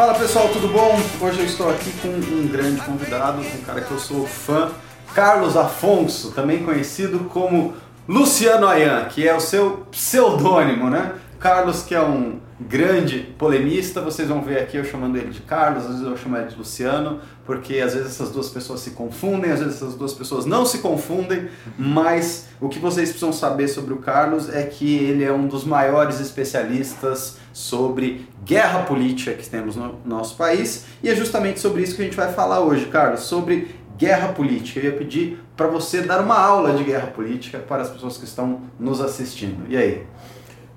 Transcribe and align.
Fala 0.00 0.14
pessoal, 0.14 0.48
tudo 0.48 0.66
bom? 0.68 0.98
Hoje 1.20 1.40
eu 1.40 1.44
estou 1.44 1.68
aqui 1.68 1.92
com 2.00 2.08
um 2.08 2.48
grande 2.48 2.80
convidado, 2.80 3.42
um 3.42 3.62
cara 3.66 3.82
que 3.82 3.90
eu 3.90 3.98
sou 3.98 4.26
fã, 4.26 4.70
Carlos 5.14 5.58
Afonso, 5.58 6.32
também 6.32 6.64
conhecido 6.64 7.28
como 7.28 7.74
Luciano 8.08 8.66
Ayan, 8.66 9.04
que 9.10 9.28
é 9.28 9.36
o 9.36 9.40
seu 9.40 9.86
pseudônimo, 9.90 10.88
né? 10.88 11.12
Carlos, 11.40 11.82
que 11.82 11.94
é 11.94 12.02
um 12.02 12.38
grande 12.60 13.20
polemista, 13.38 14.02
vocês 14.02 14.28
vão 14.28 14.42
ver 14.42 14.58
aqui 14.58 14.76
eu 14.76 14.84
chamando 14.84 15.16
ele 15.16 15.30
de 15.30 15.40
Carlos, 15.40 15.84
às 15.84 15.92
vezes 15.92 16.06
eu 16.06 16.14
chamo 16.14 16.36
ele 16.36 16.48
de 16.48 16.56
Luciano, 16.56 17.20
porque 17.46 17.78
às 17.78 17.94
vezes 17.94 18.10
essas 18.10 18.30
duas 18.30 18.50
pessoas 18.50 18.80
se 18.80 18.90
confundem, 18.90 19.50
às 19.50 19.60
vezes 19.60 19.76
essas 19.76 19.94
duas 19.94 20.12
pessoas 20.12 20.44
não 20.44 20.66
se 20.66 20.80
confundem, 20.80 21.48
mas 21.78 22.48
o 22.60 22.68
que 22.68 22.78
vocês 22.78 23.08
precisam 23.08 23.32
saber 23.32 23.68
sobre 23.68 23.94
o 23.94 23.96
Carlos 23.96 24.50
é 24.50 24.64
que 24.64 24.96
ele 24.96 25.24
é 25.24 25.32
um 25.32 25.48
dos 25.48 25.64
maiores 25.64 26.20
especialistas 26.20 27.38
sobre 27.54 28.28
guerra 28.44 28.80
política 28.80 29.32
que 29.32 29.48
temos 29.48 29.76
no 29.76 29.98
nosso 30.04 30.36
país, 30.36 30.84
e 31.02 31.08
é 31.08 31.16
justamente 31.16 31.58
sobre 31.58 31.82
isso 31.82 31.96
que 31.96 32.02
a 32.02 32.04
gente 32.04 32.16
vai 32.16 32.30
falar 32.30 32.60
hoje, 32.60 32.84
Carlos, 32.84 33.20
sobre 33.20 33.80
guerra 33.96 34.28
política. 34.28 34.80
Eu 34.80 34.92
ia 34.92 34.96
pedir 34.96 35.38
para 35.56 35.66
você 35.66 36.02
dar 36.02 36.20
uma 36.20 36.38
aula 36.38 36.74
de 36.74 36.84
guerra 36.84 37.08
política 37.08 37.58
para 37.58 37.82
as 37.82 37.90
pessoas 37.90 38.16
que 38.16 38.24
estão 38.24 38.62
nos 38.78 39.00
assistindo. 39.00 39.64
E 39.68 39.76
aí? 39.76 40.06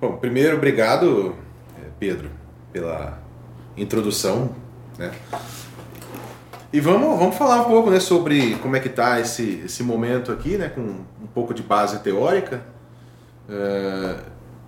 Bom, 0.04 0.18
primeiro, 0.18 0.58
obrigado, 0.58 1.34
eh, 1.78 1.88
Pedro, 1.98 2.30
pela 2.74 3.18
introdução, 3.78 4.54
né? 4.98 5.14
E 6.74 6.82
vamos, 6.82 7.18
vamos 7.18 7.38
falar 7.38 7.62
um 7.62 7.70
pouco 7.70 7.90
né, 7.90 8.02
sobre 8.02 8.56
como 8.56 8.76
é 8.76 8.82
que 8.82 8.90
está 8.90 9.22
esse, 9.22 9.62
esse 9.64 9.82
momento 9.82 10.30
aqui, 10.34 10.58
né, 10.58 10.68
com 10.68 10.82
um 10.82 11.28
pouco 11.34 11.54
de 11.54 11.64
base 11.64 12.00
teórica. 12.00 12.62
É, 13.48 14.18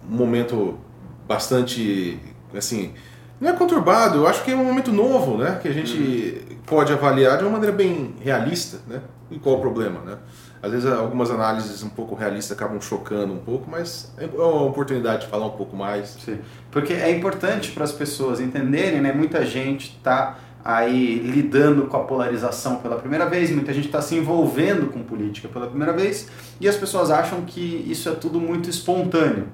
um 0.09 0.16
momento 0.16 0.80
bastante, 1.28 2.17
assim, 2.56 2.94
não 3.38 3.50
é 3.50 3.53
conturbado, 3.58 4.19
eu 4.19 4.28
acho 4.28 4.41
que 4.41 4.52
é 4.52 4.56
um 4.56 4.63
momento 4.63 4.94
novo, 4.94 5.38
né, 5.38 5.59
que 5.61 5.67
a 5.67 5.73
gente 5.73 6.47
uhum. 6.50 6.58
pode 6.66 6.94
avaliar 6.94 7.39
de 7.39 7.44
uma 7.44 7.52
maneira 7.52 7.75
bem 7.75 8.16
realista, 8.22 8.80
né? 8.88 9.02
E 9.30 9.38
qual 9.38 9.58
o 9.58 9.59
problema, 9.59 10.00
né? 10.00 10.17
Às 10.66 10.71
vezes 10.71 10.91
algumas 10.91 11.30
análises 11.30 11.83
um 11.83 11.89
pouco 11.89 12.16
realistas 12.16 12.58
acabam 12.58 12.81
chocando 12.81 13.31
um 13.31 13.38
pouco, 13.38 13.69
mas 13.69 14.11
é 14.17 14.25
uma 14.25 14.63
oportunidade 14.63 15.25
de 15.25 15.27
falar 15.27 15.45
um 15.45 15.52
pouco 15.52 15.75
mais. 15.75 16.17
Sim. 16.25 16.39
Porque 16.72 16.91
é 16.91 17.11
importante 17.11 17.72
para 17.72 17.83
as 17.83 17.91
pessoas 17.91 18.39
entenderem, 18.39 18.99
né? 18.99 19.13
Muita 19.13 19.45
gente 19.45 19.95
está 19.95 20.39
aí 20.63 21.19
lidando 21.19 21.85
com 21.85 21.97
a 21.97 22.03
polarização 22.05 22.77
pela 22.77 22.97
primeira 22.97 23.27
vez, 23.27 23.52
muita 23.52 23.72
gente 23.72 23.85
está 23.85 24.02
se 24.02 24.16
envolvendo 24.16 24.91
com 24.91 25.03
política 25.03 25.47
pela 25.47 25.67
primeira 25.67 25.94
vez 25.94 26.27
e 26.59 26.67
as 26.67 26.75
pessoas 26.75 27.11
acham 27.11 27.41
que 27.41 27.85
isso 27.88 28.09
é 28.09 28.13
tudo 28.13 28.39
muito 28.39 28.67
espontâneo. 28.67 29.47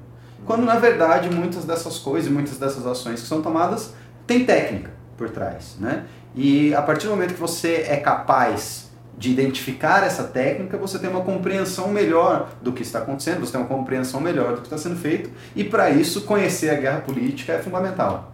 Quando 0.46 0.64
na 0.64 0.76
verdade 0.76 1.30
muitas 1.30 1.66
dessas 1.66 2.00
coisas, 2.00 2.32
muitas 2.32 2.58
dessas 2.58 2.88
ações 2.88 3.20
que 3.20 3.28
são 3.28 3.42
tomadas 3.42 3.94
têm 4.26 4.46
técnica 4.46 4.92
por 5.18 5.30
trás, 5.30 5.76
né? 5.78 6.06
E 6.34 6.74
a 6.74 6.82
partir 6.82 7.08
do 7.08 7.10
momento 7.10 7.34
que 7.34 7.40
você 7.40 7.84
é 7.86 7.98
capaz 7.98 8.91
de 9.18 9.32
identificar 9.32 10.04
essa 10.04 10.24
técnica, 10.24 10.78
você 10.78 10.98
tem 10.98 11.10
uma 11.10 11.22
compreensão 11.22 11.90
melhor 11.90 12.50
do 12.62 12.72
que 12.72 12.82
está 12.82 13.00
acontecendo, 13.00 13.42
você 13.42 13.52
tem 13.52 13.62
uma 13.62 13.68
compreensão 13.68 14.20
melhor 14.20 14.56
do 14.56 14.62
que 14.62 14.68
está 14.68 14.78
sendo 14.78 14.96
feito, 14.96 15.30
e 15.56 15.64
para 15.64 15.90
isso 15.90 16.22
conhecer 16.22 16.70
a 16.70 16.76
guerra 16.76 17.02
política 17.02 17.54
é 17.54 17.60
fundamental. 17.60 18.34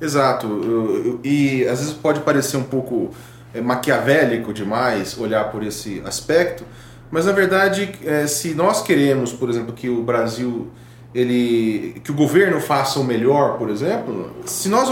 Exato, 0.00 1.20
e 1.22 1.66
às 1.68 1.78
vezes 1.78 1.94
pode 1.94 2.20
parecer 2.20 2.56
um 2.56 2.64
pouco 2.64 3.10
é, 3.54 3.60
maquiavélico 3.60 4.52
demais 4.52 5.16
olhar 5.18 5.50
por 5.50 5.62
esse 5.62 6.02
aspecto, 6.04 6.64
mas 7.10 7.26
na 7.26 7.32
verdade, 7.32 7.92
é, 8.04 8.26
se 8.26 8.52
nós 8.54 8.82
queremos, 8.82 9.32
por 9.32 9.48
exemplo, 9.48 9.72
que 9.72 9.88
o 9.88 10.02
Brasil 10.02 10.70
ele 11.14 12.00
que 12.04 12.10
o 12.10 12.14
governo 12.14 12.60
faça 12.60 13.00
o 13.00 13.04
melhor, 13.04 13.56
por 13.56 13.70
exemplo, 13.70 14.30
se 14.44 14.68
nós 14.68 14.88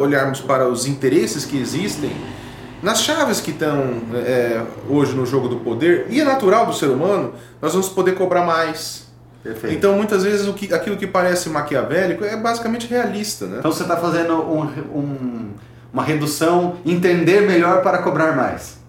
olharmos 0.00 0.40
para 0.40 0.68
os 0.68 0.86
interesses 0.86 1.44
que 1.44 1.58
existem 1.58 2.12
nas 2.84 3.02
chaves 3.02 3.40
que 3.40 3.50
estão 3.50 4.02
é, 4.14 4.60
hoje 4.88 5.14
no 5.14 5.24
jogo 5.24 5.48
do 5.48 5.56
poder, 5.56 6.06
e 6.10 6.20
é 6.20 6.24
natural 6.24 6.66
do 6.66 6.74
ser 6.74 6.90
humano, 6.90 7.32
nós 7.60 7.72
vamos 7.72 7.88
poder 7.88 8.14
cobrar 8.14 8.44
mais. 8.44 9.06
Perfeito. 9.42 9.74
Então, 9.74 9.94
muitas 9.94 10.22
vezes, 10.22 10.46
o 10.46 10.52
que, 10.52 10.72
aquilo 10.72 10.96
que 10.96 11.06
parece 11.06 11.48
maquiavélico 11.48 12.24
é 12.24 12.36
basicamente 12.36 12.86
realista. 12.86 13.46
Né? 13.46 13.56
Então, 13.58 13.72
você 13.72 13.82
está 13.82 13.96
fazendo 13.96 14.34
um, 14.34 14.62
um, 14.94 15.50
uma 15.92 16.02
redução, 16.02 16.76
entender 16.84 17.40
melhor 17.40 17.82
para 17.82 17.98
cobrar 17.98 18.36
mais. 18.36 18.84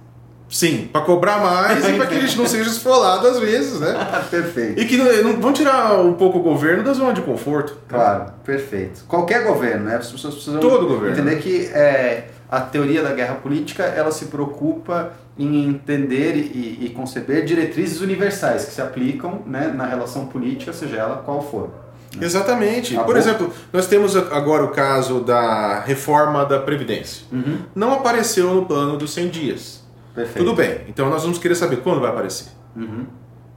Sim, 0.50 0.90
para 0.92 1.02
cobrar 1.02 1.40
mais 1.40 1.88
e 1.88 1.94
para 1.94 2.06
que 2.06 2.16
a 2.16 2.20
gente 2.20 2.38
não 2.38 2.46
seja 2.46 2.70
esfolado 2.70 3.28
às 3.28 3.40
vezes, 3.40 3.80
né? 3.80 3.96
perfeito. 4.30 4.80
E 4.80 4.86
que 4.86 4.96
não, 4.96 5.06
não 5.24 5.42
vão 5.42 5.52
tirar 5.52 6.00
um 6.00 6.14
pouco 6.14 6.38
o 6.38 6.42
governo 6.42 6.84
da 6.84 6.94
zona 6.94 7.14
de 7.14 7.22
conforto. 7.22 7.78
Claro, 7.90 8.26
perfeito. 8.44 9.04
Qualquer 9.08 9.44
governo, 9.44 9.86
né? 9.86 9.96
As 9.96 10.12
pessoas 10.12 10.36
precisam 10.36 10.60
Todo 10.60 10.88
governo. 10.88 11.14
entender 11.14 11.38
que 11.42 11.66
é, 11.74 12.28
a 12.50 12.62
teoria 12.62 13.02
da 13.02 13.14
guerra 13.14 13.36
política 13.36 13.84
ela 13.84 14.12
se 14.12 14.26
preocupa 14.26 15.14
em 15.38 15.66
entender 15.66 16.36
e, 16.36 16.86
e 16.86 16.90
conceber 16.90 17.44
diretrizes 17.44 18.02
universais 18.02 18.66
que 18.66 18.72
se 18.72 18.82
aplicam 18.82 19.42
né, 19.46 19.68
na 19.76 19.86
relação 19.86 20.28
política, 20.28 20.72
seja 20.72 20.98
ela 20.98 21.18
qual 21.18 21.42
for. 21.42 21.70
Né? 22.16 22.26
Exatamente. 22.26 22.96
Por 22.96 23.18
exemplo, 23.18 23.52
nós 23.74 23.88
temos 23.88 24.16
agora 24.16 24.64
o 24.64 24.70
caso 24.70 25.20
da 25.20 25.82
reforma 25.82 26.46
da 26.46 26.60
Previdência. 26.60 27.26
Uhum. 27.32 27.60
Não 27.74 27.94
apareceu 27.94 28.54
no 28.54 28.66
plano 28.66 28.98
dos 28.98 29.14
100 29.14 29.30
dias. 29.30 29.84
Perfeito. 30.14 30.46
Tudo 30.46 30.56
bem. 30.56 30.82
Então 30.88 31.10
nós 31.10 31.24
vamos 31.24 31.38
querer 31.38 31.56
saber 31.56 31.78
quando 31.78 32.00
vai 32.00 32.10
aparecer. 32.10 32.48
Uhum. 32.76 33.06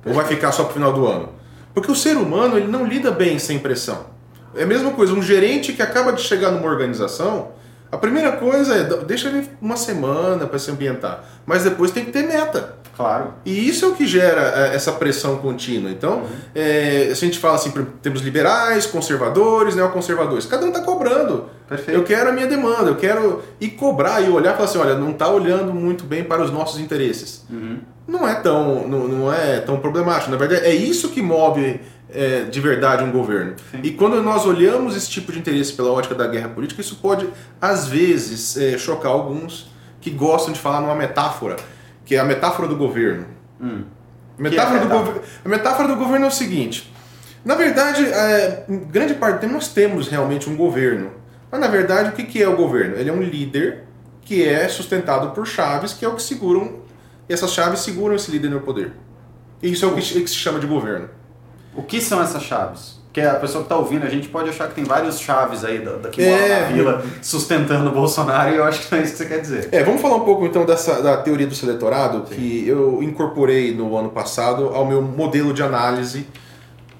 Ou 0.04 0.15
vai 0.15 0.27
ficar 0.27 0.50
só 0.50 0.65
para 0.65 0.71
o 0.71 0.75
final 0.75 0.93
do 0.93 1.06
ano. 1.06 1.28
Porque 1.72 1.91
o 1.91 1.94
ser 1.94 2.16
humano 2.16 2.56
ele 2.56 2.66
não 2.66 2.84
lida 2.84 3.10
bem 3.10 3.38
sem 3.38 3.59
pressão. 3.59 4.06
É 4.56 4.65
a 4.65 4.66
mesma 4.66 4.91
coisa, 4.91 5.12
um 5.12 5.22
gerente 5.22 5.72
que 5.72 5.82
acaba 5.82 6.12
de 6.12 6.22
chegar 6.22 6.50
numa 6.50 6.66
organização, 6.66 7.53
a 7.91 7.97
primeira 7.97 8.32
coisa 8.32 8.75
é 8.75 8.84
deixa 9.04 9.28
ele 9.28 9.49
uma 9.60 9.76
semana 9.76 10.47
para 10.47 10.59
se 10.59 10.71
ambientar, 10.71 11.25
mas 11.47 11.65
depois 11.65 11.91
tem 11.91 12.04
que 12.04 12.12
ter 12.12 12.26
meta. 12.26 12.76
Claro. 12.99 13.34
E 13.44 13.69
isso 13.69 13.84
é 13.84 13.88
o 13.88 13.94
que 13.94 14.04
gera 14.04 14.43
é, 14.56 14.75
essa 14.75 14.91
pressão 14.91 15.37
contínua. 15.37 15.88
Então, 15.88 16.19
uhum. 16.19 16.27
é, 16.53 17.12
se 17.15 17.25
a 17.25 17.28
gente 17.28 17.38
fala 17.38 17.54
assim, 17.54 17.72
temos 18.03 18.22
liberais, 18.22 18.87
conservadores, 18.87 19.77
neoconservadores, 19.77 20.47
cada 20.47 20.65
um 20.65 20.69
está 20.69 20.81
cobrando. 20.81 21.44
Perfeito. 21.69 21.97
Eu 21.97 22.03
quero 22.03 22.31
a 22.31 22.32
minha 22.32 22.48
demanda, 22.48 22.91
eu 22.91 22.97
quero 22.97 23.41
ir 23.60 23.71
cobrar 23.71 24.21
e 24.21 24.28
olhar 24.28 24.53
e 24.53 24.56
falar 24.56 24.69
assim, 24.69 24.78
olha, 24.78 24.97
não 24.97 25.10
está 25.12 25.28
olhando 25.28 25.72
muito 25.72 26.03
bem 26.03 26.25
para 26.25 26.43
os 26.43 26.50
nossos 26.50 26.81
interesses. 26.81 27.44
Uhum. 27.48 27.78
Não 28.09 28.27
é 28.27 28.34
tão, 28.34 28.88
não, 28.88 29.06
não 29.06 29.32
é 29.32 29.60
tão 29.60 29.78
problemático. 29.78 30.32
Na 30.32 30.37
verdade, 30.37 30.66
é 30.66 30.75
isso 30.75 31.10
que 31.10 31.22
move 31.22 31.81
é, 32.10 32.42
de 32.44 32.60
verdade 32.60 33.04
um 33.04 33.12
governo. 33.12 33.54
Sim. 33.70 33.80
E 33.82 33.92
quando 33.92 34.22
nós 34.22 34.46
olhamos 34.46 34.96
esse 34.96 35.10
tipo 35.10 35.32
de 35.32 35.38
interesse 35.38 35.72
pela 35.72 35.91
ótica 35.92 36.14
da 36.14 36.26
guerra 36.26 36.48
política, 36.48 36.80
isso 36.80 36.96
pode, 36.96 37.28
às 37.60 37.86
vezes, 37.86 38.56
é, 38.56 38.78
chocar 38.78 39.12
alguns 39.12 39.70
que 40.00 40.10
gostam 40.10 40.52
de 40.52 40.60
falar 40.60 40.80
numa 40.80 40.94
metáfora, 40.94 41.56
que 42.04 42.14
é 42.14 42.18
a 42.18 42.24
metáfora 42.24 42.68
do 42.68 42.76
governo. 42.76 43.26
Hum. 43.60 43.84
Metáfora 44.38 44.78
é 44.78 44.80
a, 44.80 44.84
metáfora? 44.84 45.18
Do 45.18 45.22
a 45.44 45.48
metáfora 45.48 45.88
do 45.88 45.97
governo 45.97 46.24
é 46.26 46.28
o 46.28 46.32
seguinte: 46.32 46.92
na 47.44 47.54
verdade, 47.54 48.04
é, 48.04 48.64
grande 48.68 49.14
parte 49.14 49.36
do 49.36 49.41
tempo 49.41 49.54
nós 49.54 49.68
temos 49.68 50.08
realmente 50.08 50.48
um 50.48 50.56
governo. 50.56 51.12
Mas 51.50 51.60
na 51.60 51.66
verdade, 51.66 52.10
o 52.10 52.12
que 52.12 52.42
é 52.42 52.48
o 52.48 52.56
governo? 52.56 52.97
Ele 52.97 53.08
é 53.08 53.12
um 53.12 53.22
líder 53.22 53.84
que 54.22 54.47
é 54.47 54.68
sustentado 54.68 55.30
por 55.30 55.47
chaves, 55.47 55.94
que 55.94 56.04
é 56.04 56.08
o 56.08 56.14
que 56.14 56.22
seguram, 56.22 56.80
e 57.28 57.32
essas 57.32 57.50
chaves 57.52 57.80
seguram 57.80 58.14
esse 58.14 58.30
líder 58.30 58.50
no 58.50 58.60
poder. 58.60 58.92
E 59.62 59.72
isso 59.72 59.84
é 59.84 59.88
o 59.88 59.94
que, 59.94 60.02
que 60.02 60.28
se 60.28 60.36
chama 60.36 60.60
de 60.60 60.66
governo. 60.66 61.08
O 61.78 61.83
que 61.83 62.00
são 62.00 62.21
essas 62.21 62.43
chaves? 62.43 62.99
Porque 63.05 63.21
a 63.21 63.34
pessoa 63.34 63.62
que 63.62 63.66
está 63.66 63.77
ouvindo, 63.77 64.05
a 64.05 64.11
gente 64.11 64.28
pode 64.28 64.50
achar 64.50 64.69
que 64.69 64.75
tem 64.75 64.84
várias 64.84 65.21
chaves 65.21 65.65
aí 65.65 65.78
daqui 66.03 66.22
é, 66.22 66.61
na 66.61 66.66
vila 66.66 67.05
sustentando 67.22 67.89
o 67.89 67.93
Bolsonaro 67.93 68.53
e 68.53 68.56
eu 68.56 68.65
acho 68.65 68.81
que 68.81 68.93
não 68.93 69.00
é 69.00 69.05
isso 69.05 69.12
que 69.12 69.19
você 69.19 69.27
quer 69.27 69.41
dizer. 69.41 69.69
É, 69.71 69.83
vamos 69.84 70.03
falar 70.03 70.16
um 70.16 70.25
pouco 70.25 70.44
então 70.44 70.66
dessa, 70.66 71.00
da 71.00 71.16
teoria 71.16 71.47
do 71.47 71.55
seletorado 71.55 72.27
Sim. 72.28 72.34
que 72.34 72.69
eu 72.69 73.00
incorporei 73.03 73.72
no 73.72 73.97
ano 73.97 74.11
passado 74.11 74.71
ao 74.75 74.84
meu 74.84 75.00
modelo 75.00 75.55
de 75.55 75.62
análise 75.62 76.27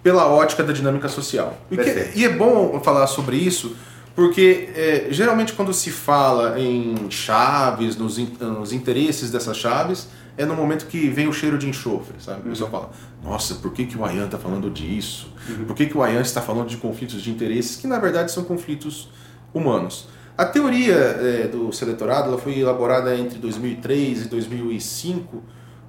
pela 0.03 0.27
ótica 0.29 0.63
da 0.63 0.73
dinâmica 0.73 1.09
social. 1.09 1.55
E, 1.71 1.77
que, 1.77 2.11
e 2.15 2.25
é 2.25 2.29
bom 2.29 2.81
falar 2.81 3.07
sobre 3.09 3.37
isso 3.37 3.77
porque 4.15 4.71
é, 4.75 5.07
geralmente 5.11 5.53
quando 5.53 5.73
se 5.73 5.91
fala 5.91 6.59
em 6.59 7.09
chaves, 7.11 7.97
nos, 7.97 8.19
nos 8.41 8.73
interesses 8.73 9.31
dessas 9.31 9.57
chaves, 9.57 10.09
é 10.38 10.46
no 10.46 10.55
momento 10.55 10.87
que 10.87 11.08
vem 11.08 11.26
o 11.26 11.32
cheiro 11.32 11.58
de 11.58 11.69
enxofre, 11.69 12.14
sabe? 12.20 12.43
O 12.46 12.50
pessoal 12.50 12.70
fala, 12.70 12.90
nossa, 13.25 13.56
por 13.56 13.73
que, 13.73 13.85
que 13.85 13.99
o 13.99 14.05
Ayan 14.05 14.26
está 14.26 14.38
falando 14.38 14.70
disso? 14.70 15.35
Uhum. 15.49 15.64
Por 15.64 15.75
que, 15.75 15.87
que 15.87 15.99
o 15.99 16.02
Ayan 16.02 16.20
está 16.20 16.40
falando 16.40 16.69
de 16.69 16.76
conflitos 16.76 17.20
de 17.20 17.31
interesses, 17.31 17.76
que 17.76 17.88
na 17.88 17.99
verdade 17.99 18.31
são 18.31 18.44
conflitos 18.44 19.11
humanos? 19.52 20.08
A 20.37 20.44
teoria 20.44 20.94
é, 20.94 21.49
do 21.49 21.73
seletorado 21.73 22.29
ela 22.29 22.38
foi 22.38 22.56
elaborada 22.56 23.17
entre 23.17 23.40
2003 23.40 24.26
e 24.26 24.29
2005 24.29 25.43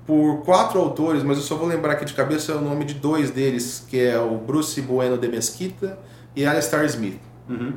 por 0.08 0.42
quatro 0.42 0.80
autores, 0.80 1.22
mas 1.22 1.38
eu 1.38 1.44
só 1.44 1.56
vou 1.56 1.68
lembrar 1.68 1.94
aqui 1.94 2.04
de 2.04 2.16
cabeça 2.16 2.56
o 2.56 2.62
nome 2.62 2.84
de 2.84 2.96
dois 2.96 3.30
deles, 3.30 3.86
que 3.88 4.00
é 4.00 4.20
o 4.20 4.36
Bruce 4.40 4.82
Bueno 4.82 5.20
de 5.20 5.28
Mesquita 5.28 6.00
e 6.36 6.44
Alistair 6.44 6.84
Smith. 6.86 7.20
Uhum. 7.48 7.74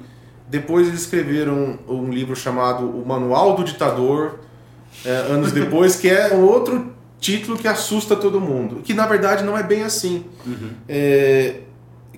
Depois 0.48 0.88
eles 0.88 1.02
escreveram 1.02 1.78
um 1.86 2.08
livro 2.08 2.34
chamado 2.34 2.86
O 2.86 3.06
Manual 3.06 3.54
do 3.54 3.62
Ditador, 3.62 4.38
é, 5.04 5.10
anos 5.10 5.52
depois, 5.52 5.96
que 5.96 6.08
é 6.08 6.34
outro 6.34 6.92
título 7.18 7.56
que 7.56 7.68
assusta 7.68 8.16
todo 8.16 8.40
mundo. 8.40 8.82
Que 8.82 8.92
na 8.94 9.06
verdade 9.06 9.44
não 9.44 9.56
é 9.56 9.62
bem 9.62 9.82
assim. 9.82 10.24
Uhum. 10.46 10.70
É, 10.88 11.60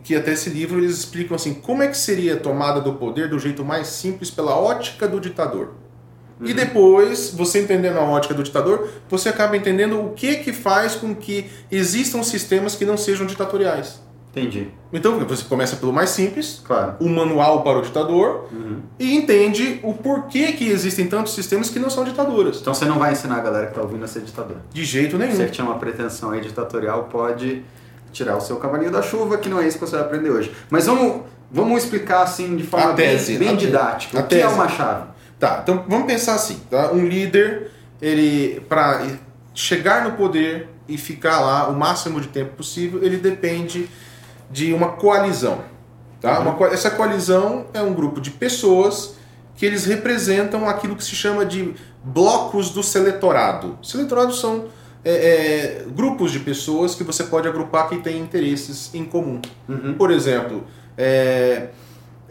que 0.02 0.14
até 0.14 0.32
esse 0.32 0.50
livro 0.50 0.78
eles 0.78 0.98
explicam 0.98 1.34
assim, 1.34 1.54
como 1.54 1.82
é 1.82 1.88
que 1.88 1.96
seria 1.96 2.34
a 2.34 2.36
tomada 2.36 2.80
do 2.80 2.92
poder 2.94 3.28
do 3.28 3.38
jeito 3.38 3.64
mais 3.64 3.86
simples 3.86 4.30
pela 4.30 4.54
ótica 4.54 5.08
do 5.08 5.18
ditador. 5.18 5.72
Uhum. 6.40 6.46
E 6.46 6.52
depois, 6.52 7.30
você 7.30 7.62
entendendo 7.62 7.98
a 7.98 8.02
ótica 8.02 8.34
do 8.34 8.42
ditador, 8.42 8.88
você 9.08 9.30
acaba 9.30 9.56
entendendo 9.56 10.00
o 10.00 10.10
que 10.10 10.36
que 10.36 10.52
faz 10.52 10.94
com 10.94 11.14
que 11.14 11.50
existam 11.70 12.22
sistemas 12.22 12.74
que 12.74 12.84
não 12.84 12.96
sejam 12.96 13.26
ditatoriais. 13.26 14.03
Entendi. 14.34 14.68
Então 14.92 15.16
você 15.20 15.44
começa 15.44 15.76
pelo 15.76 15.92
mais 15.92 16.10
simples, 16.10 16.60
claro. 16.64 16.96
o 16.98 17.08
manual 17.08 17.62
para 17.62 17.78
o 17.78 17.82
ditador, 17.82 18.48
uhum. 18.50 18.80
e 18.98 19.14
entende 19.14 19.78
o 19.84 19.94
porquê 19.94 20.52
que 20.52 20.68
existem 20.68 21.06
tantos 21.06 21.34
sistemas 21.34 21.70
que 21.70 21.78
não 21.78 21.88
são 21.88 22.02
ditaduras. 22.02 22.60
Então 22.60 22.74
você 22.74 22.84
não 22.84 22.98
vai 22.98 23.12
ensinar 23.12 23.36
a 23.36 23.40
galera 23.40 23.66
que 23.66 23.72
está 23.72 23.82
ouvindo 23.82 24.04
a 24.04 24.08
ser 24.08 24.22
ditador. 24.22 24.56
De 24.72 24.84
jeito 24.84 25.16
nenhum. 25.16 25.36
Você 25.36 25.46
que 25.46 25.52
tinha 25.52 25.64
uma 25.64 25.78
pretensão 25.78 26.32
aí 26.32 26.40
ditatorial 26.40 27.04
pode 27.04 27.62
tirar 28.12 28.36
o 28.36 28.40
seu 28.40 28.56
cavalinho 28.56 28.90
da 28.90 29.02
chuva, 29.02 29.38
que 29.38 29.48
não 29.48 29.60
é 29.60 29.68
isso 29.68 29.78
que 29.78 29.86
você 29.86 29.96
vai 29.96 30.04
aprender 30.04 30.30
hoje. 30.30 30.52
Mas 30.68 30.86
vamos, 30.86 31.22
vamos 31.50 31.84
explicar 31.84 32.22
assim 32.22 32.56
de 32.56 32.64
forma 32.64 32.92
tese, 32.94 33.38
bem, 33.38 33.48
bem 33.48 33.56
didática. 33.56 34.18
O 34.18 34.26
que 34.26 34.34
é 34.34 34.48
uma 34.48 34.68
chave? 34.68 35.06
Tá, 35.38 35.60
então 35.62 35.84
vamos 35.88 36.06
pensar 36.06 36.34
assim, 36.34 36.60
tá? 36.68 36.92
Um 36.92 37.06
líder, 37.06 37.70
ele 38.02 38.60
para 38.68 39.06
chegar 39.54 40.04
no 40.04 40.12
poder 40.12 40.68
e 40.88 40.98
ficar 40.98 41.40
lá 41.40 41.68
o 41.68 41.74
máximo 41.74 42.20
de 42.20 42.28
tempo 42.28 42.56
possível, 42.56 43.02
ele 43.02 43.16
depende 43.16 43.88
de 44.50 44.72
uma 44.72 44.92
coalizão. 44.92 45.62
Tá? 46.20 46.40
Uhum. 46.40 46.56
Uma, 46.56 46.66
essa 46.68 46.90
coalizão 46.90 47.66
é 47.74 47.82
um 47.82 47.92
grupo 47.92 48.20
de 48.20 48.30
pessoas 48.30 49.16
que 49.56 49.64
eles 49.64 49.84
representam 49.84 50.68
aquilo 50.68 50.96
que 50.96 51.04
se 51.04 51.14
chama 51.14 51.44
de 51.44 51.74
blocos 52.02 52.70
do 52.70 52.82
seletorado. 52.82 53.78
Seletorados 53.82 54.40
são 54.40 54.66
é, 55.04 55.12
é, 55.12 55.84
grupos 55.88 56.32
de 56.32 56.40
pessoas 56.40 56.94
que 56.94 57.04
você 57.04 57.24
pode 57.24 57.46
agrupar 57.46 57.88
que 57.88 57.98
têm 57.98 58.18
interesses 58.18 58.92
em 58.94 59.04
comum. 59.04 59.40
Uhum. 59.68 59.94
Por 59.94 60.10
exemplo, 60.10 60.64
é, 60.96 61.68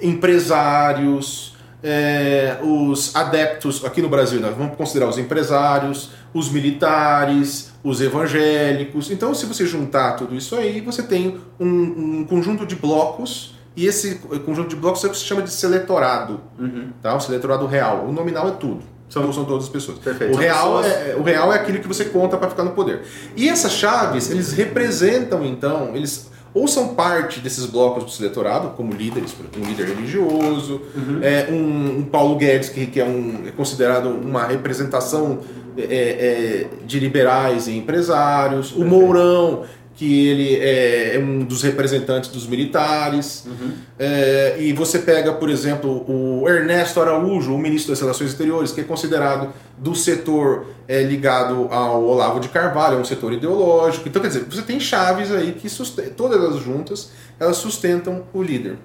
empresários, 0.01 1.55
é, 1.83 2.57
os 2.61 3.15
adeptos, 3.15 3.83
aqui 3.85 4.01
no 4.01 4.09
Brasil, 4.09 4.39
nós 4.39 4.55
vamos 4.55 4.75
considerar 4.75 5.07
os 5.07 5.17
empresários, 5.17 6.11
os 6.33 6.49
militares, 6.51 7.71
os 7.83 8.01
evangélicos. 8.01 9.11
Então, 9.11 9.33
se 9.33 9.45
você 9.45 9.65
juntar 9.65 10.13
tudo 10.13 10.35
isso 10.35 10.55
aí, 10.55 10.81
você 10.81 11.03
tem 11.03 11.37
um, 11.59 11.67
um 11.67 12.25
conjunto 12.25 12.65
de 12.65 12.75
blocos, 12.75 13.55
e 13.75 13.85
esse 13.85 14.15
conjunto 14.45 14.69
de 14.69 14.75
blocos 14.75 15.03
é 15.03 15.07
o 15.07 15.09
que 15.09 15.17
se 15.17 15.23
chama 15.23 15.41
de 15.41 15.49
seletorado, 15.51 16.41
uhum. 16.59 16.89
tá? 17.01 17.15
o 17.15 17.19
seletorado 17.19 17.65
real. 17.65 18.05
O 18.07 18.11
nominal 18.11 18.47
é 18.47 18.51
tudo. 18.51 18.83
São, 19.09 19.31
são 19.31 19.45
todas 19.45 19.65
as 19.65 19.69
pessoas. 19.69 19.99
Perfeito. 19.99 20.33
O 20.33 20.37
real, 20.37 20.81
pessoas... 20.81 21.07
é, 21.07 21.15
o 21.17 21.23
real 21.23 21.53
é 21.53 21.57
aquilo 21.57 21.79
que 21.79 21.87
você 21.87 22.05
conta 22.05 22.35
para 22.35 22.49
ficar 22.49 22.63
no 22.63 22.71
poder. 22.71 23.03
E 23.35 23.47
essas 23.47 23.73
chaves, 23.73 24.29
eles 24.29 24.53
representam, 24.53 25.45
então, 25.45 25.95
eles 25.95 26.31
ou 26.53 26.67
são 26.67 26.89
parte 26.89 27.39
desses 27.39 27.65
blocos 27.65 28.17
do 28.17 28.23
eleitorado, 28.23 28.69
como 28.77 28.93
líderes, 28.93 29.35
um 29.57 29.65
líder 29.65 29.87
religioso, 29.87 30.81
uhum. 30.95 31.19
é, 31.21 31.47
um, 31.49 31.99
um, 31.99 32.03
Paulo 32.03 32.35
Guedes, 32.35 32.69
que, 32.69 32.85
que 32.85 32.99
é, 32.99 33.03
um, 33.03 33.47
é 33.47 33.51
considerado 33.51 34.09
uma 34.09 34.45
representação 34.45 35.39
é, 35.77 35.83
é, 35.83 36.67
de 36.85 36.99
liberais 36.99 37.67
e 37.67 37.77
empresários, 37.77 38.71
o 38.71 38.83
Mourão, 38.83 39.63
que 39.95 40.27
ele 40.27 40.55
é, 40.55 41.15
é, 41.15 41.19
um 41.19 41.43
dos 41.43 41.61
representantes 41.61 42.29
dos 42.29 42.47
militares. 42.47 43.45
Uhum. 43.45 43.73
É, 43.99 44.57
e 44.59 44.73
você 44.73 44.99
pega, 44.99 45.33
por 45.33 45.49
exemplo, 45.49 46.03
o 46.09 46.49
Ernesto 46.49 46.99
Araújo, 46.99 47.53
o 47.53 47.59
ministro 47.59 47.91
das 47.91 48.01
Relações 48.01 48.31
Exteriores, 48.31 48.71
que 48.71 48.81
é 48.81 48.83
considerado 48.83 49.53
do 49.77 49.93
setor 49.93 50.65
é, 50.87 51.03
ligado 51.03 51.67
ao 51.69 52.03
Olavo 52.03 52.39
de 52.39 52.49
Carvalho, 52.49 52.97
é 52.97 52.99
um 52.99 53.05
setor 53.05 53.33
ideológico. 53.33 54.07
Então, 54.07 54.21
quer 54.21 54.29
dizer, 54.29 54.45
você 54.49 54.63
tem 54.63 54.79
chaves 54.79 55.31
aí 55.31 55.53
que 55.53 55.69
todas 56.11 56.37
elas 56.37 56.59
juntas, 56.61 57.11
elas 57.39 57.57
sustentam 57.57 58.23
o 58.33 58.41
líder. 58.41 58.77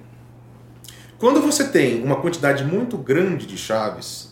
Quando 1.17 1.41
você 1.41 1.65
tem 1.65 2.01
uma 2.03 2.17
quantidade 2.17 2.63
muito 2.63 2.97
grande 2.97 3.45
de 3.45 3.57
chaves, 3.57 4.28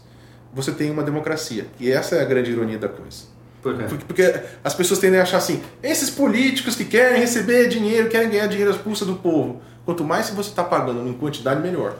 você 0.57 0.71
tem 0.71 0.89
uma 0.89 1.03
democracia. 1.03 1.67
E 1.79 1.91
essa 1.91 2.15
é 2.15 2.21
a 2.21 2.25
grande 2.25 2.51
ironia 2.51 2.79
da 2.79 2.89
coisa. 2.89 3.25
Por 3.61 3.75
porque, 3.75 4.05
porque 4.05 4.39
as 4.63 4.73
pessoas 4.73 4.99
tendem 4.99 5.19
a 5.19 5.23
achar 5.23 5.37
assim: 5.37 5.61
esses 5.83 6.09
políticos 6.09 6.75
que 6.75 6.83
querem 6.83 7.19
receber 7.19 7.67
dinheiro, 7.67 8.09
querem 8.09 8.29
ganhar 8.29 8.47
dinheiro 8.47 8.71
às 8.71 8.77
custas 8.77 9.07
do 9.07 9.15
povo. 9.15 9.61
Quanto 9.85 10.03
mais 10.03 10.29
você 10.31 10.49
está 10.49 10.63
pagando 10.63 11.07
em 11.07 11.13
quantidade, 11.13 11.61
melhor. 11.61 11.95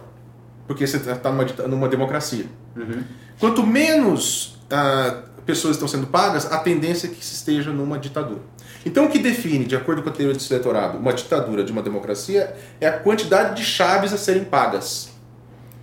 Porque 0.68 0.86
você 0.86 0.98
está 0.98 1.32
numa, 1.32 1.46
numa 1.68 1.88
democracia. 1.88 2.46
Uhum. 2.76 3.04
Quanto 3.40 3.66
menos 3.66 4.60
ah, 4.70 5.24
pessoas 5.46 5.76
estão 5.76 5.88
sendo 5.88 6.08
pagas, 6.08 6.52
a 6.52 6.58
tendência 6.58 7.08
é 7.08 7.10
que 7.10 7.24
se 7.24 7.36
esteja 7.36 7.72
numa 7.72 7.98
ditadura. 7.98 8.42
Então, 8.86 9.06
o 9.06 9.10
que 9.10 9.20
define, 9.20 9.66
de 9.66 9.76
acordo 9.76 10.02
com 10.02 10.10
a 10.10 10.12
teoria 10.12 10.38
do 10.38 10.44
eleitorado, 10.44 10.98
uma 10.98 11.14
ditadura 11.14 11.64
de 11.64 11.72
uma 11.72 11.82
democracia 11.82 12.56
é 12.80 12.88
a 12.88 13.00
quantidade 13.00 13.56
de 13.56 13.64
chaves 13.64 14.14
a 14.14 14.18
serem 14.18 14.44
pagas. 14.44 15.10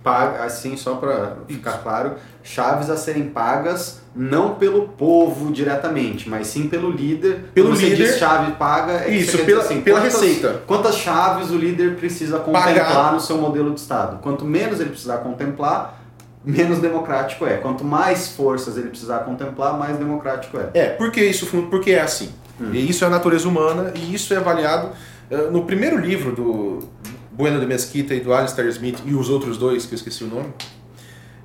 Paga, 0.03 0.43
assim, 0.43 0.77
só 0.77 0.95
para 0.95 1.37
ficar 1.47 1.79
claro, 1.79 2.15
chaves 2.45 2.91
a 2.91 2.95
serem 2.95 3.25
pagas 3.25 3.99
não 4.15 4.55
pelo 4.55 4.87
povo 4.89 5.51
diretamente, 5.51 6.29
mas 6.29 6.47
sim 6.47 6.69
pelo 6.69 6.89
líder. 6.89 7.45
Pelo 7.53 7.69
Quando 7.69 7.81
líder. 7.81 7.95
Diz 7.95 8.17
chave 8.17 8.51
paga. 8.53 9.03
É 9.03 9.09
isso, 9.09 9.39
pela, 9.39 9.61
assim, 9.61 9.81
pela 9.81 9.99
quantas, 9.99 10.21
receita. 10.21 10.61
Quantas 10.65 10.95
chaves 10.95 11.49
o 11.49 11.57
líder 11.57 11.95
precisa 11.95 12.37
contemplar 12.37 12.73
Pagar. 12.73 13.13
no 13.13 13.19
seu 13.19 13.37
modelo 13.37 13.73
de 13.73 13.79
Estado? 13.81 14.19
Quanto 14.21 14.45
menos 14.45 14.79
ele 14.79 14.91
precisar 14.91 15.17
contemplar, 15.17 16.01
menos 16.45 16.79
democrático 16.79 17.45
é. 17.45 17.57
Quanto 17.57 17.83
mais 17.83 18.29
forças 18.29 18.77
ele 18.77 18.89
precisar 18.89 19.19
contemplar, 19.19 19.77
mais 19.77 19.97
democrático 19.97 20.57
é. 20.57 20.69
É, 20.73 20.89
porque 20.91 21.21
isso 21.25 21.47
porque 21.69 21.91
é 21.91 22.01
assim. 22.01 22.29
Hum. 22.61 22.69
E 22.71 22.89
isso 22.89 23.03
é 23.03 23.07
a 23.07 23.09
natureza 23.09 23.49
humana 23.49 23.91
e 23.95 24.13
isso 24.13 24.33
é 24.33 24.37
avaliado 24.37 24.91
uh, 25.29 25.51
no 25.51 25.65
primeiro 25.65 25.97
livro 25.97 26.31
do 26.31 26.87
Bueno 27.31 27.59
de 27.59 27.65
Mesquita 27.65 28.13
e 28.13 28.21
do 28.21 28.33
Alistair 28.33 28.69
Smith 28.69 28.99
e 29.03 29.13
os 29.13 29.29
outros 29.29 29.57
dois 29.57 29.85
que 29.85 29.93
eu 29.93 29.97
esqueci 29.97 30.23
o 30.23 30.27
nome. 30.27 30.53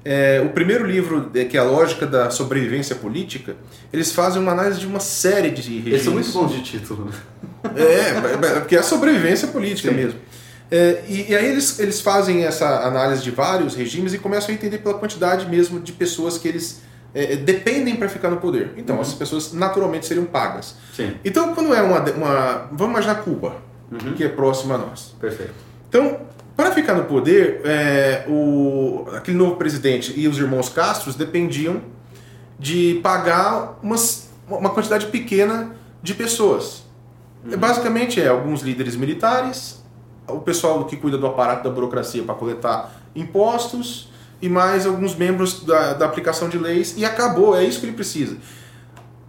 É, 0.04 0.42
o 0.44 0.50
primeiro 0.50 0.86
livro, 0.86 1.30
que 1.30 1.56
é 1.56 1.60
a 1.60 1.64
lógica 1.64 2.06
da 2.06 2.30
sobrevivência 2.30 2.96
política, 2.96 3.56
eles 3.92 4.12
fazem 4.12 4.40
uma 4.40 4.52
análise 4.52 4.80
de 4.80 4.86
uma 4.86 5.00
série 5.00 5.50
de 5.50 5.60
regimes. 5.60 5.86
Eles 5.86 6.02
são 6.02 6.12
muito 6.14 6.32
bons 6.32 6.52
de 6.52 6.62
título. 6.62 7.10
É, 7.76 8.58
porque 8.60 8.76
é 8.76 8.78
a 8.78 8.82
sobrevivência 8.82 9.48
política 9.48 9.90
Sim. 9.90 9.96
mesmo. 9.96 10.18
É, 10.70 11.02
e, 11.08 11.30
e, 11.30 11.36
aí 11.36 11.46
eles, 11.46 11.78
eles 11.78 12.00
fazem 12.00 12.44
essa 12.44 12.86
análise 12.86 13.22
de 13.22 13.30
vários 13.30 13.74
regimes 13.74 14.14
e 14.14 14.18
começam 14.18 14.50
a 14.50 14.54
entender 14.54 14.78
pela 14.78 14.94
quantidade 14.94 15.48
mesmo 15.48 15.80
de 15.80 15.92
pessoas 15.92 16.38
que 16.38 16.46
eles 16.46 16.80
é, 17.12 17.36
dependem 17.36 17.96
para 17.96 18.08
ficar 18.08 18.30
no 18.30 18.36
poder. 18.36 18.72
Então, 18.76 18.96
uhum. 18.96 19.02
essas 19.02 19.14
pessoas 19.14 19.52
naturalmente 19.52 20.06
seriam 20.06 20.24
pagas. 20.26 20.76
Sim. 20.94 21.12
Então, 21.24 21.54
quando 21.54 21.74
é 21.74 21.82
uma, 21.82 22.00
uma. 22.12 22.68
Vamos 22.72 22.92
imaginar 22.92 23.16
Cuba, 23.16 23.56
uhum. 23.90 24.14
que 24.14 24.24
é 24.24 24.28
próxima 24.28 24.76
a 24.76 24.78
nós. 24.78 25.14
Perfeito. 25.20 25.52
Então, 25.88 26.20
para 26.56 26.72
ficar 26.72 26.94
no 26.94 27.04
poder, 27.04 27.60
é, 27.64 28.24
o, 28.28 29.06
aquele 29.14 29.36
novo 29.36 29.56
presidente 29.56 30.12
e 30.18 30.28
os 30.28 30.38
irmãos 30.38 30.68
Castros 30.68 31.14
dependiam 31.14 31.82
de 32.58 33.00
pagar 33.02 33.78
umas, 33.82 34.28
uma 34.48 34.70
quantidade 34.70 35.06
pequena 35.06 35.74
de 36.02 36.14
pessoas. 36.14 36.84
Uhum. 37.44 37.56
Basicamente 37.56 38.20
é 38.20 38.28
alguns 38.28 38.62
líderes 38.62 38.96
militares, 38.96 39.82
o 40.28 40.40
pessoal 40.40 40.84
que 40.84 40.96
cuida 40.96 41.16
do 41.18 41.26
aparato 41.26 41.64
da 41.64 41.70
burocracia 41.70 42.22
para 42.22 42.34
coletar 42.34 42.92
impostos 43.14 44.10
e 44.40 44.48
mais 44.48 44.86
alguns 44.86 45.14
membros 45.14 45.64
da, 45.64 45.94
da 45.94 46.06
aplicação 46.06 46.48
de 46.48 46.58
leis 46.58 46.94
e 46.96 47.04
acabou, 47.04 47.56
é 47.56 47.64
isso 47.64 47.80
que 47.80 47.86
ele 47.86 47.94
precisa. 47.94 48.36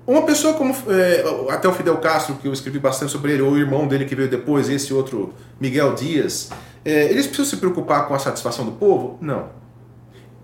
Uma 0.06 0.24
pessoa 0.24 0.56
como 0.56 0.76
é, 0.88 1.24
até 1.54 1.68
o 1.68 1.74
Fidel 1.74 1.98
Castro, 1.98 2.36
que 2.36 2.48
eu 2.48 2.54
escrevi 2.54 2.80
bastante 2.80 3.12
sobre 3.12 3.34
ele, 3.34 3.42
ou 3.42 3.52
o 3.52 3.58
irmão 3.58 3.88
dele 3.88 4.06
que 4.06 4.16
veio 4.16 4.30
depois, 4.30 4.70
esse 4.70 4.94
outro 4.94 5.34
Miguel 5.60 5.94
Dias, 5.94 6.50
é, 6.84 7.06
eles 7.06 7.28
precisam 7.28 7.46
se 7.46 7.58
preocupar 7.58 8.08
com 8.08 8.16
a 8.16 8.20
satisfação 8.20 8.66
do 8.66 8.72
povo? 8.72 9.18
Não. 9.22 9.62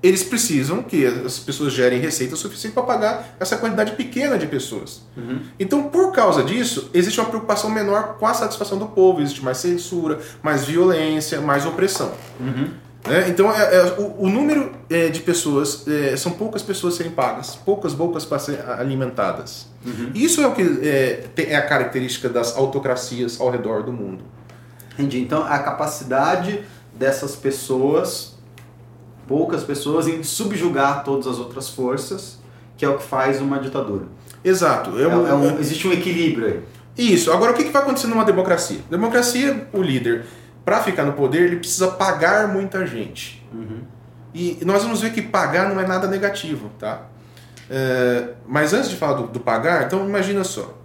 Eles 0.01 0.23
precisam 0.23 0.83
que 0.83 1.05
as 1.07 1.39
pessoas 1.39 1.73
gerem 1.73 1.99
receita 1.99 2.35
suficiente 2.35 2.73
para 2.73 2.83
pagar 2.83 3.35
essa 3.39 3.57
quantidade 3.57 3.93
pequena 3.93 4.37
de 4.37 4.45
pessoas. 4.45 5.01
Uhum. 5.17 5.41
Então, 5.59 5.89
por 5.89 6.11
causa 6.11 6.43
disso, 6.43 6.91
existe 6.93 7.19
uma 7.19 7.27
preocupação 7.27 7.67
menor 7.71 8.15
com 8.19 8.27
a 8.27 8.33
satisfação 8.33 8.77
do 8.77 8.85
povo. 8.85 9.21
Existe 9.21 9.43
mais 9.43 9.57
censura, 9.57 10.19
mais 10.43 10.65
violência, 10.65 11.41
mais 11.41 11.65
opressão. 11.65 12.11
Uhum. 12.39 12.69
Né? 13.07 13.29
Então, 13.29 13.51
é, 13.51 13.75
é, 13.75 13.83
o, 13.97 14.23
o, 14.25 14.29
número 14.29 14.71
é, 14.89 15.07
de 15.07 15.21
pessoas, 15.21 15.87
é, 15.87 16.15
são 16.15 16.33
poucas 16.33 16.61
pessoas 16.61 16.95
serem 16.95 17.11
pagas, 17.11 17.55
poucas 17.55 17.93
bocas 17.93 18.25
para 18.25 18.39
ser 18.39 18.59
alimentadas. 18.69 19.67
Uhum. 19.85 20.11
Isso 20.13 20.41
é 20.41 20.47
o 20.47 20.53
que 20.53 20.61
é, 20.83 21.23
é 21.37 21.55
a 21.55 21.61
característica 21.65 22.27
das 22.29 22.55
autocracias 22.55 23.39
ao 23.39 23.49
redor 23.49 23.83
do 23.83 23.91
mundo. 23.91 24.23
Entendi. 24.93 25.21
Então, 25.21 25.43
a 25.43 25.59
capacidade 25.59 26.63
dessas 26.93 27.35
pessoas, 27.35 28.35
poucas 29.27 29.63
pessoas, 29.63 30.07
em 30.07 30.23
subjugar 30.23 31.03
todas 31.03 31.27
as 31.27 31.37
outras 31.37 31.69
forças, 31.69 32.39
que 32.75 32.83
é 32.83 32.89
o 32.89 32.97
que 32.97 33.03
faz 33.03 33.39
uma 33.41 33.59
ditadura. 33.59 34.05
Exato. 34.43 34.91
Um, 34.91 35.27
é 35.27 35.33
um, 35.33 35.59
existe 35.59 35.87
um 35.87 35.91
equilíbrio 35.91 36.47
aí. 36.47 36.59
Isso. 36.97 37.31
Agora, 37.31 37.51
o 37.51 37.55
que 37.55 37.63
vai 37.65 37.81
acontecer 37.81 38.07
numa 38.07 38.25
democracia? 38.25 38.79
Democracia, 38.89 39.67
o 39.71 39.81
líder, 39.81 40.25
para 40.67 40.83
ficar 40.83 41.05
no 41.05 41.13
poder, 41.13 41.43
ele 41.43 41.55
precisa 41.55 41.87
pagar 41.87 42.49
muita 42.49 42.85
gente. 42.85 43.41
Uhum. 43.53 43.83
E 44.33 44.57
nós 44.65 44.83
vamos 44.83 44.99
ver 44.99 45.13
que 45.13 45.21
pagar 45.21 45.69
não 45.69 45.79
é 45.79 45.87
nada 45.87 46.09
negativo, 46.09 46.69
tá? 46.77 47.03
É, 47.69 48.31
mas 48.45 48.73
antes 48.73 48.89
de 48.89 48.97
falar 48.97 49.13
do, 49.13 49.27
do 49.27 49.39
pagar, 49.39 49.85
então 49.85 50.05
imagina 50.05 50.43
só 50.43 50.75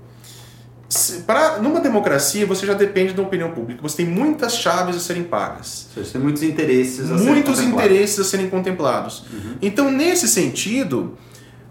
Pra, 1.26 1.58
numa 1.58 1.80
democracia, 1.80 2.46
você 2.46 2.64
já 2.64 2.74
depende 2.74 3.12
da 3.12 3.22
opinião 3.22 3.50
pública. 3.50 3.82
Você 3.82 4.04
tem 4.04 4.06
muitas 4.06 4.56
chaves 4.56 4.94
a 4.94 5.00
serem 5.00 5.24
pagas. 5.24 5.88
Você 5.96 6.12
tem 6.12 6.20
muitos 6.20 6.42
interesses 6.42 7.10
a 7.10 7.14
Muitos 7.14 7.56
serem 7.56 7.72
interesses 7.72 8.20
a 8.20 8.24
serem 8.24 8.50
contemplados. 8.50 9.24
Uhum. 9.32 9.56
Então, 9.60 9.90
nesse 9.90 10.28
sentido, 10.28 11.16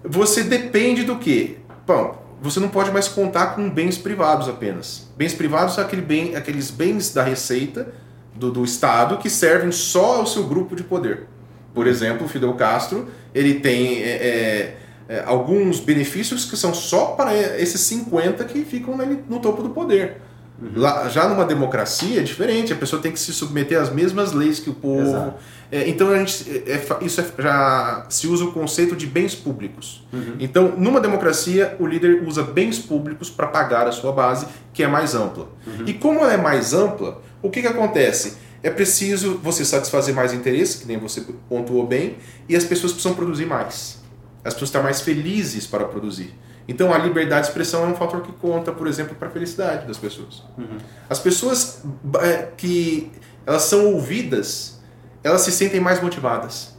você 0.03 0.43
depende 0.43 1.03
do 1.03 1.17
quê? 1.17 1.59
Bom, 1.85 2.20
você 2.41 2.59
não 2.59 2.69
pode 2.69 2.91
mais 2.91 3.07
contar 3.07 3.55
com 3.55 3.69
bens 3.69 3.97
privados 3.99 4.49
apenas. 4.49 5.07
Bens 5.15 5.33
privados 5.33 5.75
são 5.75 5.83
aquele 5.83 6.01
bem, 6.01 6.35
aqueles 6.35 6.71
bens 6.71 7.13
da 7.13 7.23
receita 7.23 7.93
do, 8.35 8.51
do 8.51 8.63
Estado 8.63 9.17
que 9.17 9.29
servem 9.29 9.71
só 9.71 10.17
ao 10.17 10.25
seu 10.25 10.45
grupo 10.47 10.75
de 10.75 10.83
poder. 10.83 11.27
Por 11.73 11.85
exemplo, 11.85 12.25
o 12.25 12.29
Fidel 12.29 12.53
Castro 12.55 13.07
ele 13.33 13.55
tem 13.55 14.01
é, 14.01 14.09
é, 14.09 14.77
é, 15.07 15.23
alguns 15.25 15.79
benefícios 15.79 16.43
que 16.43 16.57
são 16.57 16.73
só 16.73 17.07
para 17.07 17.35
esses 17.35 17.79
50 17.81 18.43
que 18.45 18.65
ficam 18.65 18.97
no 19.29 19.39
topo 19.39 19.61
do 19.61 19.69
poder. 19.69 20.17
Uhum. 20.59 20.71
Lá, 20.75 21.07
já 21.09 21.27
numa 21.27 21.45
democracia 21.45 22.19
é 22.19 22.23
diferente, 22.23 22.73
a 22.73 22.75
pessoa 22.75 23.01
tem 23.01 23.11
que 23.11 23.19
se 23.19 23.31
submeter 23.33 23.79
às 23.79 23.91
mesmas 23.91 24.31
leis 24.31 24.59
que 24.59 24.69
o 24.69 24.73
povo. 24.73 25.35
É, 25.71 25.87
então 25.87 26.09
a 26.09 26.17
gente, 26.17 26.63
é, 26.67 26.73
é 26.73 26.97
isso 27.01 27.21
é, 27.21 27.25
já 27.41 28.05
se 28.09 28.27
usa 28.27 28.43
o 28.43 28.51
conceito 28.51 28.95
de 28.95 29.07
bens 29.07 29.33
públicos. 29.33 30.05
Uhum. 30.11 30.35
Então, 30.39 30.73
numa 30.77 30.99
democracia, 30.99 31.77
o 31.79 31.87
líder 31.87 32.23
usa 32.27 32.43
bens 32.43 32.77
públicos 32.77 33.29
para 33.29 33.47
pagar 33.47 33.87
a 33.87 33.91
sua 33.91 34.11
base, 34.11 34.47
que 34.73 34.83
é 34.83 34.87
mais 34.87 35.15
ampla. 35.15 35.47
Uhum. 35.65 35.85
E 35.87 35.93
como 35.93 36.19
ela 36.19 36.33
é 36.33 36.37
mais 36.37 36.73
ampla, 36.73 37.21
o 37.41 37.49
que, 37.49 37.61
que 37.61 37.67
acontece? 37.67 38.37
É 38.61 38.69
preciso 38.69 39.39
você 39.41 39.63
satisfazer 39.63 40.13
mais 40.13 40.33
interesses, 40.33 40.75
que 40.75 40.87
nem 40.87 40.97
você 40.97 41.25
pontuou 41.47 41.87
bem, 41.87 42.17
e 42.49 42.55
as 42.55 42.65
pessoas 42.65 42.91
precisam 42.91 43.15
produzir 43.15 43.45
mais. 43.45 44.01
As 44.43 44.53
pessoas 44.53 44.69
estão 44.69 44.83
mais 44.83 45.01
felizes 45.01 45.65
para 45.65 45.85
produzir. 45.85 46.33
Então 46.67 46.93
a 46.93 46.97
liberdade 46.97 47.43
de 47.43 47.47
expressão 47.47 47.83
é 47.83 47.87
um 47.87 47.95
fator 47.95 48.21
que 48.21 48.31
conta, 48.33 48.71
por 48.71 48.87
exemplo, 48.87 49.15
para 49.15 49.27
a 49.27 49.31
felicidade 49.31 49.87
das 49.87 49.97
pessoas. 49.97 50.43
Uhum. 50.57 50.77
As 51.09 51.19
pessoas 51.19 51.81
é, 52.21 52.49
que 52.55 53.11
elas 53.45 53.63
são 53.63 53.93
ouvidas, 53.93 54.79
elas 55.23 55.41
se 55.41 55.51
sentem 55.51 55.79
mais 55.79 56.01
motivadas. 56.01 56.75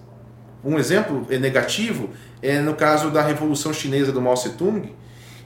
Um 0.65 0.79
exemplo 0.79 1.27
é 1.31 1.39
negativo 1.39 2.11
é 2.41 2.61
no 2.61 2.75
caso 2.75 3.11
da 3.11 3.23
Revolução 3.23 3.73
Chinesa 3.73 4.11
do 4.11 4.21
Mao 4.21 4.35
Tse-tung, 4.35 4.93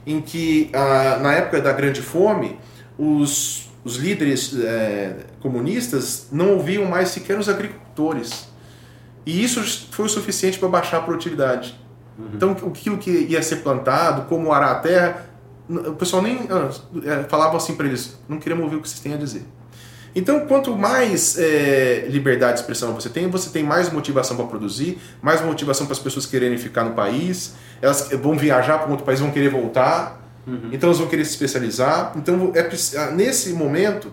em 0.05 0.21
que 0.21 0.69
ah, 0.73 1.19
na 1.21 1.33
época 1.33 1.61
da 1.61 1.71
Grande 1.71 2.01
Fome 2.01 2.59
os, 2.97 3.69
os 3.83 3.97
líderes 3.97 4.57
é, 4.59 5.17
comunistas 5.39 6.27
não 6.31 6.53
ouviam 6.53 6.85
mais 6.85 7.09
sequer 7.09 7.37
os 7.37 7.47
agricultores. 7.47 8.47
E 9.25 9.43
isso 9.43 9.61
foi 9.91 10.05
o 10.05 10.09
suficiente 10.09 10.57
para 10.57 10.69
baixar 10.69 10.97
a 10.97 11.01
produtividade. 11.01 11.77
Uhum. 12.17 12.29
Então, 12.33 12.51
aquilo 12.51 12.97
que 12.97 13.11
ia 13.11 13.43
ser 13.43 13.57
plantado, 13.57 14.23
como 14.23 14.51
arar 14.51 14.71
a 14.71 14.79
terra, 14.79 15.25
o 15.69 15.93
pessoal 15.93 16.21
nem 16.21 16.47
ah, 16.49 16.69
é, 17.03 17.23
falava 17.23 17.57
assim 17.57 17.75
para 17.75 17.85
eles: 17.85 18.17
não 18.27 18.39
queremos 18.39 18.63
ouvir 18.63 18.77
o 18.77 18.81
que 18.81 18.89
vocês 18.89 19.01
têm 19.01 19.13
a 19.13 19.17
dizer. 19.17 19.45
Então, 20.17 20.47
quanto 20.47 20.75
mais 20.75 21.37
é, 21.37 22.07
liberdade 22.09 22.53
de 22.53 22.59
expressão 22.61 22.91
você 22.91 23.07
tem, 23.07 23.29
você 23.29 23.51
tem 23.51 23.63
mais 23.63 23.91
motivação 23.91 24.35
para 24.35 24.47
produzir, 24.47 24.97
mais 25.21 25.41
motivação 25.41 25.85
para 25.85 25.93
as 25.93 25.99
pessoas 25.99 26.25
quererem 26.25 26.57
ficar 26.57 26.83
no 26.85 26.95
país, 26.95 27.53
elas 27.79 28.09
vão 28.13 28.35
viajar 28.35 28.79
para 28.79 28.89
outro 28.89 29.05
país, 29.05 29.19
vão 29.19 29.29
querer 29.29 29.49
voltar, 29.49 30.27
uhum. 30.47 30.69
então 30.71 30.87
elas 30.89 30.97
vão 30.97 31.07
querer 31.07 31.23
se 31.23 31.33
especializar. 31.33 32.13
Então, 32.15 32.51
é, 32.55 32.67
ah, 32.97 33.11
nesse 33.11 33.53
momento, 33.53 34.11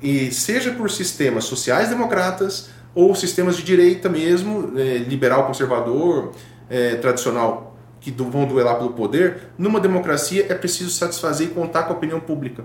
e 0.00 0.30
seja 0.32 0.72
por 0.72 0.90
sistemas 0.90 1.44
sociais 1.44 1.90
democratas 1.90 2.70
ou 2.94 3.14
sistemas 3.14 3.54
de 3.54 3.64
direita 3.64 4.08
mesmo, 4.08 4.72
é, 4.78 4.96
liberal 4.96 5.46
conservador, 5.46 6.32
é, 6.70 6.94
tradicional 6.94 7.76
que 8.00 8.10
vão 8.10 8.46
duelar 8.46 8.78
pelo 8.78 8.94
poder, 8.94 9.50
numa 9.58 9.78
democracia 9.78 10.46
é 10.48 10.54
preciso 10.54 10.88
satisfazer 10.88 11.48
e 11.48 11.50
contar 11.50 11.82
com 11.82 11.92
a 11.92 11.96
opinião 11.96 12.18
pública. 12.18 12.64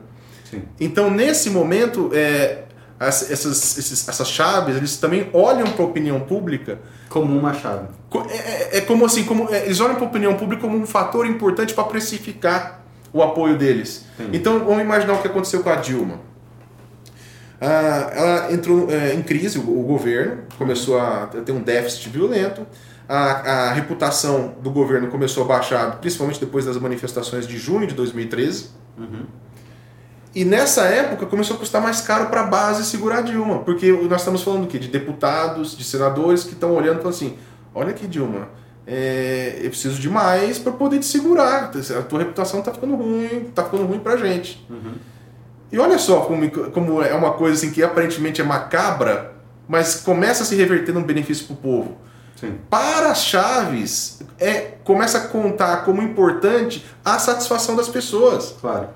Sim. 0.49 0.63
Então, 0.79 1.11
nesse 1.11 1.49
momento, 1.49 2.09
é, 2.13 2.63
essas, 2.99 3.77
esses, 3.77 4.07
essas 4.07 4.27
chaves, 4.27 4.75
eles 4.75 4.97
também 4.97 5.29
olham 5.33 5.67
para 5.67 5.83
a 5.83 5.87
opinião 5.87 6.19
pública 6.19 6.79
como 7.07 7.37
uma 7.37 7.53
chave. 7.53 7.87
É, 8.29 8.35
é, 8.35 8.77
é 8.77 8.81
como 8.81 9.05
assim, 9.05 9.23
como, 9.23 9.47
é, 9.53 9.65
eles 9.65 9.79
olham 9.79 9.95
para 9.95 10.05
a 10.05 10.07
opinião 10.07 10.35
pública 10.35 10.61
como 10.61 10.77
um 10.77 10.85
fator 10.85 11.25
importante 11.25 11.73
para 11.73 11.85
precificar 11.85 12.83
o 13.13 13.23
apoio 13.23 13.57
deles. 13.57 14.05
Sim. 14.17 14.29
Então, 14.33 14.59
vamos 14.59 14.81
imaginar 14.81 15.13
o 15.13 15.21
que 15.21 15.27
aconteceu 15.27 15.63
com 15.63 15.69
a 15.69 15.75
Dilma. 15.75 16.19
Ah, 17.61 18.11
ela 18.13 18.53
entrou 18.53 18.89
é, 18.89 19.13
em 19.13 19.21
crise, 19.21 19.59
o, 19.59 19.61
o 19.61 19.83
governo 19.83 20.43
começou 20.57 20.99
a 20.99 21.27
ter 21.27 21.51
um 21.51 21.61
déficit 21.61 22.09
violento, 22.09 22.65
a, 23.07 23.69
a 23.69 23.73
reputação 23.73 24.55
do 24.61 24.69
governo 24.69 25.07
começou 25.07 25.43
a 25.43 25.47
baixar, 25.47 25.97
principalmente 25.99 26.39
depois 26.39 26.65
das 26.65 26.77
manifestações 26.77 27.47
de 27.47 27.57
junho 27.57 27.87
de 27.87 27.95
2013. 27.95 28.69
Uhum. 28.97 29.25
E 30.33 30.45
nessa 30.45 30.83
época 30.83 31.25
começou 31.25 31.55
a 31.55 31.59
custar 31.59 31.81
mais 31.81 32.01
caro 32.01 32.27
para 32.27 32.41
a 32.41 32.45
base 32.45 32.85
segurar 32.85 33.21
Dilma, 33.21 33.59
porque 33.59 33.91
nós 33.91 34.21
estamos 34.21 34.43
falando 34.43 34.67
quê? 34.67 34.77
de 34.77 34.87
deputados, 34.87 35.75
de 35.75 35.83
senadores 35.83 36.43
que 36.43 36.53
estão 36.53 36.73
olhando 36.73 36.99
e 36.99 37.01
falando 37.01 37.15
assim: 37.15 37.37
olha 37.73 37.89
aqui, 37.89 38.05
Dilma, 38.05 38.47
é, 38.85 39.59
eu 39.61 39.69
preciso 39.69 39.99
de 39.99 40.09
mais 40.09 40.59
para 40.59 40.71
poder 40.71 40.99
te 40.99 41.05
segurar. 41.05 41.71
A 41.97 42.01
tua 42.03 42.19
reputação 42.19 42.59
está 42.59 42.71
ficando 42.71 42.95
ruim, 42.95 43.47
está 43.49 43.63
ficando 43.63 43.85
ruim 43.85 43.99
para 43.99 44.17
gente. 44.17 44.65
Uhum. 44.69 44.93
E 45.71 45.79
olha 45.79 45.97
só 45.97 46.21
como, 46.21 46.49
como 46.71 47.01
é 47.01 47.13
uma 47.13 47.33
coisa 47.33 47.55
assim 47.55 47.71
que 47.71 47.83
aparentemente 47.83 48.41
é 48.41 48.43
macabra, 48.43 49.33
mas 49.67 50.01
começa 50.01 50.43
a 50.43 50.45
se 50.45 50.55
reverter 50.55 50.91
num 50.91 51.03
benefício 51.03 51.45
para 51.45 51.53
o 51.53 51.57
povo. 51.57 51.97
Sim. 52.35 52.55
Para 52.69 53.11
as 53.11 53.23
chaves, 53.23 54.21
é, 54.39 54.73
começa 54.83 55.17
a 55.17 55.21
contar 55.27 55.83
como 55.83 56.01
importante 56.01 56.85
a 57.03 57.19
satisfação 57.19 57.75
das 57.75 57.87
pessoas. 57.87 58.55
Claro. 58.59 58.89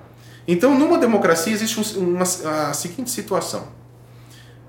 Então, 0.48 0.78
numa 0.78 0.98
democracia, 0.98 1.54
existe 1.54 1.98
uma, 1.98 2.24
a 2.24 2.74
seguinte 2.74 3.10
situação. 3.10 3.68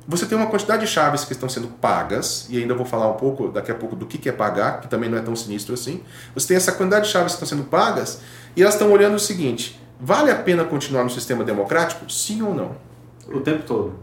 Você 0.06 0.26
tem 0.26 0.36
uma 0.36 0.46
quantidade 0.46 0.84
de 0.84 0.90
chaves 0.90 1.24
que 1.24 1.32
estão 1.32 1.48
sendo 1.48 1.68
pagas, 1.68 2.46
e 2.50 2.58
ainda 2.58 2.74
vou 2.74 2.84
falar 2.84 3.08
um 3.08 3.14
pouco 3.14 3.48
daqui 3.48 3.70
a 3.70 3.74
pouco 3.74 3.96
do 3.96 4.04
que 4.04 4.28
é 4.28 4.32
pagar, 4.32 4.82
que 4.82 4.88
também 4.88 5.08
não 5.08 5.16
é 5.16 5.22
tão 5.22 5.34
sinistro 5.34 5.74
assim. 5.74 6.02
Você 6.34 6.48
tem 6.48 6.56
essa 6.56 6.72
quantidade 6.72 7.06
de 7.06 7.10
chaves 7.10 7.32
que 7.32 7.42
estão 7.42 7.58
sendo 7.58 7.68
pagas, 7.68 8.20
e 8.54 8.62
elas 8.62 8.74
estão 8.74 8.92
olhando 8.92 9.14
o 9.14 9.18
seguinte: 9.18 9.80
vale 9.98 10.30
a 10.30 10.36
pena 10.36 10.64
continuar 10.64 11.04
no 11.04 11.10
sistema 11.10 11.42
democrático? 11.42 12.10
Sim 12.10 12.42
ou 12.42 12.54
não? 12.54 12.76
O 13.28 13.40
tempo 13.40 13.62
todo. 13.66 13.98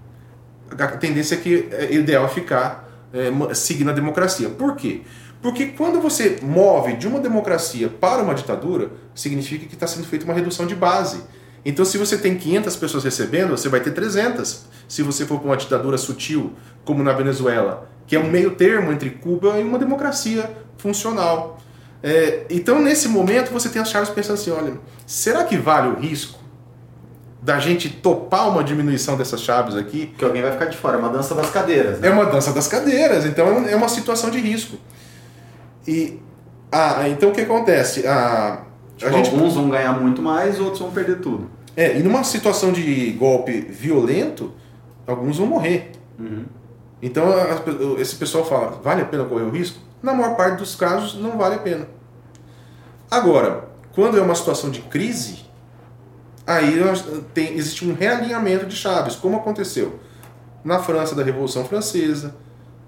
A 0.71 0.87
tendência 0.87 1.35
é 1.35 1.37
que 1.37 1.69
é 1.71 1.93
ideal 1.93 2.27
ficar 2.27 2.89
é, 3.13 3.53
seguir 3.53 3.83
na 3.83 3.91
democracia. 3.91 4.49
Por 4.49 4.75
quê? 4.75 5.01
Porque 5.41 5.67
quando 5.67 5.99
você 5.99 6.39
move 6.41 6.93
de 6.93 7.07
uma 7.07 7.19
democracia 7.19 7.89
para 7.89 8.21
uma 8.21 8.33
ditadura, 8.33 8.91
significa 9.13 9.65
que 9.65 9.73
está 9.73 9.87
sendo 9.87 10.05
feita 10.05 10.25
uma 10.25 10.33
redução 10.33 10.65
de 10.65 10.75
base. 10.75 11.21
Então, 11.63 11.85
se 11.85 11.97
você 11.97 12.17
tem 12.17 12.37
500 12.37 12.75
pessoas 12.75 13.03
recebendo, 13.03 13.51
você 13.51 13.69
vai 13.69 13.79
ter 13.79 13.91
300. 13.91 14.65
Se 14.87 15.03
você 15.03 15.25
for 15.25 15.39
para 15.39 15.47
uma 15.47 15.57
ditadura 15.57 15.97
sutil, 15.97 16.53
como 16.83 17.03
na 17.03 17.13
Venezuela, 17.13 17.89
que 18.07 18.15
é 18.15 18.19
um 18.19 18.29
meio 18.29 18.55
termo 18.55 18.91
entre 18.91 19.09
Cuba 19.11 19.59
e 19.59 19.63
uma 19.63 19.77
democracia 19.77 20.49
funcional. 20.77 21.59
É, 22.01 22.45
então, 22.49 22.81
nesse 22.81 23.07
momento, 23.07 23.51
você 23.51 23.69
tem 23.69 23.81
as 23.81 23.89
chaves 23.89 24.09
pensando 24.09 24.33
assim: 24.33 24.51
olha, 24.51 24.73
será 25.05 25.43
que 25.43 25.55
vale 25.55 25.89
o 25.89 25.99
risco 25.99 26.41
da 27.41 27.57
gente 27.57 27.89
topar 27.89 28.49
uma 28.49 28.63
diminuição 28.63 29.17
dessas 29.17 29.41
chaves 29.41 29.75
aqui. 29.75 30.13
Que 30.17 30.23
alguém 30.23 30.41
vai 30.41 30.51
ficar 30.51 30.65
de 30.65 30.77
fora, 30.77 30.97
é 30.97 30.99
uma 30.99 31.09
dança 31.09 31.33
das 31.33 31.49
cadeiras. 31.49 31.99
Né? 31.99 32.07
É 32.07 32.11
uma 32.11 32.25
dança 32.25 32.53
das 32.53 32.67
cadeiras, 32.67 33.25
então 33.25 33.67
é 33.67 33.75
uma 33.75 33.89
situação 33.89 34.29
de 34.29 34.39
risco. 34.39 34.77
E 35.87 36.19
ah, 36.71 37.09
então 37.09 37.29
o 37.29 37.31
que 37.33 37.41
acontece? 37.41 38.05
Ah, 38.07 38.61
tipo, 39.05 39.17
gente... 39.17 39.29
Alguns 39.29 39.53
vão 39.55 39.69
ganhar 39.69 39.99
muito 39.99 40.21
mais, 40.21 40.59
outros 40.59 40.79
vão 40.79 40.91
perder 40.91 41.19
tudo. 41.19 41.49
É, 41.75 41.97
e 41.97 42.03
numa 42.03 42.23
situação 42.23 42.71
de 42.71 43.11
golpe 43.11 43.61
violento, 43.61 44.53
alguns 45.07 45.37
vão 45.37 45.47
morrer. 45.47 45.91
Uhum. 46.19 46.45
Então 47.01 47.25
esse 47.97 48.15
pessoal 48.15 48.45
fala, 48.45 48.79
vale 48.83 49.01
a 49.01 49.05
pena 49.05 49.25
correr 49.25 49.43
o 49.43 49.49
risco? 49.49 49.79
Na 50.03 50.13
maior 50.13 50.35
parte 50.35 50.57
dos 50.57 50.75
casos, 50.75 51.19
não 51.19 51.37
vale 51.37 51.55
a 51.55 51.59
pena. 51.59 51.87
Agora, 53.09 53.69
quando 53.93 54.17
é 54.17 54.21
uma 54.21 54.35
situação 54.35 54.69
de 54.69 54.81
crise, 54.81 55.45
aí 56.45 56.75
tem, 57.33 57.55
existe 57.55 57.85
um 57.87 57.93
realinhamento 57.93 58.65
de 58.65 58.75
chaves, 58.75 59.15
como 59.15 59.37
aconteceu 59.37 59.99
na 60.63 60.79
França 60.79 61.15
da 61.15 61.23
Revolução 61.23 61.65
Francesa, 61.65 62.35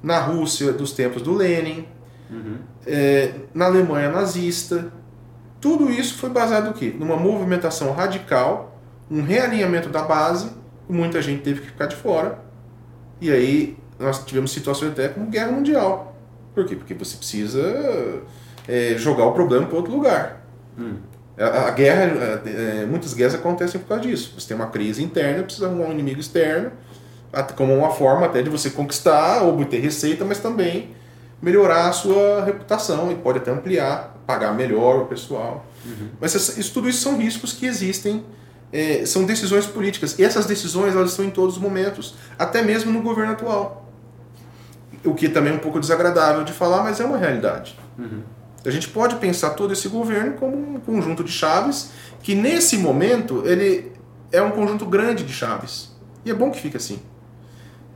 na 0.02 0.20
Rússia 0.20 0.72
dos 0.74 0.92
tempos 0.92 1.22
do 1.22 1.34
Lenin, 1.34 1.88
uhum. 2.30 2.58
é, 2.86 3.34
na 3.54 3.66
Alemanha 3.66 4.12
nazista. 4.12 4.92
Tudo 5.64 5.90
isso 5.90 6.18
foi 6.18 6.30
baseado 6.30 6.66
no 6.66 6.74
quê? 6.74 6.94
Numa 7.00 7.16
movimentação 7.16 7.94
radical, 7.94 8.78
um 9.10 9.22
realinhamento 9.24 9.88
da 9.88 10.02
base, 10.02 10.52
muita 10.90 11.22
gente 11.22 11.42
teve 11.42 11.62
que 11.62 11.68
ficar 11.68 11.86
de 11.86 11.96
fora. 11.96 12.38
E 13.22 13.32
aí 13.32 13.78
nós 13.98 14.26
tivemos 14.26 14.52
situações 14.52 14.92
até 14.92 15.08
como 15.08 15.28
guerra 15.28 15.54
mundial. 15.54 16.18
Por 16.54 16.66
quê? 16.66 16.76
Porque 16.76 16.94
você 16.94 17.16
precisa 17.16 17.62
é, 18.68 18.96
jogar 18.98 19.24
o 19.24 19.32
problema 19.32 19.66
para 19.66 19.78
outro 19.78 19.94
lugar. 19.94 20.46
Hum. 20.78 20.98
A, 21.38 21.72
guerra, 21.72 22.42
é, 22.46 22.86
muitas 22.86 23.14
guerras 23.14 23.36
acontecem 23.36 23.80
por 23.80 23.88
causa 23.88 24.04
disso. 24.04 24.34
Você 24.38 24.50
tem 24.50 24.58
uma 24.58 24.68
crise 24.68 25.02
interna, 25.02 25.44
precisa 25.44 25.68
arrumar 25.68 25.86
um 25.86 25.92
inimigo 25.94 26.20
externo, 26.20 26.74
como 27.56 27.74
uma 27.74 27.92
forma 27.92 28.26
até 28.26 28.42
de 28.42 28.50
você 28.50 28.70
conquistar, 28.70 29.42
obter 29.44 29.80
receita, 29.80 30.26
mas 30.26 30.40
também 30.40 30.94
melhorar 31.42 31.88
a 31.88 31.94
sua 31.94 32.44
reputação 32.44 33.10
e 33.14 33.16
pode 33.16 33.38
até 33.38 33.50
ampliar, 33.50 34.13
pagar 34.26 34.54
melhor 34.54 35.04
o 35.04 35.06
pessoal. 35.06 35.66
Uhum. 35.86 36.10
Mas 36.20 36.34
isso, 36.34 36.74
tudo 36.74 36.90
isso 36.90 37.02
são 37.02 37.18
riscos 37.18 37.54
que 37.54 37.66
existem 37.66 38.24
é, 38.74 39.06
são 39.06 39.24
decisões 39.24 39.68
políticas. 39.68 40.18
E 40.18 40.24
essas 40.24 40.46
decisões 40.46 40.96
elas 40.96 41.12
estão 41.12 41.24
em 41.24 41.30
todos 41.30 41.58
os 41.58 41.62
momentos, 41.62 42.16
até 42.40 42.64
mesmo 42.64 42.92
no 42.92 43.02
governo 43.02 43.34
atual. 43.34 43.88
O 45.06 45.14
que 45.14 45.30
também 45.30 45.54
é 45.54 45.56
um 45.56 45.60
pouco 45.60 45.80
desagradável 45.80 46.44
de 46.44 46.52
falar, 46.52 46.84
mas 46.84 47.00
é 47.00 47.06
uma 47.06 47.18
realidade. 47.18 47.78
Uhum. 48.00 48.22
A 48.66 48.72
gente 48.72 48.88
pode 48.90 49.18
pensar 49.18 49.52
todo 49.52 49.74
esse 49.74 49.88
governo 49.90 50.34
como 50.34 50.56
um 50.58 50.80
conjunto 50.80 51.24
de 51.24 51.32
chaves 51.32 51.92
que 52.22 52.34
nesse 52.34 52.78
momento 52.78 53.44
ele 53.46 53.92
é 54.32 54.42
um 54.42 54.52
conjunto 54.52 54.86
grande 54.86 55.24
de 55.24 55.34
chaves. 55.34 55.92
E 56.26 56.32
é 56.32 56.34
bom 56.34 56.50
que 56.50 56.60
fique 56.60 56.78
assim. 56.78 57.00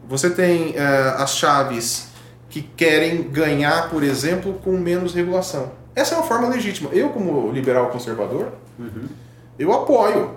Você 0.08 0.30
tem 0.30 0.72
uh, 0.72 1.22
as 1.22 1.36
chaves 1.36 2.10
que 2.50 2.62
querem 2.62 3.24
ganhar, 3.24 3.90
por 3.90 4.04
exemplo, 4.04 4.54
com 4.64 4.72
menos 4.78 5.14
regulação. 5.14 5.72
Essa 5.98 6.14
é 6.14 6.18
uma 6.20 6.28
forma 6.28 6.48
legítima. 6.48 6.92
Eu, 6.94 7.10
como 7.10 7.52
liberal 7.52 7.90
conservador, 7.90 8.54
uhum. 8.78 9.08
eu 9.58 9.74
apoio. 9.74 10.36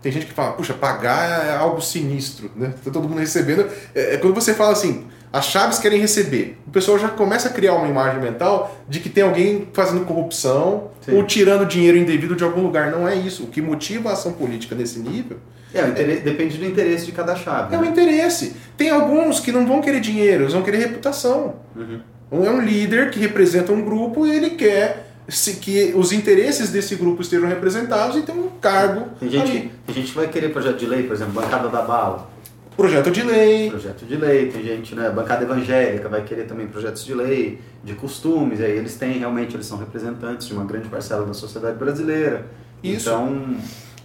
Tem 0.00 0.12
gente 0.12 0.26
que 0.26 0.32
fala, 0.32 0.52
puxa, 0.52 0.72
pagar 0.74 1.44
é 1.44 1.56
algo 1.56 1.82
sinistro, 1.82 2.48
né? 2.54 2.72
Tá 2.84 2.92
todo 2.92 3.08
mundo 3.08 3.18
recebendo. 3.18 3.68
É, 3.92 4.14
é 4.14 4.16
quando 4.18 4.32
você 4.32 4.54
fala 4.54 4.70
assim, 4.70 5.08
as 5.32 5.46
chaves 5.46 5.80
querem 5.80 5.98
receber. 6.00 6.56
O 6.68 6.70
pessoal 6.70 7.00
já 7.00 7.08
começa 7.08 7.48
a 7.48 7.52
criar 7.52 7.74
uma 7.74 7.88
imagem 7.88 8.20
mental 8.20 8.76
de 8.88 9.00
que 9.00 9.08
tem 9.08 9.24
alguém 9.24 9.66
fazendo 9.72 10.04
corrupção 10.04 10.92
Sim. 11.00 11.16
ou 11.16 11.24
tirando 11.24 11.66
dinheiro 11.66 11.98
indevido 11.98 12.36
de 12.36 12.44
algum 12.44 12.62
lugar. 12.62 12.92
Não 12.92 13.08
é 13.08 13.16
isso. 13.16 13.42
O 13.42 13.46
que 13.48 13.60
motiva 13.60 14.10
a 14.10 14.12
ação 14.12 14.34
política 14.34 14.76
nesse 14.76 15.00
nível. 15.00 15.38
É, 15.74 15.80
é 15.80 16.16
depende 16.18 16.58
do 16.58 16.64
interesse 16.64 17.06
de 17.06 17.10
cada 17.10 17.34
chave. 17.34 17.74
É 17.74 17.78
né? 17.78 17.84
o 17.84 17.90
interesse. 17.90 18.54
Tem 18.76 18.88
alguns 18.88 19.40
que 19.40 19.50
não 19.50 19.66
vão 19.66 19.80
querer 19.80 19.98
dinheiro, 19.98 20.44
eles 20.44 20.52
vão 20.52 20.62
querer 20.62 20.78
reputação. 20.78 21.56
Uhum. 21.74 22.00
É 22.30 22.50
um 22.50 22.60
líder 22.60 23.10
que 23.10 23.18
representa 23.20 23.72
um 23.72 23.82
grupo 23.82 24.26
e 24.26 24.36
ele 24.36 24.50
quer 24.50 25.06
se, 25.28 25.54
que 25.54 25.92
os 25.94 26.12
interesses 26.12 26.70
desse 26.70 26.94
grupo 26.96 27.22
estejam 27.22 27.48
representados 27.48 28.16
e 28.16 28.22
tem 28.22 28.34
um 28.34 28.48
cargo. 28.60 29.10
Tem 29.18 29.28
gente, 29.28 29.50
ali. 29.50 29.72
tem 29.86 29.94
gente 29.94 30.08
que 30.08 30.16
vai 30.16 30.28
querer 30.28 30.50
projeto 30.50 30.76
de 30.76 30.86
lei, 30.86 31.04
por 31.04 31.14
exemplo, 31.14 31.34
bancada 31.34 31.68
da 31.68 31.82
bala. 31.82 32.30
Projeto 32.76 33.10
de 33.10 33.22
lei. 33.22 33.70
Projeto 33.70 34.04
de 34.04 34.16
lei, 34.16 34.50
tem 34.50 34.62
gente, 34.62 34.94
né? 34.94 35.08
Bancada 35.10 35.44
evangélica 35.44 36.08
vai 36.08 36.22
querer 36.22 36.44
também 36.44 36.66
projetos 36.66 37.04
de 37.04 37.14
lei, 37.14 37.58
de 37.82 37.94
costumes, 37.94 38.60
e 38.60 38.64
aí 38.64 38.72
eles 38.72 38.96
têm, 38.96 39.18
realmente, 39.18 39.56
eles 39.56 39.66
são 39.66 39.78
representantes 39.78 40.46
de 40.46 40.52
uma 40.52 40.64
grande 40.64 40.88
parcela 40.88 41.24
da 41.24 41.32
sociedade 41.32 41.78
brasileira. 41.78 42.46
Isso. 42.82 43.08
Então, 43.08 43.56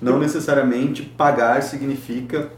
não 0.01 0.17
necessariamente 0.19 1.03
pagar 1.03 1.61
significa 1.61 2.49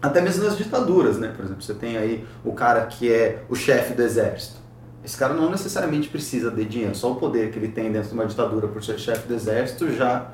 até 0.00 0.20
mesmo 0.20 0.44
nas 0.44 0.56
ditaduras, 0.56 1.18
né? 1.18 1.32
Por 1.36 1.44
exemplo, 1.44 1.62
você 1.62 1.74
tem 1.74 1.98
aí 1.98 2.24
o 2.42 2.52
cara 2.52 2.86
que 2.86 3.12
é 3.12 3.42
o 3.48 3.54
chefe 3.54 3.92
do 3.92 4.02
exército. 4.02 4.63
Esse 5.04 5.16
cara 5.16 5.34
não 5.34 5.50
necessariamente 5.50 6.08
precisa 6.08 6.50
de 6.50 6.64
dinheiro, 6.64 6.94
só 6.94 7.12
o 7.12 7.16
poder 7.16 7.50
que 7.50 7.58
ele 7.58 7.68
tem 7.68 7.92
dentro 7.92 8.08
de 8.08 8.14
uma 8.14 8.26
ditadura 8.26 8.68
por 8.68 8.82
ser 8.82 8.98
chefe 8.98 9.28
do 9.28 9.34
exército 9.34 9.92
já, 9.92 10.30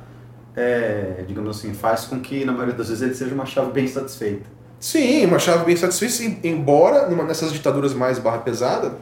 é, 0.57 1.25
digamos 1.27 1.59
assim, 1.59 1.75
faz 1.75 2.05
com 2.05 2.21
que 2.21 2.45
na 2.45 2.53
maioria 2.53 2.75
das 2.75 2.89
vezes 2.89 3.03
ele 3.03 3.15
seja 3.15 3.35
uma 3.35 3.47
chave 3.47 3.73
bem 3.73 3.89
satisfeita. 3.89 4.47
Sim, 4.79 5.27
uma 5.27 5.39
chave 5.39 5.65
bem 5.65 5.77
satisfeita, 5.77 6.47
embora 6.47 7.09
numa, 7.09 7.25
nessas 7.25 7.53
ditaduras 7.53 7.93
mais 7.93 8.19
barra 8.21 8.39
pesada, 8.39 8.97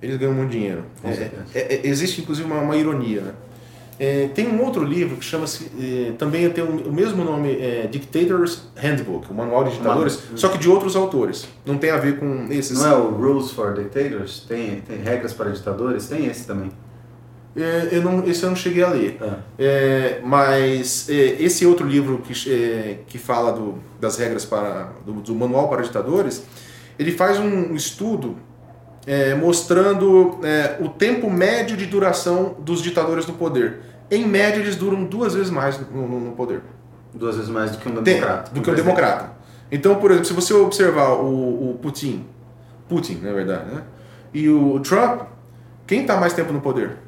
eles 0.00 0.16
ganham 0.16 0.34
muito 0.34 0.50
dinheiro. 0.50 0.84
É, 1.02 1.08
é, 1.10 1.74
é, 1.74 1.86
existe 1.86 2.20
inclusive 2.20 2.46
uma, 2.46 2.60
uma 2.60 2.76
ironia, 2.76 3.22
né? 3.22 3.32
É, 4.02 4.26
tem 4.34 4.48
um 4.48 4.60
outro 4.60 4.82
livro 4.82 5.16
que 5.16 5.24
chama-se, 5.24 5.70
é, 5.80 6.12
também 6.18 6.50
tem 6.50 6.64
um, 6.64 6.88
o 6.88 6.92
mesmo 6.92 7.22
nome, 7.22 7.52
é, 7.52 7.86
Dictators 7.86 8.64
Handbook, 8.74 9.30
o 9.30 9.34
Manual 9.34 9.62
de 9.62 9.76
Ditadores, 9.76 10.20
só 10.34 10.48
que 10.48 10.58
de 10.58 10.68
outros 10.68 10.96
autores. 10.96 11.46
Não 11.64 11.78
tem 11.78 11.92
a 11.92 11.98
ver 11.98 12.18
com 12.18 12.48
esses. 12.50 12.80
Não 12.80 12.90
é 12.90 12.96
o 12.96 13.10
Rules 13.10 13.52
for 13.52 13.74
Dictators? 13.74 14.40
Tem, 14.48 14.80
tem 14.80 14.98
regras 14.98 15.32
para 15.32 15.50
ditadores? 15.50 16.08
Tem 16.08 16.26
esse 16.26 16.44
também. 16.44 16.72
É, 17.54 17.90
eu 17.92 18.02
não, 18.02 18.26
esse 18.26 18.42
eu 18.42 18.48
não 18.48 18.56
cheguei 18.56 18.82
a 18.82 18.88
ler. 18.88 19.18
Ah. 19.20 19.36
É, 19.56 20.20
mas 20.24 21.08
é, 21.08 21.40
esse 21.40 21.64
outro 21.64 21.86
livro 21.86 22.18
que, 22.18 22.34
que 23.06 23.18
fala 23.18 23.52
do, 23.52 23.76
das 24.00 24.18
regras 24.18 24.44
para 24.44 24.90
do, 25.06 25.12
do, 25.12 25.32
Manual 25.32 25.68
para 25.68 25.80
Ditadores, 25.80 26.44
ele 26.98 27.12
faz 27.12 27.38
um 27.38 27.72
estudo 27.76 28.36
é, 29.06 29.34
mostrando 29.34 30.38
é, 30.42 30.76
o 30.80 30.88
tempo 30.88 31.30
médio 31.30 31.76
de 31.76 31.86
duração 31.86 32.56
dos 32.58 32.82
ditadores 32.82 33.26
no 33.26 33.34
poder. 33.34 33.80
Em 34.10 34.26
média, 34.26 34.60
eles 34.60 34.76
duram 34.76 35.04
duas 35.04 35.34
vezes 35.34 35.50
mais 35.50 35.78
no, 35.78 36.08
no, 36.08 36.20
no 36.20 36.32
poder. 36.32 36.60
Duas 37.14 37.36
vezes 37.36 37.50
mais 37.50 37.72
do 37.72 37.78
que 37.78 37.88
um 37.88 38.02
democrata. 38.02 38.50
Tem, 38.50 38.54
do 38.54 38.64
que 38.64 38.70
um 38.70 38.74
democrata. 38.74 39.32
Então, 39.70 39.96
por 39.96 40.10
exemplo, 40.10 40.26
se 40.26 40.32
você 40.34 40.54
observar 40.54 41.12
o, 41.12 41.70
o 41.70 41.78
Putin, 41.80 42.26
Putin, 42.88 43.20
na 43.22 43.32
verdade, 43.32 43.74
né? 43.74 43.82
e 44.32 44.48
o 44.48 44.78
Trump, 44.80 45.22
quem 45.86 46.02
está 46.02 46.16
mais 46.18 46.32
tempo 46.32 46.52
no 46.52 46.60
poder? 46.60 46.98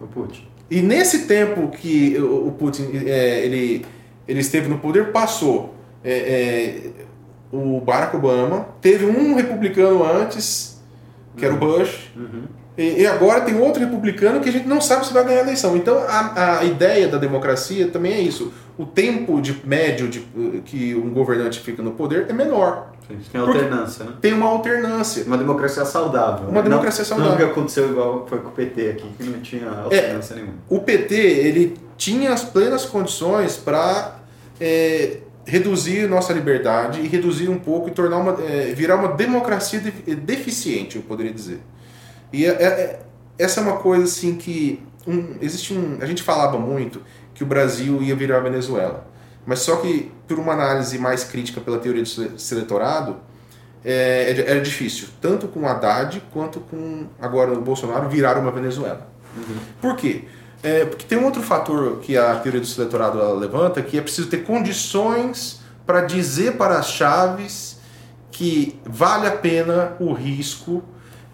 O 0.00 0.06
Putin. 0.06 0.48
E 0.70 0.80
nesse 0.80 1.26
tempo 1.26 1.68
que 1.68 2.16
o 2.18 2.52
Putin 2.52 2.90
é, 3.06 3.44
ele, 3.44 3.84
ele 4.26 4.40
esteve 4.40 4.68
no 4.68 4.78
poder, 4.78 5.10
passou 5.10 5.74
é, 6.04 6.12
é, 6.12 6.90
o 7.52 7.80
Barack 7.80 8.16
Obama, 8.16 8.68
teve 8.80 9.04
um 9.04 9.34
republicano 9.34 10.04
antes, 10.04 10.69
que 11.36 11.44
era 11.44 11.54
o. 11.54 11.58
Bush, 11.58 12.10
uhum. 12.16 12.44
e, 12.76 13.02
e, 13.02 13.06
agora 13.06 13.40
tem 13.42 13.58
outro 13.58 13.80
republicano 13.80 14.40
que 14.40 14.48
a 14.48 14.52
gente 14.52 14.66
não 14.66 14.80
sabe 14.80 15.06
se 15.06 15.12
vai 15.12 15.24
ganhar 15.24 15.40
a 15.40 15.42
eleição. 15.42 15.76
Então 15.76 15.98
a, 15.98 16.58
a 16.58 16.64
ideia 16.64 17.08
da 17.08 17.18
democracia 17.18 17.88
também 17.88 18.12
é 18.12 18.20
isso. 18.20 18.52
O 18.78 18.86
tempo 18.86 19.40
de 19.40 19.60
médio 19.64 20.08
de, 20.08 20.20
que 20.64 20.94
um 20.94 21.10
governante 21.10 21.60
fica 21.60 21.82
no 21.82 21.92
poder 21.92 22.26
é 22.28 22.32
menor. 22.32 22.90
Tem 23.32 23.40
alternância, 23.40 24.04
né? 24.04 24.12
Tem 24.20 24.32
uma 24.32 24.46
alternância. 24.46 25.24
Uma 25.24 25.36
democracia 25.36 25.84
saudável. 25.84 26.48
Uma 26.48 26.62
né? 26.62 26.68
democracia 26.68 27.02
não, 27.02 27.08
saudável. 27.08 27.36
Que 27.36 27.52
aconteceu 27.52 27.90
igual 27.90 28.26
foi 28.28 28.38
com 28.38 28.48
o 28.48 28.52
PT 28.52 28.90
aqui, 28.90 29.08
que 29.18 29.24
não 29.24 29.40
tinha 29.40 29.68
alternância 29.68 30.34
é, 30.34 30.36
nenhuma. 30.36 30.54
O 30.68 30.80
PT, 30.80 31.14
ele 31.14 31.76
tinha 31.96 32.32
as 32.32 32.44
plenas 32.44 32.84
condições 32.84 33.56
para 33.56 34.16
é, 34.60 35.18
reduzir 35.50 36.08
nossa 36.08 36.32
liberdade 36.32 37.00
e 37.00 37.08
reduzir 37.08 37.48
um 37.48 37.58
pouco 37.58 37.88
e 37.88 37.90
tornar 37.90 38.18
uma, 38.18 38.40
é, 38.44 38.72
virar 38.72 38.94
uma 38.94 39.08
democracia 39.08 39.80
deficiente, 39.80 40.94
eu 40.96 41.02
poderia 41.02 41.32
dizer. 41.32 41.60
E 42.32 42.46
é, 42.46 42.50
é, 42.50 43.00
essa 43.36 43.60
é 43.60 43.62
uma 43.64 43.78
coisa 43.78 44.04
assim 44.04 44.36
que 44.36 44.80
um, 45.04 45.34
existe 45.40 45.74
um, 45.74 45.98
a 46.00 46.06
gente 46.06 46.22
falava 46.22 46.56
muito 46.56 47.02
que 47.34 47.42
o 47.42 47.46
Brasil 47.46 48.00
ia 48.00 48.14
virar 48.14 48.36
a 48.36 48.40
Venezuela. 48.40 49.08
Mas 49.44 49.60
só 49.60 49.76
que, 49.76 50.12
por 50.28 50.38
uma 50.38 50.52
análise 50.52 50.96
mais 50.98 51.24
crítica 51.24 51.60
pela 51.60 51.78
teoria 51.78 52.04
do 52.04 52.38
seletorado, 52.38 53.16
é, 53.84 54.30
era 54.30 54.52
é, 54.52 54.56
é 54.58 54.60
difícil, 54.60 55.08
tanto 55.20 55.48
com 55.48 55.66
Haddad 55.66 56.22
quanto 56.32 56.60
com 56.60 57.06
agora 57.20 57.52
o 57.52 57.60
Bolsonaro 57.60 58.08
virar 58.08 58.38
uma 58.38 58.52
Venezuela. 58.52 59.10
Uhum. 59.36 59.56
Por 59.80 59.96
quê? 59.96 60.26
É, 60.62 60.84
porque 60.84 61.06
tem 61.06 61.16
um 61.16 61.24
outro 61.24 61.42
fator 61.42 61.98
que 62.00 62.16
a 62.16 62.36
teoria 62.36 62.60
do 62.60 62.66
seletorado 62.66 63.18
levanta, 63.34 63.80
que 63.80 63.96
é 63.96 64.02
preciso 64.02 64.28
ter 64.28 64.44
condições 64.44 65.60
para 65.86 66.02
dizer 66.02 66.56
para 66.56 66.78
as 66.78 66.90
chaves 66.90 67.78
que 68.30 68.78
vale 68.84 69.26
a 69.26 69.32
pena 69.32 69.96
o 69.98 70.12
risco 70.12 70.84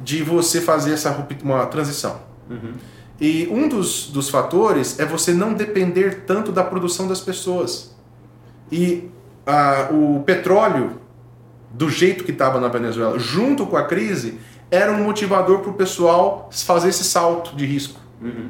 de 0.00 0.22
você 0.22 0.60
fazer 0.60 0.92
essa 0.92 1.26
uma 1.42 1.66
transição. 1.66 2.20
Uhum. 2.48 2.74
E 3.20 3.48
um 3.50 3.68
dos, 3.68 4.08
dos 4.08 4.28
fatores 4.28 4.98
é 4.98 5.04
você 5.04 5.32
não 5.32 5.54
depender 5.54 6.24
tanto 6.26 6.52
da 6.52 6.62
produção 6.62 7.08
das 7.08 7.20
pessoas. 7.20 7.94
E 8.70 9.10
ah, 9.46 9.88
o 9.90 10.22
petróleo, 10.24 11.00
do 11.70 11.88
jeito 11.88 12.24
que 12.24 12.30
estava 12.30 12.60
na 12.60 12.68
Venezuela, 12.68 13.18
junto 13.18 13.66
com 13.66 13.76
a 13.76 13.84
crise, 13.84 14.38
era 14.70 14.92
um 14.92 15.02
motivador 15.04 15.60
para 15.60 15.70
o 15.70 15.74
pessoal 15.74 16.50
fazer 16.52 16.88
esse 16.88 17.04
salto 17.04 17.56
de 17.56 17.64
risco. 17.64 17.98
Uhum. 18.20 18.48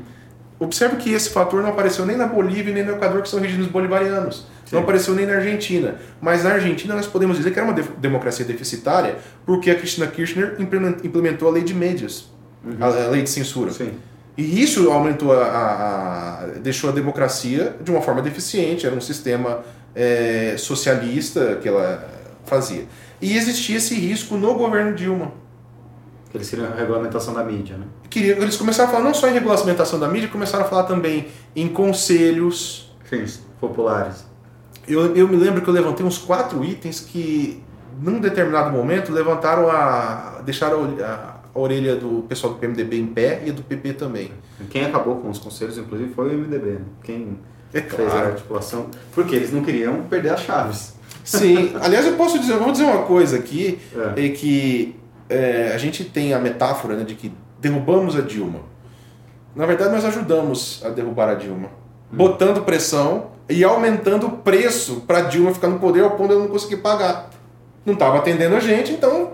Observe 0.58 0.96
que 0.96 1.12
esse 1.12 1.30
fator 1.30 1.62
não 1.62 1.70
apareceu 1.70 2.06
nem 2.06 2.16
na 2.16 2.26
Bolívia 2.26 2.72
nem 2.72 2.82
no 2.82 2.92
Equador, 2.92 3.22
que 3.22 3.28
são 3.28 3.38
regimes 3.40 3.66
bolivarianos. 3.66 4.46
Sim. 4.64 4.76
Não 4.76 4.82
apareceu 4.82 5.14
nem 5.14 5.26
na 5.26 5.34
Argentina. 5.34 5.96
Mas 6.20 6.44
na 6.44 6.52
Argentina 6.52 6.94
nós 6.94 7.06
podemos 7.06 7.36
dizer 7.36 7.52
que 7.52 7.58
era 7.58 7.68
uma 7.68 7.74
de 7.74 7.82
democracia 7.98 8.44
deficitária, 8.44 9.16
porque 9.44 9.70
a 9.70 9.74
Cristina 9.74 10.06
Kirchner 10.06 10.56
implementou 10.58 11.48
a 11.48 11.50
lei 11.50 11.62
de 11.62 11.74
médias, 11.74 12.30
uhum. 12.64 12.76
a 12.80 13.10
lei 13.10 13.22
de 13.22 13.30
censura. 13.30 13.70
Sim. 13.70 13.92
E 14.36 14.62
isso 14.62 14.90
aumentou 14.90 15.32
a, 15.32 15.44
a, 15.44 16.42
a, 16.42 16.46
deixou 16.62 16.90
a 16.90 16.92
democracia 16.92 17.76
de 17.80 17.90
uma 17.90 18.02
forma 18.02 18.20
deficiente, 18.20 18.86
era 18.86 18.94
um 18.94 19.00
sistema 19.00 19.64
é, 19.94 20.56
socialista 20.58 21.58
que 21.62 21.68
ela 21.68 22.06
fazia. 22.44 22.84
E 23.20 23.36
existia 23.36 23.76
esse 23.76 23.94
risco 23.94 24.36
no 24.36 24.54
governo 24.54 24.94
Dilma. 24.94 25.32
Eles 26.36 26.50
queriam 26.50 26.68
a 26.68 26.74
regulamentação 26.74 27.34
da 27.34 27.42
mídia, 27.42 27.76
né? 27.76 27.86
Queria, 28.10 28.32
eles 28.34 28.56
começaram 28.56 28.90
a 28.90 28.92
falar 28.92 29.04
não 29.04 29.14
só 29.14 29.28
em 29.28 29.32
regulamentação 29.32 29.98
da 29.98 30.06
mídia, 30.06 30.28
começaram 30.28 30.64
a 30.64 30.68
falar 30.68 30.84
também 30.84 31.28
em 31.54 31.68
conselhos. 31.68 32.94
Populares. 33.60 34.24
Eu, 34.86 35.16
eu 35.16 35.26
me 35.26 35.36
lembro 35.36 35.62
que 35.62 35.68
eu 35.68 35.74
levantei 35.74 36.04
uns 36.04 36.18
quatro 36.18 36.62
itens 36.64 37.00
que, 37.00 37.62
num 38.00 38.20
determinado 38.20 38.70
momento, 38.70 39.12
levantaram 39.12 39.68
a. 39.70 40.42
deixaram 40.44 40.84
a, 41.02 41.36
a 41.54 41.58
orelha 41.58 41.96
do 41.96 42.22
pessoal 42.28 42.52
do 42.52 42.58
PMDB 42.58 43.00
em 43.00 43.06
pé 43.06 43.42
e 43.46 43.50
do 43.50 43.62
PP 43.62 43.94
também. 43.94 44.30
Quem 44.70 44.84
acabou 44.84 45.16
com 45.16 45.30
os 45.30 45.38
conselhos, 45.38 45.78
inclusive, 45.78 46.12
foi 46.14 46.34
o 46.34 46.38
MDB. 46.38 46.70
Né? 46.70 46.80
Quem 47.02 47.38
é 47.72 47.80
claro. 47.80 48.10
fez 48.10 48.12
a 48.12 48.26
articulação, 48.26 48.86
porque 49.14 49.34
eles 49.34 49.52
não 49.52 49.62
queriam 49.62 50.02
perder 50.02 50.30
as 50.30 50.40
chaves. 50.42 50.94
Sim, 51.24 51.72
aliás, 51.80 52.06
eu 52.06 52.12
posso 52.12 52.38
dizer, 52.38 52.52
eu 52.52 52.60
vou 52.60 52.70
dizer 52.70 52.84
uma 52.84 53.02
coisa 53.02 53.36
aqui, 53.36 53.80
é, 54.16 54.26
é 54.26 54.28
que 54.28 54.94
é, 55.28 55.72
a 55.74 55.78
gente 55.78 56.04
tem 56.04 56.32
a 56.32 56.38
metáfora 56.38 56.96
né, 56.96 57.04
de 57.04 57.14
que 57.14 57.32
derrubamos 57.60 58.16
a 58.16 58.20
Dilma. 58.20 58.60
Na 59.54 59.66
verdade, 59.66 59.94
nós 59.94 60.04
ajudamos 60.04 60.82
a 60.84 60.90
derrubar 60.90 61.30
a 61.30 61.34
Dilma, 61.34 61.68
hum. 62.12 62.16
botando 62.16 62.62
pressão 62.62 63.28
e 63.48 63.64
aumentando 63.64 64.26
o 64.26 64.30
preço 64.38 65.02
para 65.06 65.22
Dilma 65.22 65.54
ficar 65.54 65.68
no 65.68 65.78
poder 65.78 66.04
ao 66.04 66.10
ponto 66.10 66.28
de 66.28 66.34
ela 66.34 66.42
não 66.42 66.50
conseguir 66.50 66.76
pagar. 66.78 67.30
Não 67.84 67.94
estava 67.94 68.18
atendendo 68.18 68.56
a 68.56 68.60
gente, 68.60 68.92
então 68.92 69.32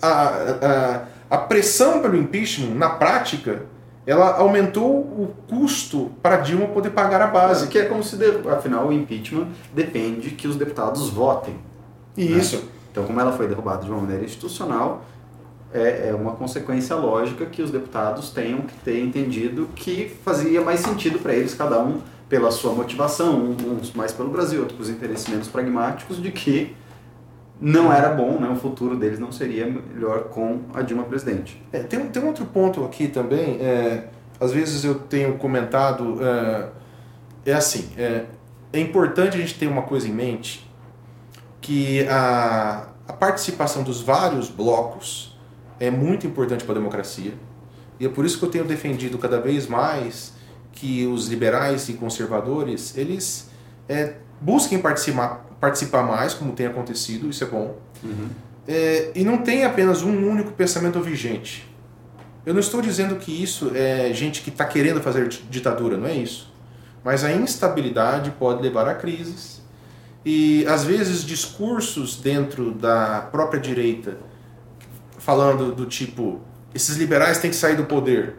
a, 0.00 0.10
a, 0.10 1.02
a 1.30 1.38
pressão 1.38 2.02
pelo 2.02 2.16
impeachment, 2.16 2.74
na 2.74 2.90
prática, 2.90 3.62
ela 4.04 4.36
aumentou 4.36 4.98
o 4.98 5.34
custo 5.48 6.10
para 6.20 6.38
Dilma 6.38 6.66
poder 6.66 6.90
pagar 6.90 7.22
a 7.22 7.28
base. 7.28 7.64
É, 7.64 7.68
que 7.68 7.78
é 7.78 7.84
como 7.84 8.02
se, 8.02 8.18
afinal, 8.50 8.88
o 8.88 8.92
impeachment 8.92 9.46
depende 9.72 10.30
que 10.30 10.48
os 10.48 10.56
deputados 10.56 11.08
votem. 11.08 11.54
Né? 12.16 12.24
Isso. 12.24 12.56
Né? 12.56 12.62
Então, 12.90 13.04
como 13.04 13.18
ela 13.20 13.32
foi 13.32 13.46
derrubada 13.46 13.84
de 13.84 13.90
uma 13.90 14.00
maneira 14.00 14.24
institucional, 14.24 15.04
é, 15.72 16.08
é 16.10 16.14
uma 16.14 16.32
consequência 16.32 16.94
lógica 16.96 17.46
que 17.46 17.62
os 17.62 17.70
deputados 17.70 18.30
tenham 18.30 18.62
que 18.62 18.74
ter 18.84 19.00
entendido 19.00 19.68
que 19.74 20.14
fazia 20.24 20.60
mais 20.60 20.80
sentido 20.80 21.18
para 21.18 21.34
eles, 21.34 21.54
cada 21.54 21.82
um 21.82 22.00
pela 22.28 22.50
sua 22.50 22.72
motivação, 22.72 23.54
uns 23.60 23.92
mais 23.92 24.12
pelo 24.12 24.30
Brasil, 24.30 24.60
outros 24.60 24.88
por 24.88 24.94
interesses 24.94 25.28
menos 25.28 25.48
pragmáticos, 25.48 26.20
de 26.20 26.30
que 26.30 26.74
não 27.60 27.92
era 27.92 28.08
bom, 28.08 28.40
né? 28.40 28.48
o 28.48 28.56
futuro 28.56 28.96
deles 28.96 29.18
não 29.18 29.30
seria 29.30 29.66
melhor 29.66 30.24
com 30.24 30.62
a 30.74 30.82
Dilma 30.82 31.04
presidente. 31.04 31.62
É, 31.72 31.80
tem, 31.80 32.00
tem 32.08 32.24
outro 32.24 32.44
ponto 32.46 32.84
aqui 32.84 33.06
também, 33.06 33.58
é, 33.60 34.08
às 34.40 34.50
vezes 34.50 34.84
eu 34.84 34.94
tenho 34.94 35.36
comentado, 35.36 36.18
é, 36.24 36.68
é 37.50 37.54
assim, 37.54 37.90
é, 37.96 38.24
é 38.72 38.80
importante 38.80 39.36
a 39.36 39.40
gente 39.40 39.58
ter 39.58 39.66
uma 39.66 39.82
coisa 39.82 40.08
em 40.08 40.12
mente, 40.12 40.68
que 41.60 42.06
a, 42.08 42.88
a 43.06 43.12
participação 43.12 43.82
dos 43.82 44.00
vários 44.00 44.48
blocos 44.48 45.31
é 45.82 45.90
muito 45.90 46.24
importante 46.28 46.62
para 46.62 46.74
a 46.74 46.78
democracia. 46.78 47.34
E 47.98 48.06
é 48.06 48.08
por 48.08 48.24
isso 48.24 48.38
que 48.38 48.44
eu 48.44 48.48
tenho 48.48 48.64
defendido 48.64 49.18
cada 49.18 49.40
vez 49.40 49.66
mais 49.66 50.32
que 50.70 51.04
os 51.06 51.26
liberais 51.26 51.88
e 51.88 51.94
conservadores 51.94 52.96
eles 52.96 53.50
é, 53.88 54.14
busquem 54.40 54.78
participar, 54.78 55.44
participar 55.60 56.04
mais, 56.04 56.34
como 56.34 56.52
tem 56.52 56.66
acontecido, 56.66 57.28
isso 57.28 57.42
é 57.42 57.46
bom. 57.48 57.76
Uhum. 58.04 58.28
É, 58.68 59.10
e 59.12 59.24
não 59.24 59.38
tem 59.38 59.64
apenas 59.64 60.02
um 60.02 60.30
único 60.30 60.52
pensamento 60.52 61.00
vigente. 61.00 61.68
Eu 62.46 62.54
não 62.54 62.60
estou 62.60 62.80
dizendo 62.80 63.16
que 63.16 63.42
isso 63.42 63.72
é 63.74 64.12
gente 64.12 64.40
que 64.42 64.50
está 64.50 64.64
querendo 64.64 65.00
fazer 65.00 65.28
ditadura, 65.28 65.96
não 65.96 66.06
é 66.06 66.14
isso. 66.14 66.52
Mas 67.02 67.24
a 67.24 67.32
instabilidade 67.32 68.30
pode 68.38 68.62
levar 68.62 68.86
a 68.86 68.94
crises 68.94 69.60
e 70.24 70.64
às 70.68 70.84
vezes 70.84 71.24
discursos 71.24 72.16
dentro 72.20 72.70
da 72.70 73.28
própria 73.32 73.60
direita 73.60 74.16
falando 75.24 75.72
do 75.72 75.86
tipo, 75.86 76.40
esses 76.74 76.96
liberais 76.96 77.38
têm 77.38 77.50
que 77.50 77.56
sair 77.56 77.76
do 77.76 77.84
poder. 77.84 78.36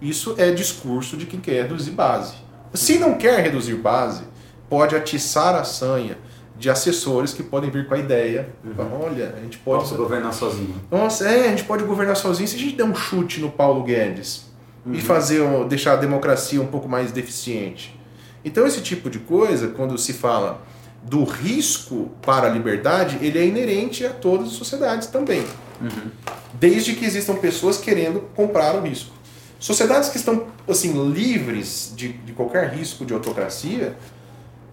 Isso 0.00 0.34
é 0.36 0.50
discurso 0.50 1.16
de 1.16 1.24
quem 1.24 1.40
quer 1.40 1.62
reduzir 1.62 1.92
base. 1.92 2.34
Se 2.74 2.98
não 2.98 3.14
quer 3.14 3.40
reduzir 3.40 3.74
base, 3.76 4.24
pode 4.68 4.94
atiçar 4.94 5.54
a 5.54 5.64
sanha 5.64 6.18
de 6.58 6.68
assessores 6.68 7.32
que 7.32 7.42
podem 7.42 7.70
vir 7.70 7.86
com 7.86 7.94
a 7.94 7.98
ideia. 7.98 8.50
Uhum. 8.62 9.04
Olha, 9.04 9.34
a 9.36 9.40
gente 9.40 9.58
pode. 9.58 9.80
Posso 9.80 9.94
governar 9.94 10.32
sozinho. 10.32 10.74
Nossa, 10.90 11.28
é, 11.28 11.46
a 11.46 11.48
gente 11.48 11.64
pode 11.64 11.84
governar 11.84 12.16
sozinho 12.16 12.48
se 12.48 12.56
a 12.56 12.58
gente 12.58 12.76
der 12.76 12.84
um 12.84 12.94
chute 12.94 13.40
no 13.40 13.50
Paulo 13.50 13.82
Guedes 13.82 14.46
uhum. 14.84 14.92
e 14.92 15.00
fazer 15.00 15.42
deixar 15.68 15.94
a 15.94 15.96
democracia 15.96 16.60
um 16.60 16.66
pouco 16.66 16.88
mais 16.88 17.12
deficiente. 17.12 17.98
Então, 18.44 18.66
esse 18.66 18.80
tipo 18.80 19.08
de 19.08 19.18
coisa, 19.18 19.68
quando 19.68 19.96
se 19.96 20.12
fala 20.12 20.62
do 21.02 21.24
risco 21.24 22.10
para 22.20 22.46
a 22.46 22.50
liberdade, 22.50 23.18
ele 23.20 23.38
é 23.38 23.46
inerente 23.46 24.04
a 24.04 24.10
todas 24.10 24.48
as 24.48 24.54
sociedades 24.54 25.08
também. 25.08 25.44
Uhum. 25.80 26.10
Desde 26.54 26.94
que 26.94 27.04
existam 27.04 27.36
pessoas 27.36 27.78
querendo 27.78 28.20
comprar 28.34 28.74
o 28.74 28.82
risco. 28.82 29.14
Sociedades 29.58 30.08
que 30.10 30.16
estão 30.16 30.46
assim 30.68 30.92
livres 31.10 31.92
de, 31.96 32.12
de 32.12 32.32
qualquer 32.32 32.68
risco 32.70 33.04
de 33.04 33.14
autocracia, 33.14 33.96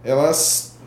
elas, 0.04 0.78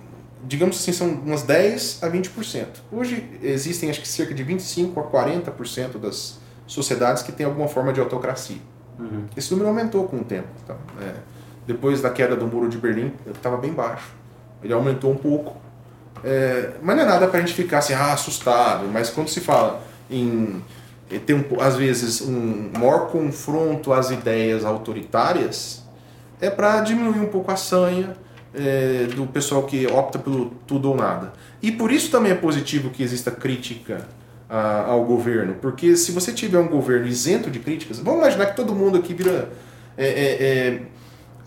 digamos 0.45 0.77
assim, 0.77 0.93
são 0.93 1.09
umas 1.09 1.43
10 1.43 2.03
a 2.03 2.11
20%. 2.11 2.67
Hoje 2.93 3.39
existem 3.43 3.89
acho 3.89 4.01
que 4.01 4.09
cerca 4.09 4.35
de 4.35 4.43
25 4.43 5.01
a 5.01 5.05
40% 5.05 5.99
das 5.99 6.39
sociedades 6.67 7.23
que 7.23 7.33
têm 7.33 7.47
alguma 7.47 7.69
forma 7.69 7.93
de 7.93 8.01
autocracia. 8.01 8.59
Uhum. 8.99 9.27
Esse 9.37 9.51
número 9.53 9.69
aumentou 9.69 10.07
com 10.07 10.19
o 10.19 10.25
tempo. 10.25 10.49
Tá? 10.67 10.77
É, 11.01 11.15
depois 11.67 12.01
da 12.01 12.11
queda 12.11 12.37
do 12.37 12.47
muro 12.47 12.69
de 12.69 12.79
Berlim, 12.79 13.13
estava 13.27 13.57
bem 13.57 13.73
baixo. 13.73 14.11
Ele 14.63 14.73
aumentou 14.73 15.11
um 15.11 15.17
pouco. 15.17 15.57
É, 16.25 16.73
mas 16.83 16.97
não 16.97 17.03
é 17.03 17.07
nada 17.07 17.27
para 17.29 17.39
a 17.39 17.41
gente 17.41 17.55
ficar 17.55 17.79
assim, 17.79 17.95
ah, 17.95 18.13
assustado. 18.13 18.89
Mas 18.93 19.11
quando 19.11 19.29
se 19.29 19.41
fala 19.41 19.83
em 20.11 20.63
ter, 21.25 21.35
um, 21.35 21.61
às 21.61 21.77
vezes, 21.77 22.21
um 22.21 22.71
maior 22.77 23.09
confronto 23.09 23.93
às 23.93 24.11
ideias 24.11 24.65
autoritárias, 24.65 25.85
é 26.41 26.51
para 26.51 26.81
diminuir 26.81 27.21
um 27.21 27.27
pouco 27.27 27.51
a 27.51 27.57
sanha 27.57 28.17
é, 28.55 29.07
do 29.15 29.27
pessoal 29.27 29.63
que 29.63 29.87
opta 29.87 30.19
pelo 30.19 30.47
tudo 30.67 30.91
ou 30.91 30.97
nada. 30.97 31.33
E 31.63 31.71
por 31.71 31.93
isso 31.93 32.11
também 32.11 32.33
é 32.33 32.35
positivo 32.35 32.91
que 32.91 33.03
exista 33.03 33.31
crítica 33.31 34.07
a, 34.49 34.87
ao 34.87 35.05
governo, 35.05 35.55
porque 35.61 35.97
se 35.97 36.13
você 36.13 36.33
tiver 36.33 36.59
um 36.59 36.69
governo 36.69 37.07
isento 37.07 37.51
de 37.51 37.59
críticas, 37.59 37.99
vamos 37.99 38.21
imaginar 38.21 38.47
que 38.47 38.57
todo 38.57 38.75
mundo 38.75 38.99
aqui 38.99 39.15
vira 39.15 39.49
é, 39.97 40.07
é, 40.07 40.83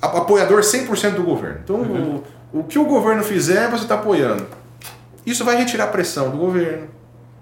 apoiador 0.02 0.62
100% 0.62 1.16
do 1.16 1.24
governo. 1.24 1.60
Então, 1.64 1.76
uhum. 1.78 2.24
o, 2.54 2.60
o 2.60 2.64
que 2.64 2.80
o 2.80 2.86
governo 2.86 3.24
fizer, 3.24 3.70
você 3.70 3.84
está 3.84 3.96
apoiando. 3.96 4.46
Isso 5.26 5.44
vai 5.44 5.56
retirar 5.56 5.86
a 5.86 5.88
pressão 5.88 6.32
do 6.32 6.38
governo, 6.38 6.88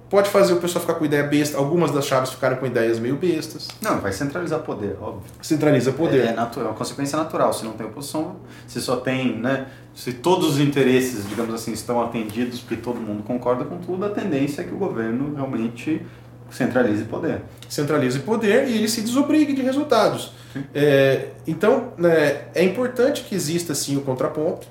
Pode 0.10 0.30
fazer 0.30 0.54
o 0.54 0.58
pessoal 0.58 0.82
ficar 0.82 0.96
com 0.96 1.04
ideia 1.04 1.24
besta. 1.24 1.58
Algumas 1.58 1.92
das 1.92 2.06
chaves 2.06 2.32
ficaram 2.32 2.56
com 2.56 2.66
ideias 2.66 2.98
meio 2.98 3.18
bestas. 3.18 3.68
Não, 3.82 4.00
vai 4.00 4.14
centralizar 4.14 4.60
poder, 4.60 4.96
óbvio. 5.02 5.24
Centraliza 5.42 5.92
poder. 5.92 6.26
É, 6.26 6.28
é 6.28 6.34
natural, 6.34 6.68
é 6.68 6.70
uma 6.72 6.78
consequência 6.78 7.18
natural. 7.18 7.52
Se 7.52 7.66
não 7.66 7.74
tem 7.74 7.86
oposição, 7.86 8.38
se 8.66 8.80
só 8.80 8.98
tem, 8.98 9.38
né? 9.38 9.68
Se 9.94 10.14
todos 10.14 10.52
os 10.52 10.60
interesses, 10.60 11.28
digamos 11.28 11.54
assim, 11.54 11.74
estão 11.74 12.02
atendidos 12.02 12.62
porque 12.62 12.78
todo 12.78 13.00
mundo 13.00 13.24
concorda 13.24 13.66
com 13.66 13.78
tudo, 13.80 14.06
a 14.06 14.10
tendência 14.10 14.62
é 14.62 14.64
que 14.64 14.74
o 14.74 14.78
governo 14.78 15.36
realmente 15.36 16.06
centralize 16.50 17.04
poder. 17.04 17.42
Centralize 17.68 18.20
poder 18.20 18.68
e 18.68 18.78
ele 18.78 18.88
se 18.88 19.02
desobrigue 19.02 19.54
de 19.54 19.62
resultados. 19.62 20.32
É, 20.74 21.30
então, 21.46 21.94
né, 21.98 22.46
é 22.56 22.64
importante 22.64 23.24
que 23.24 23.36
exista 23.36 23.76
sim 23.76 23.98
o 23.98 24.02
contraponto. 24.02 24.68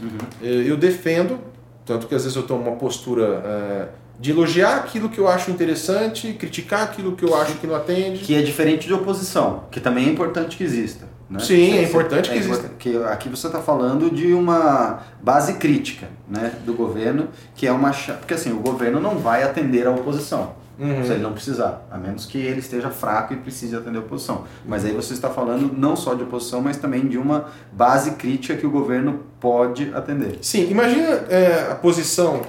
Uhum. 0.00 0.08
É, 0.42 0.46
eu 0.46 0.76
defendo, 0.76 1.38
tanto 1.84 2.06
que 2.06 2.14
às 2.14 2.22
vezes 2.22 2.36
eu 2.36 2.44
tomo 2.44 2.62
uma 2.62 2.76
postura 2.76 3.42
é, 3.44 3.88
de 4.20 4.32
elogiar 4.32 4.76
aquilo 4.76 5.08
que 5.08 5.18
eu 5.18 5.26
acho 5.26 5.50
interessante, 5.50 6.34
criticar 6.34 6.82
aquilo 6.82 7.16
que 7.16 7.24
eu 7.24 7.34
acho 7.34 7.54
que 7.54 7.66
não 7.66 7.74
atende. 7.74 8.18
Que 8.18 8.34
é 8.34 8.42
diferente 8.42 8.86
de 8.86 8.92
oposição, 8.92 9.64
que 9.70 9.80
também 9.80 10.06
é 10.06 10.10
importante 10.10 10.58
que 10.58 10.62
exista. 10.62 11.06
Né? 11.28 11.38
Sim, 11.38 11.78
é 11.78 11.84
importante 11.84 12.28
é 12.28 12.34
que 12.34 12.38
exista. 12.38 12.68
Que 12.78 12.96
aqui 13.04 13.30
você 13.30 13.46
está 13.46 13.60
falando 13.62 14.10
de 14.10 14.34
uma 14.34 15.00
base 15.22 15.54
crítica 15.54 16.08
né, 16.28 16.52
do 16.66 16.74
governo, 16.74 17.28
que 17.54 17.66
é 17.66 17.72
uma. 17.72 17.92
Porque 17.92 18.34
assim, 18.34 18.52
o 18.52 18.58
governo 18.58 19.00
não 19.00 19.16
vai 19.16 19.42
atender 19.42 19.86
a 19.86 19.90
oposição. 19.90 20.60
Uhum. 20.78 21.04
Se 21.04 21.12
ele 21.12 21.22
não 21.22 21.32
precisar, 21.32 21.86
a 21.90 21.96
menos 21.96 22.24
que 22.24 22.38
ele 22.38 22.60
esteja 22.60 22.90
fraco 22.90 23.32
e 23.32 23.36
precise 23.36 23.76
atender 23.76 23.98
a 23.98 24.00
oposição. 24.00 24.44
Mas 24.66 24.84
aí 24.84 24.92
você 24.92 25.14
está 25.14 25.30
falando 25.30 25.72
não 25.76 25.94
só 25.94 26.14
de 26.14 26.24
oposição, 26.24 26.60
mas 26.60 26.76
também 26.76 27.06
de 27.06 27.16
uma 27.16 27.46
base 27.72 28.12
crítica 28.12 28.56
que 28.56 28.66
o 28.66 28.70
governo 28.70 29.20
pode 29.38 29.94
atender. 29.94 30.38
Sim, 30.42 30.70
imagina 30.70 31.06
é, 31.28 31.68
a 31.70 31.74
posição 31.74 32.42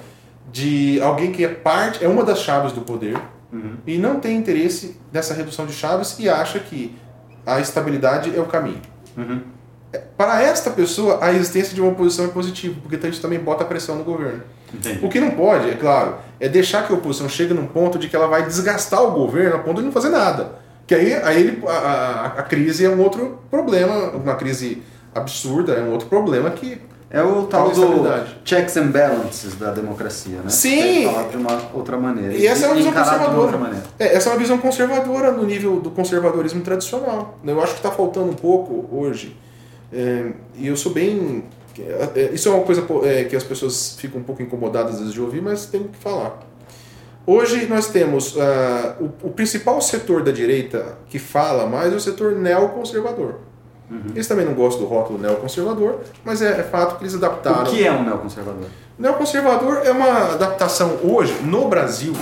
de 0.51 1.01
alguém 1.01 1.31
que 1.31 1.43
é 1.43 1.47
parte, 1.47 2.03
é 2.03 2.07
uma 2.07 2.23
das 2.23 2.39
chaves 2.39 2.71
do 2.71 2.81
poder 2.81 3.17
uhum. 3.51 3.77
e 3.87 3.97
não 3.97 4.19
tem 4.19 4.35
interesse 4.35 4.97
nessa 5.11 5.33
redução 5.33 5.65
de 5.65 5.73
chaves 5.73 6.17
e 6.19 6.29
acha 6.29 6.59
que 6.59 6.95
a 7.45 7.59
estabilidade 7.59 8.35
é 8.35 8.39
o 8.39 8.45
caminho. 8.45 8.81
Uhum. 9.17 9.41
É, 9.93 9.97
para 9.97 10.41
esta 10.41 10.69
pessoa, 10.71 11.19
a 11.21 11.31
existência 11.31 11.73
de 11.73 11.81
uma 11.81 11.91
oposição 11.91 12.25
é 12.25 12.27
positiva, 12.29 12.75
porque 12.81 13.07
isso 13.07 13.21
também 13.21 13.39
bota 13.39 13.65
pressão 13.65 13.95
no 13.95 14.03
governo. 14.03 14.41
Entendi. 14.73 15.05
O 15.05 15.09
que 15.09 15.19
não 15.19 15.31
pode, 15.31 15.69
é 15.69 15.75
claro, 15.75 16.15
é 16.39 16.47
deixar 16.47 16.85
que 16.85 16.93
a 16.93 16.95
oposição 16.95 17.27
chegue 17.27 17.53
num 17.53 17.67
ponto 17.67 17.97
de 17.97 18.07
que 18.07 18.15
ela 18.15 18.27
vai 18.27 18.45
desgastar 18.45 19.01
o 19.03 19.11
governo 19.11 19.57
a 19.57 19.59
ponto 19.59 19.79
de 19.79 19.85
não 19.85 19.91
fazer 19.91 20.09
nada. 20.09 20.59
Que 20.87 20.95
aí, 20.95 21.13
aí 21.13 21.41
ele, 21.41 21.63
a, 21.67 21.71
a, 21.71 22.25
a 22.39 22.43
crise 22.43 22.85
é 22.85 22.89
um 22.89 23.01
outro 23.01 23.39
problema, 23.49 24.11
uma 24.11 24.35
crise 24.35 24.81
absurda, 25.13 25.73
é 25.73 25.81
um 25.81 25.91
outro 25.91 26.07
problema 26.07 26.49
que 26.51 26.81
é 27.13 27.21
o 27.21 27.43
tal 27.43 27.69
do 27.71 28.05
checks 28.45 28.77
and 28.77 28.87
balances 28.87 29.55
da 29.55 29.71
democracia, 29.71 30.37
né? 30.37 30.49
Sim. 30.49 31.05
Falar 31.05 31.27
de 31.27 31.35
uma 31.35 31.61
outra 31.73 31.97
maneira. 31.97 32.33
E 32.33 32.47
essa 32.47 32.65
é 32.65 32.69
uma 32.69 32.75
visão 32.75 32.93
conservadora. 32.93 33.83
É, 33.99 34.15
essa 34.15 34.29
é 34.29 34.31
uma 34.31 34.39
visão 34.39 34.57
conservadora 34.57 35.31
no 35.31 35.43
nível 35.43 35.81
do 35.81 35.91
conservadorismo 35.91 36.61
tradicional. 36.61 37.37
Eu 37.45 37.61
acho 37.61 37.73
que 37.73 37.79
está 37.79 37.91
faltando 37.91 38.31
um 38.31 38.35
pouco 38.35 38.87
hoje. 38.95 39.37
É, 39.91 40.31
e 40.55 40.67
eu 40.67 40.77
sou 40.77 40.93
bem. 40.93 41.43
É, 41.77 42.31
isso 42.33 42.47
é 42.47 42.51
uma 42.53 42.63
coisa 42.63 42.85
é, 43.03 43.25
que 43.25 43.35
as 43.35 43.43
pessoas 43.43 43.97
ficam 43.97 44.21
um 44.21 44.23
pouco 44.23 44.41
incomodadas 44.41 44.93
às 44.93 44.99
vezes 44.99 45.13
de 45.13 45.19
ouvir, 45.19 45.41
mas 45.41 45.65
tenho 45.65 45.89
que 45.89 45.97
falar. 45.97 46.39
Hoje 47.27 47.67
nós 47.67 47.87
temos 47.87 48.35
uh, 48.35 48.39
o, 48.99 49.27
o 49.27 49.31
principal 49.31 49.79
setor 49.81 50.23
da 50.23 50.31
direita 50.31 50.97
que 51.09 51.19
fala 51.19 51.67
mais 51.67 51.91
é 51.91 51.95
o 51.95 51.99
setor 51.99 52.31
neoconservador. 52.35 53.50
Uhum. 53.91 54.11
Eles 54.15 54.25
também 54.25 54.45
não 54.45 54.53
gostam 54.53 54.83
do 54.83 54.87
rótulo 54.87 55.19
neoconservador, 55.19 55.99
mas 56.23 56.41
é, 56.41 56.61
é, 56.61 56.63
fato 56.63 56.97
que 56.97 57.03
eles 57.03 57.13
adaptaram. 57.13 57.63
O 57.63 57.65
que 57.65 57.85
é 57.85 57.91
um 57.91 58.03
neoconservador? 58.03 58.65
Neoconservador 58.97 59.81
é 59.83 59.91
uma 59.91 60.33
adaptação 60.33 60.97
hoje, 61.03 61.33
no 61.43 61.67
Brasil, 61.67 62.15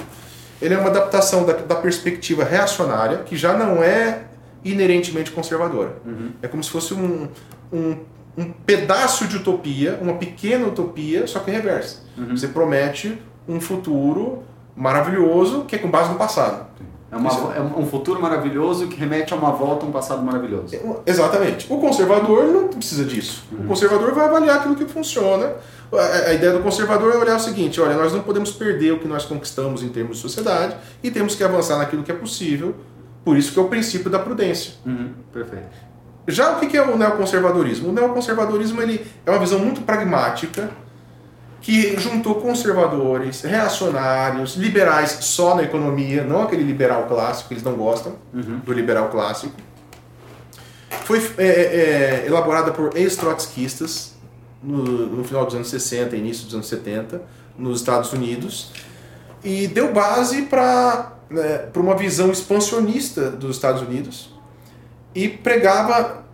ele 0.60 0.73
é 0.73 0.77
uma 0.77 0.89
adaptação 0.89 1.45
da, 1.45 1.53
da 1.53 1.75
perspectiva 1.75 2.43
reacionária, 2.43 3.19
que 3.19 3.38
já 3.38 3.53
não 3.53 3.84
é 3.84 4.23
inerentemente 4.65 5.32
conservadora. 5.32 5.97
Uhum. 6.05 6.32
É 6.41 6.47
como 6.47 6.63
se 6.63 6.71
fosse 6.71 6.93
um, 6.93 7.27
um, 7.71 7.97
um 8.36 8.51
pedaço 8.51 9.27
de 9.27 9.38
utopia, 9.38 9.99
uma 10.01 10.15
pequena 10.15 10.65
utopia, 10.67 11.27
só 11.27 11.39
que 11.39 11.51
reversa. 11.51 11.99
Uhum. 12.17 12.36
Você 12.36 12.47
promete 12.47 13.21
um 13.47 13.62
futuro 13.62 14.43
maravilhoso 14.75 15.65
que 15.65 15.75
é 15.75 15.79
com 15.79 15.89
base 15.89 16.10
no 16.10 16.15
passado. 16.17 16.67
É, 17.12 17.17
uma, 17.17 17.56
é 17.56 17.62
um 17.62 17.88
futuro 17.88 18.22
maravilhoso 18.22 18.88
que 18.88 18.95
remete 18.95 19.34
a 19.34 19.36
uma 19.36 19.52
volta 19.52 19.84
a 19.86 19.89
um 19.89 19.91
passado 19.91 20.22
maravilhoso. 20.22 20.76
É, 20.76 20.82
exatamente. 21.08 21.65
O 21.72 21.80
conservador 21.80 22.45
não 22.45 22.67
precisa 22.67 23.04
disso. 23.04 23.45
Uhum. 23.52 23.65
O 23.65 23.67
conservador 23.67 24.13
vai 24.13 24.28
avaliar 24.28 24.58
aquilo 24.58 24.76
que 24.76 24.86
funciona. 24.86 25.56
A, 25.91 26.30
a 26.30 26.34
ideia 26.34 26.54
do 26.54 26.60
conservador 26.60 27.13
é 27.13 27.17
olhar 27.17 27.36
o 27.36 27.39
seguinte: 27.39 27.82
olha, 27.82 27.95
nós 27.95 28.13
não 28.13 28.22
podemos 28.22 28.52
perder 28.52 28.91
o 28.93 29.00
que 29.00 29.08
nós 29.08 29.26
conquistamos 29.26 29.82
em 29.82 29.89
termos 29.89 30.17
de 30.17 30.22
sociedade 30.22 30.76
e 31.02 31.10
temos 31.10 31.34
que 31.34 31.43
avançar 31.43 31.78
naquilo 31.78 32.04
que 32.04 32.12
é 32.12 32.15
possível. 32.15 32.76
Por 33.26 33.36
isso 33.38 33.52
que 33.54 33.60
é 33.60 33.62
o 33.62 33.67
princípio 33.67 34.10
da 34.10 34.19
prudência. 34.19 34.74
Uhum. 34.86 35.10
Perfeito. 35.34 35.89
Já 36.28 36.56
o 36.56 36.60
que 36.60 36.78
é 36.78 36.82
o 36.82 36.95
neoconservadorismo? 36.95 37.89
O 37.89 37.91
neoconservadorismo 37.91 38.82
ele 38.82 39.04
é 39.26 39.32
uma 39.32 39.39
visão 39.39 39.58
muito 39.58 39.82
pragmática 39.82 40.69
que 41.62 42.00
juntou 42.00 42.36
conservadores, 42.36 43.41
reacionários, 43.41 44.56
liberais 44.56 45.17
só 45.22 45.56
na 45.56 45.63
economia, 45.63 46.24
não 46.24 46.41
aquele 46.41 46.63
liberal 46.63 47.06
clássico, 47.08 47.54
eles 47.54 47.63
não 47.63 47.74
gostam 47.74 48.15
uhum. 48.34 48.60
do 48.60 48.74
liberal 48.74 49.10
clássico. 49.10 49.54
Foi 51.04 51.19
é, 51.38 51.43
é, 51.43 51.48
é, 51.48 52.24
elaborada 52.28 52.72
por 52.72 52.95
ex-trotskistas 52.95 54.15
no, 54.63 54.84
no, 55.08 55.24
final 55.24 55.45
dos 55.45 55.56
anos 55.56 55.69
60, 55.69 56.15
início 56.15 56.45
dos 56.45 56.54
anos 56.54 56.67
70, 56.67 57.22
nos 57.58 57.80
Estados 57.80 58.13
Unidos, 58.13 58.72
e 59.43 59.67
deu 59.67 59.91
base 59.93 60.43
para 60.43 61.13
né, 61.30 61.67
uma 61.76 61.95
visão 61.95 62.32
expansionista 62.32 63.30
dos 63.30 63.56
Estados 63.56 63.82
Unidos 63.82 64.34
e 65.13 65.28
pregava 65.28 66.26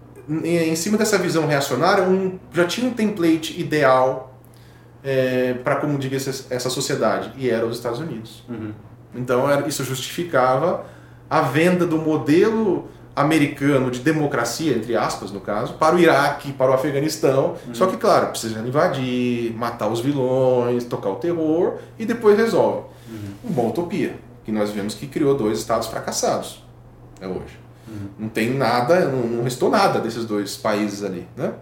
em 0.44 0.76
cima 0.76 0.98
dessa 0.98 1.18
visão 1.18 1.46
reacionária 1.46 2.04
um, 2.04 2.40
já 2.52 2.66
tinha 2.66 2.90
um 2.90 2.94
template 2.94 3.60
ideal 3.60 4.35
é, 5.06 5.54
para 5.64 5.76
como 5.76 5.98
diga 6.00 6.18
essa 6.18 6.70
sociedade 6.70 7.32
e 7.38 7.50
era 7.50 7.66
os 7.66 7.78
Estados 7.78 8.00
Unidos. 8.00 8.44
Uhum. 8.50 8.74
Então 9.14 9.50
era, 9.50 9.68
isso 9.68 9.84
justificava 9.84 10.86
a 11.30 11.42
venda 11.42 11.86
do 11.86 11.98
modelo 11.98 12.90
americano 13.16 13.90
de 13.90 14.00
democracia, 14.00 14.76
entre 14.76 14.96
aspas, 14.96 15.32
no 15.32 15.40
caso, 15.40 15.76
para 15.76 15.96
o 15.96 16.00
Iraque, 16.00 16.52
para 16.52 16.72
o 16.72 16.74
Afeganistão. 16.74 17.56
Uhum. 17.66 17.74
Só 17.74 17.86
que, 17.88 17.96
claro, 17.96 18.28
precisa 18.28 18.60
invadir, 18.60 19.54
matar 19.56 19.88
os 19.88 20.02
vilões, 20.02 20.84
tocar 20.84 21.10
o 21.10 21.16
terror 21.16 21.76
e 21.98 22.06
depois 22.06 22.38
resolve. 22.38 22.88
Uhum. 23.08 23.52
Uma 23.52 23.64
utopia, 23.70 24.16
que 24.44 24.52
nós 24.52 24.72
vemos 24.72 24.96
que 24.96 25.08
criou 25.08 25.36
dois 25.36 25.60
estados 25.60 25.88
fracassados 25.88 26.66
é 27.22 27.28
hoje. 27.28 27.60
Uhum. 27.88 28.10
Não 28.20 28.30
tem 28.30 28.54
nada, 28.54 29.06
não, 29.06 29.22
não 29.28 29.44
restou 29.44 29.70
nada 29.70 30.00
desses 30.00 30.26
dois 30.26 30.58
países 30.58 31.04
ali, 31.04 31.28
né? 31.38 31.54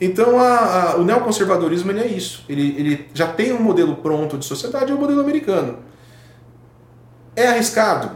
Então 0.00 0.38
a, 0.38 0.92
a, 0.92 0.96
o 0.96 1.04
neoconservadorismo 1.04 1.90
ele 1.90 2.00
é 2.00 2.06
isso. 2.06 2.44
Ele, 2.48 2.74
ele 2.78 3.08
já 3.14 3.26
tem 3.26 3.52
um 3.52 3.60
modelo 3.60 3.96
pronto 3.96 4.36
de 4.36 4.44
sociedade, 4.44 4.92
é 4.92 4.94
o 4.94 4.98
modelo 4.98 5.20
americano. 5.20 5.78
É 7.34 7.48
arriscado? 7.48 8.10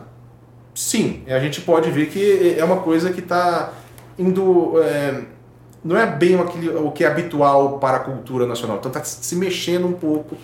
Sim. 0.74 1.22
A 1.26 1.38
gente 1.38 1.60
pode 1.60 1.90
ver 1.90 2.06
que 2.06 2.56
é 2.58 2.64
uma 2.64 2.78
coisa 2.78 3.12
que 3.12 3.20
está 3.20 3.72
indo. 4.18 4.80
É, 4.82 5.22
não 5.82 5.96
é 5.96 6.06
bem 6.06 6.36
o 6.36 6.90
que 6.90 7.04
é 7.04 7.06
habitual 7.06 7.78
para 7.78 7.96
a 7.96 8.00
cultura 8.00 8.46
nacional. 8.46 8.76
Então 8.78 8.90
está 8.90 9.02
se 9.02 9.34
mexendo 9.36 9.86
um 9.86 9.92
pouco. 9.92 10.36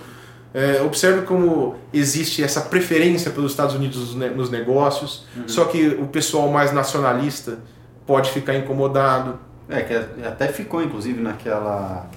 É, 0.55 0.81
observe 0.81 1.27
como 1.27 1.75
existe 1.93 2.43
essa 2.43 2.63
preferência 2.63 3.31
pelos 3.31 3.53
Estados 3.53 3.75
Unidos 3.75 4.15
nos 4.15 4.49
negócios, 4.49 5.27
uhum. 5.37 5.47
só 5.47 5.67
que 5.67 5.89
o 5.89 6.07
pessoal 6.07 6.49
mais 6.49 6.73
nacionalista 6.73 7.59
pode 8.07 8.31
ficar 8.31 8.55
incomodado. 8.55 9.39
É, 9.69 9.83
que 9.83 9.95
até 10.25 10.49
ficou, 10.49 10.83
inclusive, 10.83 11.21
naquela. 11.21 12.09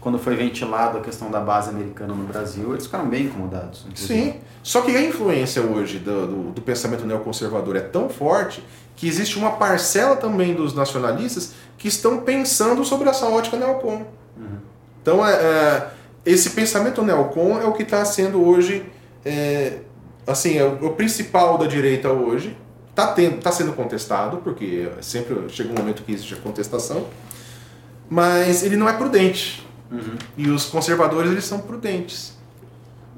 Quando 0.00 0.18
foi 0.18 0.36
ventilado 0.36 0.98
a 0.98 1.00
questão 1.00 1.30
da 1.30 1.40
base 1.40 1.70
americana 1.70 2.14
no 2.14 2.24
Brasil, 2.24 2.72
eles 2.72 2.86
ficaram 2.86 3.08
bem 3.08 3.24
incomodados. 3.24 3.84
Inclusive. 3.88 4.14
Sim, 4.14 4.34
só 4.62 4.80
que 4.82 4.96
a 4.96 5.02
influência 5.02 5.62
hoje 5.62 5.98
do, 5.98 6.26
do, 6.26 6.50
do, 6.52 6.62
pensamento 6.62 7.04
neoconservador 7.04 7.76
é 7.76 7.80
tão 7.80 8.08
forte 8.08 8.62
que 8.94 9.08
existe 9.08 9.36
uma 9.36 9.52
parcela 9.52 10.16
também 10.16 10.54
dos 10.54 10.74
nacionalistas 10.74 11.54
que 11.76 11.88
estão 11.88 12.18
pensando 12.18 12.84
sobre 12.84 13.08
essa 13.08 13.26
ótica 13.26 13.56
neocon. 13.56 14.06
Uhum. 14.36 14.58
Então, 15.02 15.26
é, 15.26 15.32
é, 15.32 15.90
esse 16.24 16.50
pensamento 16.50 17.02
neocon 17.02 17.60
é 17.60 17.64
o 17.64 17.72
que 17.72 17.82
está 17.82 18.04
sendo 18.04 18.44
hoje. 18.44 18.84
É, 19.24 19.78
assim, 20.26 20.56
é 20.56 20.64
o, 20.64 20.86
o 20.86 20.90
principal 20.94 21.58
da 21.58 21.66
direita 21.66 22.10
hoje, 22.10 22.56
Está 22.96 23.14
tá 23.42 23.52
sendo 23.52 23.74
contestado, 23.74 24.38
porque 24.38 24.88
sempre 25.02 25.36
chega 25.50 25.70
um 25.70 25.74
momento 25.74 26.02
que 26.02 26.12
existe 26.12 26.32
a 26.32 26.38
contestação, 26.38 27.06
mas 28.08 28.62
ele 28.62 28.74
não 28.74 28.88
é 28.88 28.94
prudente. 28.94 29.68
Uhum. 29.90 30.16
E 30.34 30.48
os 30.48 30.64
conservadores 30.64 31.30
eles 31.30 31.44
são 31.44 31.58
prudentes. 31.58 32.34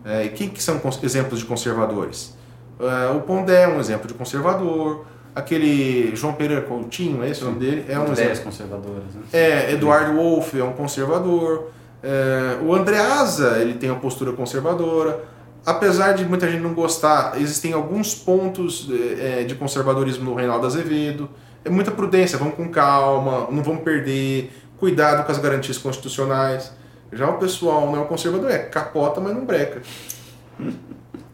É, 0.05 0.25
e 0.25 0.31
quem 0.31 0.49
que 0.49 0.61
são 0.61 0.81
exemplos 1.01 1.39
de 1.39 1.47
conservadores? 1.47 2.37
É, 2.81 3.11
o 3.11 3.21
Pondé 3.21 3.63
é 3.63 3.69
um 3.69 3.79
exemplo 3.79 4.09
de 4.09 4.15
conservador. 4.15 5.07
Aquele 5.33 6.11
João 6.17 6.33
Pereira 6.33 6.63
Coutinho, 6.63 7.23
é 7.23 7.31
esse 7.31 7.43
o 7.43 7.45
nome 7.45 7.61
dele? 7.61 7.85
É 7.89 7.97
um 8.01 8.11
exemplo. 8.11 8.43
conservadores. 8.43 9.15
Né? 9.15 9.23
É, 9.33 9.73
Eduardo 9.75 10.17
Wolff 10.17 10.59
é 10.59 10.65
um 10.65 10.73
conservador. 10.73 11.71
É, 12.03 12.59
o 12.65 12.75
Andreasa, 12.75 13.59
ele 13.59 13.75
tem 13.75 13.89
uma 13.91 14.01
postura 14.01 14.33
conservadora 14.33 15.38
apesar 15.65 16.13
de 16.13 16.25
muita 16.25 16.51
gente 16.51 16.63
não 16.63 16.75
gostar, 16.75 17.41
existem 17.41 17.73
alguns 17.73 18.15
pontos 18.15 18.89
é, 19.19 19.45
de 19.45 19.55
conservadorismo 19.55 20.25
no 20.25 20.35
Reinaldo 20.35 20.67
Azevedo. 20.67 21.29
É 21.65 21.71
muita 21.71 21.91
prudência, 21.91 22.39
vamos 22.39 22.55
com 22.55 22.69
calma, 22.69 23.49
não 23.51 23.63
vamos 23.63 23.83
perder, 23.83 24.53
cuidado 24.79 25.25
com 25.25 25.33
as 25.33 25.39
garantias 25.39 25.79
constitucionais. 25.79 26.73
Já 27.13 27.29
o 27.29 27.39
pessoal 27.39 27.87
não 27.87 27.97
é 27.97 28.01
o 28.01 28.07
conservador, 28.07 28.51
é 28.51 28.59
capota, 28.59 29.21
mas 29.21 29.35
não 29.35 29.45
breca. 29.45 29.83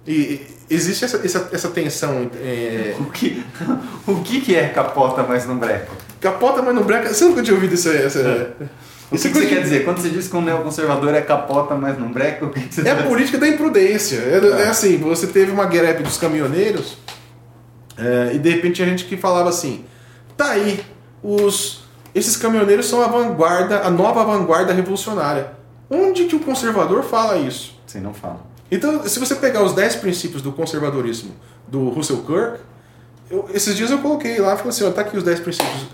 E 0.07 0.47
existe 0.69 1.05
essa, 1.05 1.25
essa, 1.25 1.49
essa 1.53 1.69
tensão. 1.69 2.31
É... 2.37 2.95
O, 3.01 3.07
que, 3.07 3.45
o 4.07 4.21
que, 4.23 4.41
que 4.41 4.55
é 4.55 4.69
capota, 4.69 5.23
mas 5.23 5.47
não 5.47 5.59
breca? 5.59 5.91
Capota, 6.21 6.63
mas 6.63 6.75
não 6.75 6.83
breca. 6.83 7.13
Você 7.13 7.25
nunca 7.25 7.43
tinha 7.43 7.55
ouvido 7.55 7.75
isso 7.75 7.89
aí? 7.89 8.03
Essa... 8.03 8.55
O 9.11 9.17
que, 9.17 9.29
que, 9.29 9.35
você 9.35 9.47
quer 9.47 9.63
dizer? 9.63 9.85
Quando 9.85 9.99
você 9.99 10.09
diz 10.09 10.29
que 10.29 10.37
um 10.37 10.41
neoconservador 10.41 11.15
é 11.15 11.21
capota, 11.21 11.75
mas 11.75 11.99
não 11.99 12.11
breca, 12.11 12.47
o 12.47 12.51
que, 12.51 12.61
você 12.61 12.87
É 12.87 12.91
a 12.91 13.03
política 13.03 13.39
da 13.39 13.47
imprudência. 13.47 14.17
É, 14.17 14.41
é, 14.43 14.63
é, 14.63 14.69
assim, 14.69 14.97
você 14.97 15.27
teve 15.27 15.53
uma 15.53 15.67
greve 15.67 16.03
dos 16.03 16.17
caminhoneiros 16.17 16.97
é, 17.97 18.33
e 18.35 18.39
de 18.39 18.51
repente 18.51 18.83
a 18.83 18.87
gente 18.87 19.05
que 19.05 19.17
falava 19.17 19.49
assim, 19.49 19.85
tá 20.37 20.51
aí, 20.51 20.85
os, 21.23 21.85
esses 22.15 22.37
caminhoneiros 22.37 22.87
são 22.87 23.03
a 23.03 23.07
vanguarda, 23.07 23.81
a 23.81 23.91
nova 23.91 24.25
vanguarda 24.25 24.73
revolucionária. 24.73 25.53
Onde 25.89 26.25
que 26.25 26.35
o 26.35 26.41
conservador 26.41 27.03
fala 27.03 27.37
isso? 27.37 27.79
Sim, 27.87 28.01
não 28.01 28.15
fala. 28.15 28.41
Então, 28.71 29.07
se 29.07 29.21
você 29.21 29.35
pegar 29.35 29.63
os 29.63 29.75
10 29.75 29.97
princípios 29.97 30.43
do 30.43 30.51
conservadorismo 30.51 31.33
do 31.69 31.91
Russell 31.91 32.23
Kirk, 32.23 32.59
eu, 33.31 33.49
esses 33.53 33.77
dias 33.77 33.91
eu 33.91 33.99
coloquei 33.99 34.39
lá, 34.41 34.57
falei 34.57 34.71
assim, 34.71 34.85
ó, 34.85 34.91
tá 34.91 35.03
aqui 35.03 35.17
os 35.17 35.23
10 35.23 35.41
princípios 35.41 35.87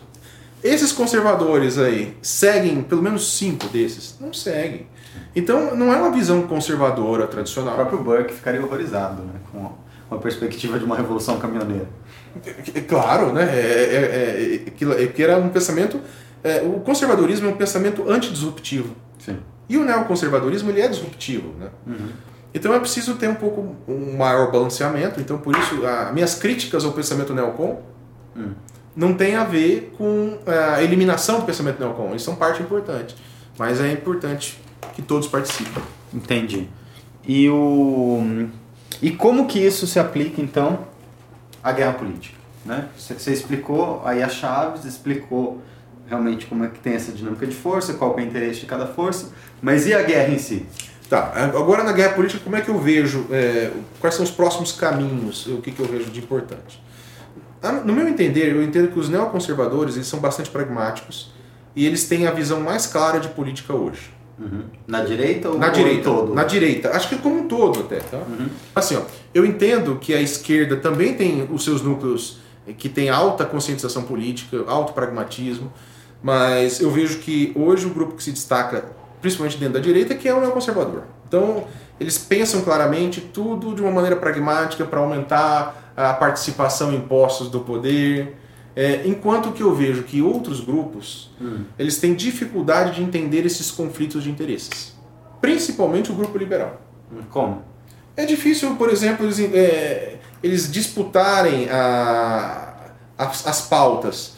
esses 0.63 0.93
conservadores 0.93 1.79
aí 1.79 2.17
seguem 2.21 2.83
pelo 2.83 3.03
menos 3.03 3.37
cinco 3.37 3.67
desses? 3.69 4.17
Não 4.21 4.33
seguem. 4.33 4.87
Então 5.35 5.75
não 5.75 5.93
é 5.93 5.97
uma 5.97 6.11
visão 6.11 6.43
conservadora 6.43 7.27
tradicional. 7.27 7.75
O 7.75 7.77
próprio 7.77 8.03
Burke 8.03 8.35
ficaria 8.35 8.63
horrorizado 8.63 9.23
né, 9.23 9.35
com 9.51 9.73
uma 10.11 10.21
perspectiva 10.21 10.79
de 10.79 10.85
uma 10.85 10.97
revolução 10.97 11.39
caminhoneira. 11.39 11.89
Claro, 12.89 13.33
né? 13.33 13.43
É, 13.43 13.59
é, 13.59 14.95
é, 15.01 15.03
é 15.05 15.07
que 15.07 15.23
era 15.23 15.37
um 15.39 15.49
pensamento. 15.49 16.01
É, 16.43 16.63
o 16.63 16.81
conservadorismo 16.81 17.49
é 17.49 17.51
um 17.51 17.57
pensamento 17.57 18.09
antidisruptivo. 18.09 18.95
Sim. 19.19 19.39
E 19.69 19.77
o 19.77 19.85
neoconservadorismo 19.85 20.71
ele 20.71 20.81
é 20.81 20.89
disruptivo. 20.89 21.55
Né? 21.59 21.69
Uhum. 21.87 22.09
Então 22.53 22.75
é 22.75 22.81
preciso 22.81 23.15
ter 23.17 23.29
um 23.29 23.35
pouco 23.35 23.77
um 23.87 24.17
maior 24.17 24.51
balanceamento. 24.51 25.21
Então, 25.21 25.39
por 25.39 25.57
isso, 25.57 25.85
as 25.87 26.13
minhas 26.13 26.35
críticas 26.35 26.85
ao 26.85 26.93
pensamento 26.93 27.35
neocon 27.35 27.81
hum 28.37 28.53
não 28.95 29.15
tem 29.15 29.37
a 29.37 29.45
ver 29.45 29.93
com 29.97 30.39
é, 30.47 30.59
a 30.75 30.83
eliminação 30.83 31.41
do 31.41 31.47
pensamento 31.47 31.79
neocon. 31.79 32.11
Eles 32.11 32.23
são 32.23 32.35
parte 32.35 32.63
importante. 32.63 33.15
Mas 33.59 33.81
é 33.81 33.93
importante 33.93 34.59
que 34.95 35.03
todos 35.03 35.29
participem. 35.29 35.83
Entendi. 36.13 36.69
E, 37.27 37.49
o... 37.49 38.49
e 39.01 39.11
como 39.11 39.47
que 39.47 39.59
isso 39.59 39.87
se 39.87 39.99
aplica, 39.99 40.41
então, 40.41 40.87
à 41.63 41.73
guerra 41.73 41.93
política? 41.93 42.39
Né? 42.65 42.89
Você, 42.97 43.33
explicou 43.33 44.03
aí 44.05 44.23
as 44.23 44.35
chaves, 44.35 44.85
explicou 44.85 45.63
realmente 46.09 46.47
como 46.47 46.65
é 46.65 46.69
que 46.69 46.79
tem 46.79 46.95
essa 46.95 47.13
dinâmica 47.13 47.47
de 47.47 47.55
força, 47.55 47.95
qual 47.95 48.19
é 48.19 48.23
o 48.23 48.25
interesse 48.25 48.61
de 48.61 48.67
cada 48.67 48.87
força, 48.87 49.31
mas 49.63 49.87
e 49.87 49.95
a 49.95 50.03
guerra 50.03 50.33
em 50.35 50.39
si? 50.39 50.67
Tá, 51.09 51.33
agora 51.35 51.83
na 51.83 51.93
guerra 51.93 52.15
política, 52.15 52.41
como 52.43 52.57
é 52.57 52.61
que 52.61 52.69
eu 52.69 52.79
vejo, 52.79 53.27
é, 53.31 53.71
quais 54.01 54.15
são 54.15 54.25
os 54.25 54.31
próximos 54.31 54.73
caminhos, 54.73 55.47
o 55.47 55.59
que, 55.59 55.73
que 55.73 55.81
eu 55.81 55.87
vejo 55.87 56.11
de 56.11 56.21
importante? 56.21 56.81
Ah, 57.63 57.73
no 57.73 57.93
meu 57.93 58.09
entender, 58.09 58.55
eu 58.55 58.63
entendo 58.63 58.89
que 58.89 58.99
os 58.99 59.09
neoconservadores 59.09 59.97
eles 59.97 60.07
são 60.07 60.19
bastante 60.19 60.51
pragmáticos 60.51 61.33
e 61.77 61.87
eles 61.87 62.09
têm 62.09 62.27
a 62.27 62.31
visão 62.31 62.61
mais 62.61 62.87
clara 62.87 63.21
de 63.21 63.29
política 63.29 63.75
hoje. 63.75 64.13
Uhum. 64.39 64.63
Na 64.87 65.03
direita 65.03 65.51
ou 65.51 65.59
na 65.59 65.69
direita, 65.69 66.05
todo? 66.05 66.35
Na 66.35 66.45
direita, 66.45 66.91
acho 66.97 67.11
que 67.11 67.17
como 67.17 67.41
um 67.41 67.49
todo 67.49 67.81
até. 67.81 67.99
Tá? 67.99 68.17
Uhum. 68.17 68.49
Assim, 68.75 68.97
ó, 68.97 69.03
eu 69.35 69.45
entendo 69.45 69.97
que 70.01 70.15
a 70.15 70.21
esquerda 70.21 70.77
também 70.77 71.15
tem 71.15 71.47
os 71.53 71.63
seus 71.63 71.83
núcleos 71.83 72.41
que 72.79 72.89
tem 72.89 73.11
alta 73.11 73.45
conscientização 73.45 74.05
política, 74.05 74.65
alto 74.67 74.93
pragmatismo. 74.93 75.73
Mas 76.23 76.81
eu 76.81 76.91
vejo 76.91 77.19
que 77.19 77.53
hoje 77.55 77.87
o 77.87 77.91
grupo 77.91 78.15
que 78.15 78.23
se 78.23 78.33
destaca, 78.33 78.85
principalmente 79.21 79.57
dentro 79.59 79.75
da 79.75 79.81
direita, 79.81 80.15
que 80.15 80.29
é 80.29 80.35
o 80.35 80.41
neoconservador. 80.41 81.03
Então, 81.27 81.65
eles 81.99 82.19
pensam 82.19 82.61
claramente 82.63 83.21
tudo 83.21 83.75
de 83.75 83.83
uma 83.83 83.91
maneira 83.91 84.17
pragmática 84.17 84.85
para 84.85 85.01
aumentar 85.01 85.80
a 86.09 86.15
participação 86.15 86.93
em 86.93 87.01
postos 87.01 87.51
do 87.51 87.61
poder. 87.61 88.37
É, 88.75 89.03
enquanto 89.05 89.53
que 89.53 89.63
eu 89.63 89.75
vejo 89.75 90.05
que 90.05 90.23
outros 90.23 90.61
grupos, 90.61 91.31
hum. 91.41 91.65
eles 91.79 91.99
têm 91.99 92.15
dificuldade 92.15 92.95
de 92.95 93.03
entender 93.03 93.45
esses 93.45 93.71
conflitos 93.71 94.23
de 94.23 94.31
interesses. 94.31 94.97
Principalmente 95.41 96.11
o 96.11 96.15
grupo 96.15 96.39
liberal. 96.39 96.81
Como? 97.31 97.63
É 98.17 98.25
difícil, 98.25 98.77
por 98.77 98.91
exemplo, 98.91 99.27
eles, 99.27 99.41
é, 99.41 100.19
eles 100.43 100.71
disputarem 100.71 101.69
a, 101.71 102.93
as, 103.19 103.47
as 103.47 103.63
pautas. 103.63 104.37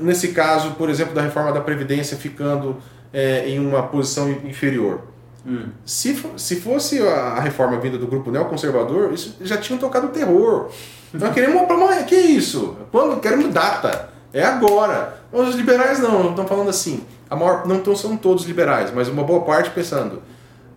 Nesse 0.00 0.28
caso, 0.28 0.72
por 0.72 0.88
exemplo, 0.88 1.14
da 1.14 1.22
reforma 1.22 1.52
da 1.52 1.60
Previdência 1.60 2.16
ficando 2.16 2.76
é, 3.12 3.48
em 3.48 3.58
uma 3.58 3.82
posição 3.82 4.30
inferior. 4.30 5.02
Hum. 5.46 5.68
Se, 5.84 6.20
se 6.36 6.56
fosse 6.56 7.00
a 7.00 7.40
reforma 7.40 7.78
vinda 7.78 7.96
do 7.96 8.06
grupo 8.06 8.30
neoconservador, 8.30 9.12
isso 9.12 9.36
já 9.40 9.56
tinham 9.56 9.78
tocado 9.78 10.08
terror. 10.08 10.70
Nós 11.12 11.32
queremos 11.32 11.62
uma. 11.62 12.02
Que 12.04 12.14
isso? 12.14 12.76
Quando? 12.90 13.20
Queremos 13.20 13.52
data. 13.52 14.10
É 14.32 14.42
agora. 14.42 15.20
Os 15.32 15.54
liberais 15.54 15.98
não, 15.98 16.30
estão 16.30 16.46
falando 16.46 16.70
assim. 16.70 17.04
A 17.28 17.34
maior, 17.34 17.66
não 17.66 17.80
tão, 17.80 17.96
são 17.96 18.16
todos 18.16 18.44
liberais, 18.44 18.92
mas 18.94 19.08
uma 19.08 19.24
boa 19.24 19.40
parte 19.40 19.70
pensando. 19.70 20.22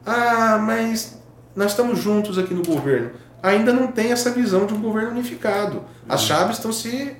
Ah, 0.05 0.57
mas 0.57 1.19
nós 1.55 1.71
estamos 1.71 1.99
juntos 1.99 2.37
aqui 2.37 2.53
no 2.53 2.63
governo. 2.63 3.11
Ainda 3.41 3.71
não 3.71 3.87
tem 3.87 4.11
essa 4.11 4.31
visão 4.31 4.65
de 4.65 4.73
um 4.73 4.81
governo 4.81 5.11
unificado. 5.11 5.83
As 6.07 6.23
hum. 6.23 6.27
chaves 6.27 6.57
estão 6.57 6.73
se 6.73 7.15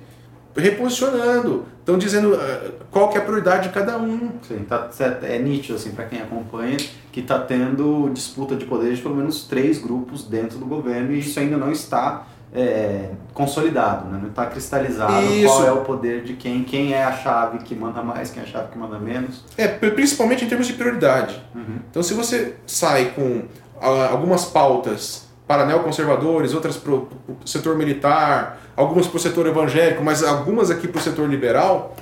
reposicionando, 0.56 1.64
estão 1.78 1.96
dizendo 1.96 2.34
uh, 2.34 2.72
qual 2.90 3.08
que 3.08 3.16
é 3.16 3.20
a 3.20 3.24
prioridade 3.24 3.68
de 3.68 3.74
cada 3.74 3.96
um. 3.98 4.32
Sim, 4.42 4.64
tá, 4.68 4.90
é 5.22 5.38
nítido 5.38 5.76
assim 5.76 5.92
para 5.92 6.04
quem 6.06 6.20
acompanha 6.20 6.76
que 7.12 7.20
está 7.20 7.38
tendo 7.38 8.10
disputa 8.12 8.56
de 8.56 8.64
poder 8.64 8.94
de 8.94 9.00
pelo 9.00 9.16
menos 9.16 9.44
três 9.44 9.78
grupos 9.78 10.24
dentro 10.24 10.58
do 10.58 10.66
governo 10.66 11.12
e 11.12 11.20
isso 11.20 11.38
ainda 11.38 11.56
não 11.56 11.70
está 11.70 12.26
é, 12.52 13.10
consolidado, 13.32 14.08
né? 14.08 14.18
não 14.20 14.28
está 14.30 14.46
cristalizado 14.46 15.24
isso. 15.26 15.46
qual 15.46 15.66
é 15.66 15.72
o 15.72 15.82
poder 15.82 16.24
de 16.24 16.34
quem, 16.34 16.64
quem 16.64 16.92
é 16.92 17.04
a 17.04 17.12
chave 17.12 17.58
que 17.58 17.74
manda 17.74 18.02
mais, 18.02 18.30
quem 18.30 18.42
é 18.42 18.46
a 18.46 18.48
chave 18.48 18.68
que 18.72 18.78
manda 18.78 18.98
menos. 18.98 19.44
É, 19.56 19.68
principalmente 19.68 20.44
em 20.44 20.48
termos 20.48 20.66
de 20.66 20.72
prioridade. 20.72 21.40
Uhum. 21.54 21.78
Então 21.90 22.02
se 22.02 22.12
você 22.14 22.56
sai 22.66 23.12
com 23.14 23.22
uh, 23.80 24.10
algumas 24.10 24.44
pautas 24.44 25.28
para 25.46 25.64
neoconservadores, 25.64 26.54
outras 26.54 26.76
para 26.76 26.92
o 26.92 27.08
setor 27.44 27.76
militar, 27.76 28.60
algumas 28.76 29.06
para 29.06 29.16
o 29.16 29.20
setor 29.20 29.46
evangélico, 29.46 30.02
mas 30.02 30.22
algumas 30.22 30.70
aqui 30.70 30.86
para 30.86 31.00
o 31.00 31.02
setor 31.02 31.28
liberal, 31.28 31.96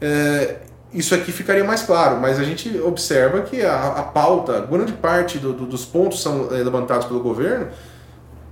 é, 0.00 0.56
isso 0.92 1.14
aqui 1.14 1.32
ficaria 1.32 1.64
mais 1.64 1.82
claro. 1.82 2.20
Mas 2.20 2.38
a 2.38 2.44
gente 2.44 2.78
observa 2.80 3.40
que 3.40 3.62
a, 3.62 3.86
a 3.88 4.02
pauta, 4.02 4.60
grande 4.60 4.92
parte 4.92 5.38
do, 5.38 5.54
do, 5.54 5.64
dos 5.64 5.84
pontos 5.84 6.22
são 6.22 6.54
é, 6.54 6.62
levantados 6.62 7.06
pelo 7.06 7.20
governo, 7.20 7.68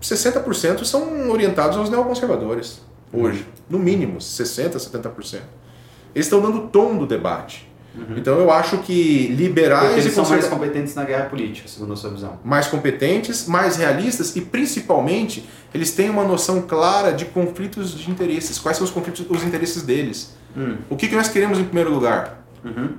60% 0.03 0.85
são 0.85 1.31
orientados 1.31 1.79
aos 1.79 1.89
neoconservadores, 1.89 2.81
hoje. 3.13 3.47
No 3.71 3.79
mínimo, 3.79 4.19
60%, 4.19 4.75
70%. 4.75 5.41
Eles 6.15 6.27
estão 6.27 6.43
dando 6.43 6.69
tom 6.69 6.97
do 6.99 7.07
debate. 7.07 7.71
Uhum. 7.95 8.17
Então 8.17 8.39
eu 8.39 8.51
acho 8.51 8.79
que 8.79 9.29
liberais 9.29 9.99
eles 9.99 10.15
são 10.15 10.27
mais 10.27 10.47
competentes 10.47 10.95
na 10.95 11.05
guerra 11.05 11.27
política, 11.27 11.69
segundo 11.69 11.93
a 11.93 11.97
sua 11.97 12.11
visão. 12.11 12.39
Mais 12.43 12.67
competentes, 12.67 13.47
mais 13.47 13.77
realistas 13.77 14.35
e 14.35 14.41
principalmente 14.41 15.49
eles 15.75 15.93
têm 15.93 16.09
uma 16.09 16.25
noção 16.25 16.63
clara 16.63 17.13
de 17.13 17.27
conflitos 17.27 17.99
de 17.99 18.11
interesses. 18.11 18.59
Quais 18.59 18.79
são 18.79 18.85
os 18.85 18.91
conflitos, 18.91 19.25
os 19.29 19.45
interesses 19.45 19.83
deles? 19.83 20.35
Uhum. 20.57 20.79
O 20.89 20.97
que, 20.97 21.09
que 21.09 21.15
nós 21.15 21.29
queremos 21.29 21.59
em 21.59 21.65
primeiro 21.65 21.93
lugar? 21.93 22.43
Uhum. 22.65 22.95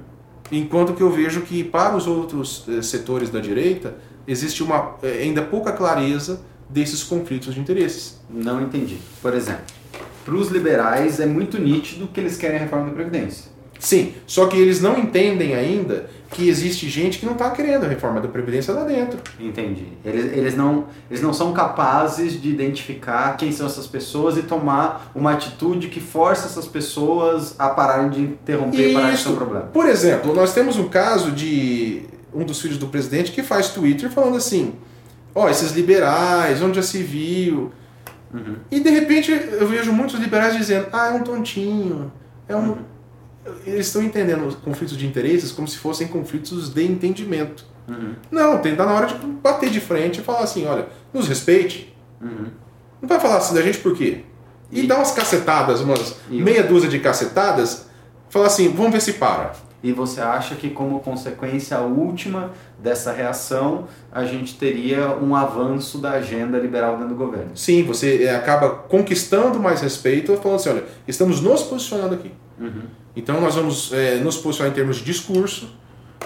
Enquanto 0.51 0.93
que 0.93 1.01
eu 1.01 1.09
vejo 1.09 1.41
que 1.41 1.63
para 1.63 1.95
os 1.95 2.05
outros 2.05 2.65
eh, 2.69 2.81
setores 2.81 3.31
da 3.31 3.39
direita 3.39 3.95
existe 4.27 4.61
uma 4.61 4.95
eh, 5.01 5.23
ainda 5.23 5.41
pouca 5.41 5.71
clareza 5.71 6.41
desses 6.73 7.03
conflitos 7.03 7.53
de 7.53 7.59
interesses. 7.59 8.17
Não 8.29 8.61
entendi. 8.61 8.97
Por 9.21 9.33
exemplo, 9.33 9.63
para 10.25 10.35
os 10.35 10.49
liberais 10.49 11.19
é 11.19 11.25
muito 11.25 11.59
nítido 11.59 12.07
que 12.07 12.19
eles 12.19 12.37
querem 12.37 12.57
a 12.57 12.59
reforma 12.61 12.87
da 12.87 12.93
Previdência. 12.93 13.53
Sim, 13.79 14.13
só 14.25 14.47
que 14.47 14.55
eles 14.55 14.79
não 14.81 14.97
entendem 14.97 15.53
ainda 15.53 16.09
que 16.31 16.47
existe 16.47 16.87
gente 16.87 17.19
que 17.19 17.25
não 17.25 17.33
está 17.33 17.51
querendo 17.51 17.83
a 17.83 17.87
reforma 17.87 18.21
da 18.21 18.29
Previdência 18.29 18.73
lá 18.73 18.85
dentro. 18.85 19.19
Entendi. 19.37 19.87
Eles, 20.05 20.31
eles, 20.31 20.55
não, 20.55 20.85
eles 21.11 21.21
não 21.21 21.33
são 21.33 21.51
capazes 21.51 22.41
de 22.41 22.49
identificar 22.49 23.35
quem 23.35 23.51
são 23.51 23.67
essas 23.67 23.85
pessoas 23.85 24.37
e 24.37 24.43
tomar 24.43 25.11
uma 25.13 25.33
atitude 25.33 25.89
que 25.89 25.99
force 25.99 26.45
essas 26.45 26.65
pessoas 26.65 27.55
a 27.59 27.69
pararem 27.69 28.09
de 28.09 28.21
interromper 28.21 28.97
e 28.97 29.11
de 29.11 29.17
ser 29.17 29.29
um 29.29 29.35
problema. 29.35 29.65
Por 29.65 29.85
exemplo, 29.85 30.33
nós 30.33 30.53
temos 30.53 30.77
um 30.77 30.87
caso 30.87 31.31
de 31.31 32.03
um 32.33 32.45
dos 32.45 32.61
filhos 32.61 32.77
do 32.77 32.87
presidente 32.87 33.31
que 33.31 33.43
faz 33.43 33.69
Twitter 33.69 34.09
falando 34.09 34.37
assim: 34.37 34.73
ó, 35.33 35.45
oh, 35.45 35.49
esses 35.49 35.71
liberais, 35.71 36.61
onde 36.61 36.75
já 36.77 36.83
se 36.83 37.01
viu. 37.03 37.71
Uhum. 38.33 38.55
E 38.71 38.79
de 38.79 38.89
repente 38.89 39.31
eu 39.31 39.67
vejo 39.67 39.91
muitos 39.91 40.19
liberais 40.19 40.55
dizendo: 40.55 40.87
ah, 40.91 41.07
é 41.07 41.11
um 41.11 41.23
tontinho, 41.23 42.11
é 42.47 42.55
um. 42.55 42.69
Uhum 42.69 42.93
eles 43.65 43.87
estão 43.87 44.01
entendendo 44.01 44.45
os 44.45 44.55
conflitos 44.55 44.97
de 44.97 45.05
interesses 45.05 45.51
como 45.51 45.67
se 45.67 45.77
fossem 45.77 46.07
conflitos 46.07 46.69
de 46.69 46.83
entendimento. 46.83 47.65
Uhum. 47.87 48.13
Não, 48.31 48.57
tem 48.59 48.75
tá 48.75 48.85
na 48.85 48.93
hora 48.93 49.07
de 49.07 49.15
bater 49.15 49.69
de 49.69 49.81
frente 49.81 50.21
e 50.21 50.23
falar 50.23 50.39
assim, 50.39 50.65
olha, 50.65 50.87
nos 51.13 51.27
respeite. 51.27 51.93
Uhum. 52.21 52.47
Não 53.01 53.09
vai 53.09 53.19
falar 53.19 53.37
assim 53.37 53.53
da 53.53 53.61
gente 53.61 53.79
por 53.79 53.95
quê? 53.95 54.23
E, 54.71 54.81
e 54.81 54.87
dar 54.87 54.97
umas 54.97 55.11
cacetadas, 55.11 55.81
umas 55.81 56.15
e 56.29 56.41
meia 56.41 56.63
dúzia 56.63 56.89
de 56.89 56.99
cacetadas, 56.99 57.87
falar 58.29 58.47
assim, 58.47 58.69
vamos 58.69 58.93
ver 58.93 59.01
se 59.01 59.13
para. 59.13 59.53
E 59.83 59.91
você 59.91 60.21
acha 60.21 60.55
que 60.55 60.69
como 60.69 61.01
consequência 61.01 61.77
última 61.81 62.51
dessa 62.79 63.11
reação, 63.11 63.85
a 64.09 64.23
gente 64.23 64.57
teria 64.57 65.09
um 65.09 65.35
avanço 65.35 65.97
da 65.97 66.11
agenda 66.11 66.57
liberal 66.57 66.93
dentro 66.93 67.09
do 67.09 67.15
governo? 67.15 67.51
Sim, 67.53 67.83
você 67.83 68.23
é, 68.23 68.33
acaba 68.33 68.69
conquistando 68.69 69.59
mais 69.59 69.81
respeito, 69.81 70.37
falando 70.37 70.55
assim, 70.55 70.69
olha, 70.69 70.85
estamos 71.05 71.41
nos 71.41 71.63
posicionando 71.63 72.15
aqui. 72.15 72.31
Uhum. 72.57 72.83
Então 73.13 73.41
nós 73.41 73.55
vamos 73.55 73.91
é, 73.91 74.15
nos 74.15 74.37
posicionar 74.37 74.71
em 74.71 74.75
termos 74.75 74.97
de 74.97 75.03
discurso, 75.03 75.75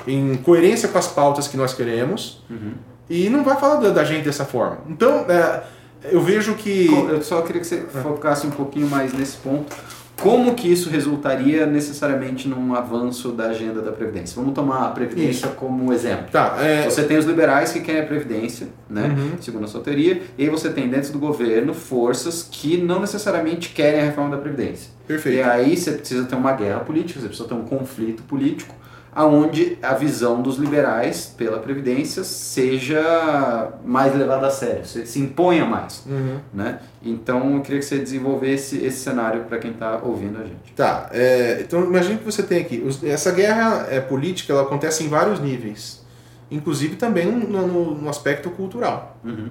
em 0.08 0.36
coerência 0.36 0.88
com 0.88 1.00
as 1.00 1.08
pautas 1.08 1.48
que 1.48 1.58
nós 1.58 1.74
queremos, 1.74 2.44
uhum. 2.48 2.74
e 3.10 3.28
não 3.28 3.44
vai 3.44 3.60
falar 3.60 3.78
da, 3.78 3.90
da 3.90 4.04
gente 4.04 4.24
dessa 4.24 4.46
forma. 4.46 4.78
Então 4.88 5.26
é, 5.28 5.64
eu 6.12 6.22
vejo 6.22 6.54
que. 6.54 6.88
Eu 7.10 7.24
só 7.24 7.42
queria 7.42 7.62
que 7.62 7.68
você 7.68 7.82
focasse 8.04 8.46
um 8.46 8.52
pouquinho 8.52 8.88
mais 8.88 9.14
nesse 9.14 9.38
ponto. 9.38 9.76
Como 10.22 10.56
que 10.56 10.72
isso 10.72 10.90
resultaria 10.90 11.66
necessariamente 11.66 12.48
num 12.48 12.74
avanço 12.74 13.32
da 13.32 13.50
agenda 13.50 13.82
da 13.82 13.92
Previdência? 13.92 14.36
Vamos 14.36 14.56
tomar 14.56 14.88
a 14.88 14.90
Previdência 14.90 15.48
isso. 15.48 15.56
como 15.56 15.94
exemplo. 15.94 16.28
Tá, 16.32 16.58
é... 16.60 16.84
Você 16.84 17.04
tem 17.04 17.18
os 17.18 17.26
liberais 17.26 17.72
que 17.72 17.80
querem 17.82 18.02
a 18.02 18.06
Previdência, 18.06 18.68
né, 18.90 19.16
uhum. 19.16 19.32
segundo 19.40 19.66
a 19.66 19.68
sua 19.68 19.82
teoria, 19.82 20.22
e 20.38 20.44
aí 20.44 20.50
você 20.50 20.70
tem 20.70 20.90
dentro 20.90 21.12
do 21.12 21.20
governo 21.20 21.74
forças 21.74 22.48
que 22.50 22.78
não 22.78 23.00
necessariamente 23.00 23.70
querem 23.70 24.02
a 24.02 24.04
reforma 24.06 24.36
da 24.36 24.42
Previdência. 24.42 24.92
Perfeito. 25.08 25.38
E 25.38 25.42
aí 25.42 25.78
você 25.78 25.92
precisa 25.92 26.26
ter 26.26 26.36
uma 26.36 26.54
guerra 26.54 26.80
política, 26.80 27.20
você 27.20 27.28
precisa 27.28 27.48
ter 27.48 27.54
um 27.54 27.64
conflito 27.64 28.24
político 28.24 28.76
aonde 29.18 29.80
a 29.82 29.96
visão 29.96 30.44
dos 30.44 30.58
liberais 30.58 31.34
pela 31.36 31.58
previdência 31.58 32.24
seja 32.24 33.74
mais 33.84 34.16
levada 34.16 34.46
a 34.46 34.52
sério, 34.52 34.86
se, 34.86 35.08
se 35.08 35.20
imponha 35.20 35.66
mais, 35.66 36.06
uhum. 36.06 36.38
né? 36.54 36.82
Então 37.02 37.56
eu 37.56 37.62
queria 37.62 37.80
que 37.80 37.86
você 37.86 37.98
desenvolvesse 37.98 38.78
esse 38.78 39.00
cenário 39.00 39.46
para 39.46 39.58
quem 39.58 39.72
está 39.72 40.00
ouvindo 40.04 40.38
a 40.38 40.44
gente. 40.44 40.72
Tá, 40.76 41.10
é, 41.12 41.62
então 41.62 41.84
imagine 41.84 42.20
que 42.20 42.26
você 42.26 42.44
tem 42.44 42.60
aqui 42.60 42.88
essa 43.06 43.32
guerra 43.32 43.88
é, 43.90 44.00
política, 44.00 44.54
ela 44.54 44.62
acontece 44.62 45.04
em 45.04 45.08
vários 45.08 45.40
níveis, 45.40 46.06
inclusive 46.52 46.96
também 46.96 47.26
no, 47.26 47.66
no, 47.66 47.96
no 47.96 48.10
aspecto 48.10 48.52
cultural. 48.52 49.18
Uhum. 49.26 49.50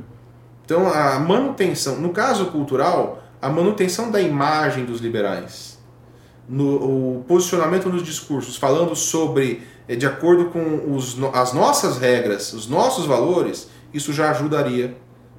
Então 0.64 0.88
a 0.88 1.18
manutenção, 1.18 1.96
no 1.96 2.10
caso 2.10 2.52
cultural, 2.52 3.20
a 3.42 3.48
manutenção 3.48 4.12
da 4.12 4.20
imagem 4.20 4.84
dos 4.84 5.00
liberais 5.00 5.75
no 6.48 7.18
o 7.18 7.24
posicionamento 7.26 7.88
nos 7.88 8.02
discursos, 8.02 8.56
falando 8.56 8.94
sobre, 8.94 9.62
eh, 9.88 9.96
de 9.96 10.06
acordo 10.06 10.46
com 10.46 10.94
os, 10.94 11.16
as 11.32 11.52
nossas 11.52 11.98
regras, 11.98 12.52
os 12.52 12.68
nossos 12.68 13.06
valores, 13.06 13.68
isso 13.92 14.12
já 14.12 14.30
ajudaria 14.30 14.96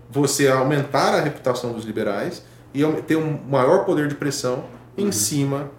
você 0.09 0.47
a 0.47 0.59
aumentar 0.59 1.13
a 1.13 1.21
reputação 1.21 1.73
dos 1.73 1.85
liberais 1.85 2.43
e 2.73 2.83
ter 3.03 3.15
um 3.15 3.39
maior 3.49 3.85
poder 3.85 4.07
de 4.07 4.15
pressão 4.15 4.65
em 4.97 5.05
uhum. 5.05 5.11
cima 5.11 5.71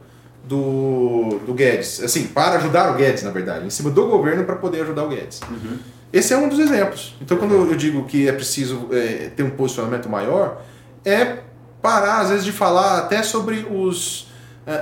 do, 0.45 1.41
do 1.47 1.55
Guedes. 1.55 2.03
Assim, 2.03 2.26
para 2.26 2.57
ajudar 2.57 2.93
o 2.93 2.97
Guedes, 2.97 3.22
na 3.22 3.31
verdade, 3.31 3.66
em 3.66 3.70
cima 3.70 3.91
do 3.91 4.07
governo 4.07 4.45
para 4.45 4.57
poder 4.57 4.83
ajudar 4.83 5.05
o 5.05 5.09
Guedes. 5.09 5.41
Uhum. 5.49 5.79
Esse 6.12 6.33
é 6.33 6.39
um 6.39 6.49
dos 6.49 6.59
exemplos. 6.59 7.14
Então, 7.20 7.37
quando 7.37 7.55
eu 7.55 7.76
digo 7.76 8.05
que 8.05 8.26
é 8.26 8.33
preciso 8.33 8.89
é, 8.93 9.31
ter 9.35 9.43
um 9.43 9.51
posicionamento 9.51 10.09
maior, 10.09 10.62
é 11.05 11.41
parar, 11.83 12.20
às 12.20 12.31
vezes, 12.31 12.45
de 12.45 12.53
falar 12.53 12.99
até 12.99 13.22
sobre 13.22 13.66
os 13.70 14.28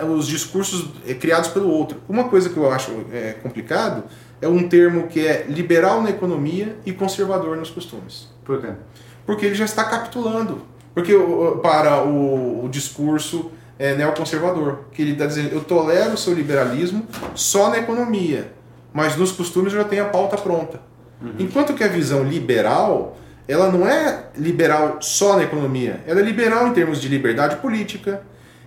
os 0.09 0.26
discursos 0.26 0.91
é, 1.07 1.14
criados 1.14 1.49
pelo 1.49 1.70
outro. 1.70 2.01
Uma 2.09 2.24
coisa 2.24 2.49
que 2.49 2.57
eu 2.57 2.70
acho 2.70 2.91
é, 3.12 3.34
complicado 3.34 4.05
é 4.41 4.49
um 4.49 4.68
termo 4.68 5.07
que 5.07 5.26
é 5.26 5.47
liberal 5.49 6.03
na 6.03 6.11
economia 6.11 6.76
e 6.84 6.93
conservador 6.93 7.57
nos 7.57 7.70
costumes. 7.70 8.28
Por 8.45 8.61
quê? 8.61 8.68
Porque 9.24 9.47
ele 9.47 9.55
já 9.55 9.64
está 9.64 9.84
capitulando. 9.84 10.62
Porque 10.95 11.12
para 11.62 12.03
o, 12.05 12.64
o 12.64 12.68
discurso 12.68 13.51
é, 13.78 13.95
neoconservador, 13.95 14.80
que 14.93 15.03
ele 15.03 15.12
está 15.12 15.26
dizendo, 15.26 15.53
eu 15.53 15.62
tolero 15.62 16.14
o 16.14 16.16
seu 16.16 16.32
liberalismo 16.32 17.07
só 17.34 17.68
na 17.68 17.78
economia, 17.78 18.53
mas 18.93 19.16
nos 19.16 19.32
costumes 19.32 19.72
eu 19.72 19.80
já 19.80 19.84
tenho 19.84 20.05
a 20.05 20.09
pauta 20.09 20.37
pronta. 20.37 20.80
Uhum. 21.20 21.34
Enquanto 21.39 21.74
que 21.74 21.84
a 21.84 21.89
visão 21.89 22.24
liberal, 22.24 23.18
ela 23.47 23.70
não 23.70 23.87
é 23.87 24.30
liberal 24.37 24.99
só 25.01 25.37
na 25.37 25.43
economia, 25.43 26.03
ela 26.07 26.20
é 26.20 26.22
liberal 26.22 26.68
em 26.68 26.72
termos 26.72 27.01
de 27.01 27.09
liberdade 27.09 27.57
política, 27.57 28.22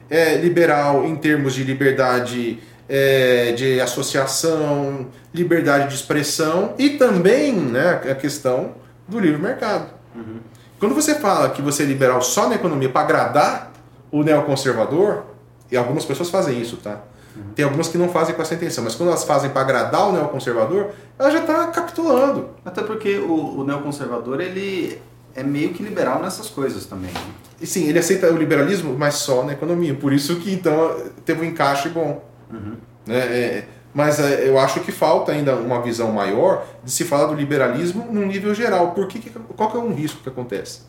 é 0.09 0.35
liberal 0.37 1.05
em 1.05 1.15
termos 1.15 1.53
de 1.53 1.63
liberdade 1.63 2.59
é, 2.87 3.51
de 3.51 3.79
associação, 3.79 5.07
liberdade 5.33 5.89
de 5.89 5.95
expressão 5.95 6.73
e 6.77 6.91
também 6.91 7.53
né, 7.53 8.01
a 8.09 8.15
questão 8.15 8.71
do 9.07 9.19
livre 9.19 9.39
mercado. 9.41 9.93
Uhum. 10.15 10.39
Quando 10.79 10.95
você 10.95 11.15
fala 11.15 11.49
que 11.49 11.61
você 11.61 11.83
é 11.83 11.85
liberal 11.85 12.21
só 12.21 12.49
na 12.49 12.55
economia 12.55 12.89
para 12.89 13.01
agradar 13.01 13.71
o 14.11 14.23
neoconservador, 14.23 15.23
e 15.71 15.77
algumas 15.77 16.03
pessoas 16.03 16.29
fazem 16.29 16.59
isso, 16.59 16.77
tá? 16.77 17.01
Uhum. 17.35 17.53
Tem 17.55 17.63
algumas 17.63 17.87
que 17.87 17.97
não 17.97 18.09
fazem 18.09 18.33
com 18.33 18.41
essa 18.41 18.55
intenção, 18.55 18.83
mas 18.83 18.95
quando 18.95 19.09
elas 19.09 19.23
fazem 19.23 19.51
para 19.51 19.61
agradar 19.61 20.09
o 20.09 20.11
neoconservador, 20.11 20.87
ela 21.17 21.29
já 21.29 21.39
está 21.39 21.67
capitulando. 21.67 22.49
Até 22.65 22.81
porque 22.81 23.17
o, 23.17 23.59
o, 23.59 23.63
neoconservador 23.63 24.41
ele 24.41 24.99
é 25.35 25.43
meio 25.43 25.73
que 25.73 25.83
liberal 25.83 26.21
nessas 26.21 26.49
coisas 26.49 26.85
também. 26.85 27.11
Né? 27.11 27.33
E 27.61 27.67
sim, 27.67 27.87
ele 27.87 27.99
aceita 27.99 28.31
o 28.31 28.37
liberalismo, 28.37 28.95
mas 28.97 29.15
só 29.15 29.43
na 29.43 29.53
economia. 29.53 29.93
Por 29.93 30.13
isso 30.13 30.37
que 30.37 30.53
então 30.53 30.95
teve 31.25 31.41
um 31.41 31.49
encaixe 31.49 31.89
bom. 31.89 32.23
Uhum. 32.51 32.75
Né? 33.05 33.17
É, 33.17 33.65
mas 33.93 34.19
é, 34.19 34.47
eu 34.47 34.57
acho 34.59 34.79
que 34.81 34.91
falta 34.91 35.31
ainda 35.31 35.55
uma 35.55 35.81
visão 35.81 36.11
maior 36.11 36.65
de 36.83 36.91
se 36.91 37.03
falar 37.03 37.27
do 37.27 37.33
liberalismo 37.33 38.07
num 38.11 38.25
nível 38.25 38.53
geral. 38.53 38.91
Por 38.91 39.07
que, 39.07 39.29
qual 39.55 39.71
que 39.71 39.77
é 39.77 39.79
um 39.79 39.93
risco 39.93 40.21
que 40.21 40.29
acontece? 40.29 40.81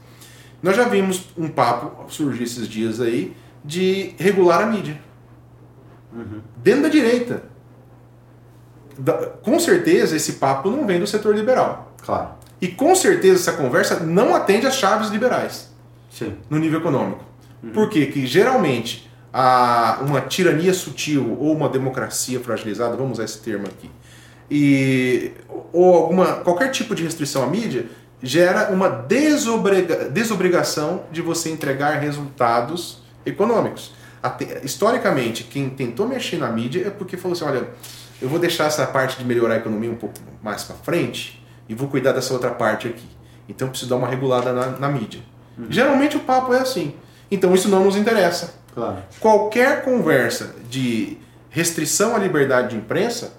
Nós 0.63 0.77
já 0.77 0.85
vimos 0.85 1.31
um 1.37 1.49
papo 1.49 2.11
surgir 2.13 2.45
esses 2.45 2.69
dias 2.69 3.01
aí 3.01 3.35
de 3.65 4.15
regular 4.19 4.63
a 4.63 4.67
mídia. 4.67 5.01
Uhum. 6.13 6.41
Dentro 6.57 6.83
da 6.83 6.89
direita. 6.89 7.45
Da, 8.99 9.15
com 9.43 9.59
certeza 9.59 10.15
esse 10.15 10.35
papo 10.35 10.71
não 10.71 10.87
vem 10.87 11.01
do 11.01 11.07
setor 11.07 11.35
liberal. 11.35 11.95
Claro. 12.03 12.40
E 12.61 12.69
com 12.69 12.95
certeza 12.95 13.37
essa 13.37 13.53
conversa 13.53 14.01
não 14.01 14.35
atende 14.35 14.67
às 14.67 14.75
chaves 14.75 15.09
liberais 15.09 15.71
Sim. 16.11 16.35
no 16.49 16.59
nível 16.59 16.81
econômico. 16.81 17.25
Uhum. 17.63 17.71
Por 17.71 17.89
quê? 17.89 18.07
Que 18.07 18.27
geralmente 18.27 19.11
a 19.33 20.01
uma 20.03 20.21
tirania 20.21 20.75
sutil 20.75 21.37
ou 21.39 21.55
uma 21.55 21.69
democracia 21.69 22.41
fragilizada, 22.41 22.97
vamos 22.97 23.13
usar 23.13 23.25
esse 23.25 23.39
termo 23.39 23.67
aqui, 23.67 23.89
e, 24.51 25.31
ou 25.73 25.95
alguma, 25.95 26.27
qualquer 26.39 26.71
tipo 26.71 26.95
de 26.95 27.05
restrição 27.05 27.45
à 27.45 27.47
mídia, 27.47 27.87
gera 28.21 28.71
uma 28.73 28.89
desobriga, 28.89 30.09
desobrigação 30.09 31.05
de 31.13 31.23
você 31.23 31.51
entregar 31.51 32.01
resultados 32.01 33.03
econômicos. 33.25 33.93
Até, 34.21 34.61
historicamente, 34.65 35.45
quem 35.45 35.71
tentou 35.71 36.07
mexer 36.07 36.37
na 36.37 36.51
mídia 36.51 36.89
é 36.89 36.91
porque 36.91 37.17
falou 37.17 37.35
assim: 37.35 37.45
olha, 37.45 37.69
eu 38.21 38.29
vou 38.29 38.39
deixar 38.39 38.65
essa 38.65 38.87
parte 38.87 39.17
de 39.17 39.25
melhorar 39.25 39.55
a 39.55 39.57
economia 39.59 39.91
um 39.91 39.97
pouco 39.97 40.17
mais 40.43 40.65
para 40.65 40.77
frente 40.77 41.40
e 41.71 41.75
vou 41.75 41.89
cuidar 41.89 42.11
dessa 42.11 42.35
outra 42.35 42.51
parte 42.51 42.89
aqui. 42.89 43.09
Então 43.49 43.69
preciso 43.69 43.89
dar 43.89 43.97
uma 43.97 44.09
regulada 44.09 44.53
na, 44.53 44.67
na 44.71 44.89
mídia. 44.89 45.21
Uhum. 45.57 45.67
Geralmente 45.71 46.17
o 46.17 46.21
papo 46.21 46.53
é 46.53 46.59
assim. 46.59 46.95
Então 47.31 47.55
isso 47.55 47.69
não 47.69 47.85
nos 47.85 47.95
interessa. 47.97 48.55
Claro. 48.75 48.99
Qualquer 49.21 49.85
conversa 49.85 50.57
de 50.69 51.17
restrição 51.49 52.17
à 52.17 52.19
liberdade 52.19 52.71
de 52.71 52.77
imprensa 52.77 53.35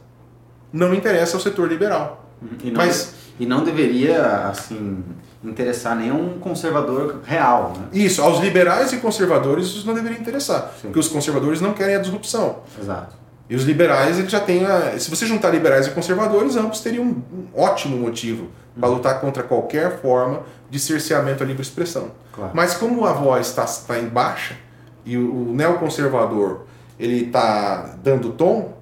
não 0.71 0.93
interessa 0.93 1.35
ao 1.35 1.41
setor 1.41 1.67
liberal. 1.67 2.25
Uhum. 2.41 2.49
E 2.63 2.71
não, 2.71 2.77
Mas, 2.77 3.13
e 3.37 3.45
não 3.45 3.65
deveria, 3.65 4.47
assim, 4.47 5.03
interessar 5.43 5.97
nenhum 5.97 6.39
conservador 6.39 7.19
real. 7.25 7.73
Né? 7.77 7.87
Isso, 7.91 8.21
aos 8.21 8.39
liberais 8.39 8.93
e 8.93 8.97
conservadores 8.97 9.67
isso 9.67 9.85
não 9.85 9.93
deveria 9.93 10.17
interessar. 10.17 10.71
Sim. 10.75 10.87
Porque 10.87 10.99
os 10.99 11.09
conservadores 11.09 11.59
não 11.59 11.73
querem 11.73 11.95
a 11.95 11.99
disrupção. 11.99 12.59
Exato. 12.79 13.20
E 13.51 13.55
os 13.55 13.63
liberais, 13.63 14.17
ele 14.17 14.29
já 14.29 14.39
tem 14.39 14.65
a, 14.65 14.97
se 14.97 15.09
você 15.09 15.25
juntar 15.25 15.49
liberais 15.49 15.85
e 15.85 15.89
conservadores, 15.89 16.55
ambos 16.55 16.79
teriam 16.79 17.03
um 17.03 17.45
ótimo 17.53 17.97
motivo 17.97 18.47
para 18.79 18.87
uhum. 18.87 18.95
lutar 18.95 19.19
contra 19.19 19.43
qualquer 19.43 20.01
forma 20.01 20.43
de 20.69 20.79
cerceamento 20.79 21.43
à 21.43 21.45
livre 21.45 21.61
expressão. 21.61 22.11
Claro. 22.31 22.51
Mas 22.53 22.75
como 22.75 23.05
a 23.05 23.11
voz 23.11 23.47
está 23.47 23.65
tá 23.65 23.99
em 23.99 24.07
baixa, 24.07 24.55
e 25.05 25.17
o, 25.17 25.49
o 25.49 25.53
neoconservador 25.53 26.61
ele 26.97 27.25
está 27.25 27.97
dando 28.01 28.31
tom 28.31 28.73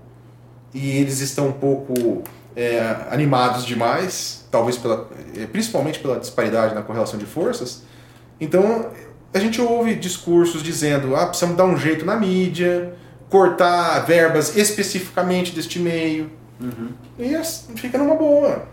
e 0.71 0.97
eles 0.97 1.19
estão 1.19 1.47
um 1.47 1.53
pouco 1.53 2.21
é, 2.55 2.95
animados 3.09 3.65
demais, 3.65 4.45
talvez 4.51 4.77
pela, 4.77 5.09
é, 5.35 5.47
principalmente 5.47 5.97
pela 5.97 6.19
disparidade 6.19 6.75
na 6.75 6.83
correlação 6.83 7.17
de 7.17 7.25
forças. 7.25 7.81
Então 8.39 8.91
a 9.33 9.39
gente 9.39 9.59
ouve 9.59 9.95
discursos 9.95 10.61
dizendo 10.61 11.15
ah, 11.15 11.25
precisamos 11.25 11.57
dar 11.57 11.65
um 11.65 11.75
jeito 11.75 12.05
na 12.05 12.15
mídia, 12.15 12.93
cortar 13.29 13.99
verbas 14.05 14.55
especificamente 14.55 15.53
deste 15.53 15.79
meio. 15.79 16.31
Uhum. 16.59 16.89
E 17.17 17.37
fica 17.75 17.97
numa 17.97 18.15
boa. 18.15 18.63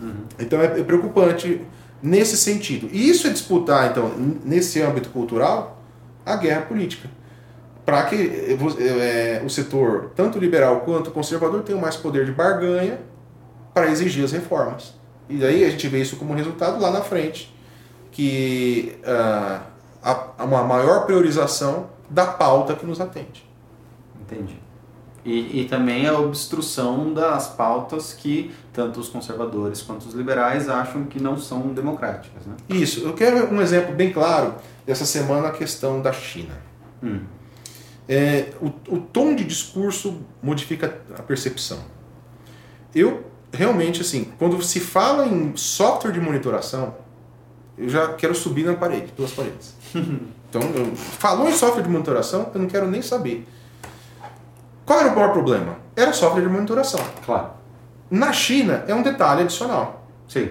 Uhum. 0.00 0.24
Então 0.38 0.60
é, 0.60 0.80
é 0.80 0.82
preocupante 0.82 1.60
nesse 2.02 2.36
sentido. 2.36 2.88
E 2.92 3.08
isso 3.08 3.26
é 3.26 3.30
disputar, 3.30 3.90
então, 3.90 4.10
nesse 4.44 4.80
âmbito 4.82 5.10
cultural, 5.10 5.80
a 6.24 6.36
guerra 6.36 6.62
política. 6.62 7.08
Para 7.84 8.04
que 8.04 8.16
é, 8.16 9.42
o 9.44 9.48
setor, 9.48 10.10
tanto 10.16 10.38
liberal 10.38 10.80
quanto 10.80 11.10
conservador, 11.10 11.62
tenha 11.62 11.80
mais 11.80 11.96
poder 11.96 12.26
de 12.26 12.32
barganha 12.32 12.98
para 13.72 13.88
exigir 13.90 14.24
as 14.24 14.32
reformas. 14.32 14.94
E 15.28 15.36
daí 15.36 15.64
a 15.64 15.70
gente 15.70 15.86
vê 15.88 16.00
isso 16.00 16.16
como 16.16 16.34
resultado 16.34 16.80
lá 16.80 16.90
na 16.90 17.00
frente, 17.00 17.54
que 18.10 18.98
uh, 19.02 19.60
há 20.02 20.44
uma 20.44 20.62
maior 20.62 21.04
priorização 21.04 21.88
da 22.08 22.26
pauta 22.26 22.74
que 22.74 22.86
nos 22.86 23.00
atende. 23.00 23.46
Entendi. 24.26 24.58
E, 25.24 25.62
e, 25.62 25.64
também 25.64 26.06
a 26.06 26.16
obstrução 26.16 27.12
das 27.12 27.48
pautas 27.48 28.12
que 28.12 28.52
tanto 28.72 29.00
os 29.00 29.08
conservadores 29.08 29.82
quanto 29.82 30.06
os 30.06 30.14
liberais 30.14 30.68
acham 30.68 31.04
que 31.04 31.20
não 31.20 31.36
são 31.36 31.74
democráticas. 31.74 32.46
Né? 32.46 32.54
Isso. 32.68 33.00
Eu 33.00 33.12
quero 33.12 33.52
um 33.52 33.60
exemplo 33.60 33.92
bem 33.92 34.12
claro 34.12 34.54
dessa 34.86 35.04
semana 35.04 35.48
a 35.48 35.50
questão 35.50 36.00
da 36.00 36.12
China. 36.12 36.56
Hum. 37.02 37.22
É, 38.08 38.52
o, 38.60 38.66
o 38.94 39.00
tom 39.00 39.34
de 39.34 39.42
discurso 39.42 40.20
modifica 40.40 41.00
a 41.18 41.22
percepção. 41.22 41.78
Eu 42.94 43.24
realmente, 43.52 44.02
assim, 44.02 44.30
quando 44.38 44.62
se 44.62 44.78
fala 44.78 45.26
em 45.26 45.56
software 45.56 46.12
de 46.12 46.20
monitoração, 46.20 46.94
eu 47.76 47.88
já 47.88 48.12
quero 48.14 48.34
subir 48.34 48.64
na 48.64 48.74
parede, 48.74 49.12
duas 49.16 49.32
paredes. 49.32 49.74
então, 50.48 50.62
eu, 50.62 50.94
falou 50.94 51.48
em 51.48 51.52
software 51.52 51.82
de 51.82 51.88
monitoração, 51.88 52.50
eu 52.54 52.60
não 52.60 52.68
quero 52.68 52.88
nem 52.88 53.02
saber. 53.02 53.46
Qual 54.86 55.00
era 55.00 55.08
o 55.10 55.14
maior 55.16 55.32
problema? 55.32 55.76
Era 55.96 56.12
software 56.12 56.42
de 56.42 56.48
monitoração. 56.48 57.00
Claro. 57.24 57.50
Na 58.08 58.32
China 58.32 58.84
é 58.86 58.94
um 58.94 59.02
detalhe 59.02 59.42
adicional. 59.42 60.06
Sim. 60.28 60.50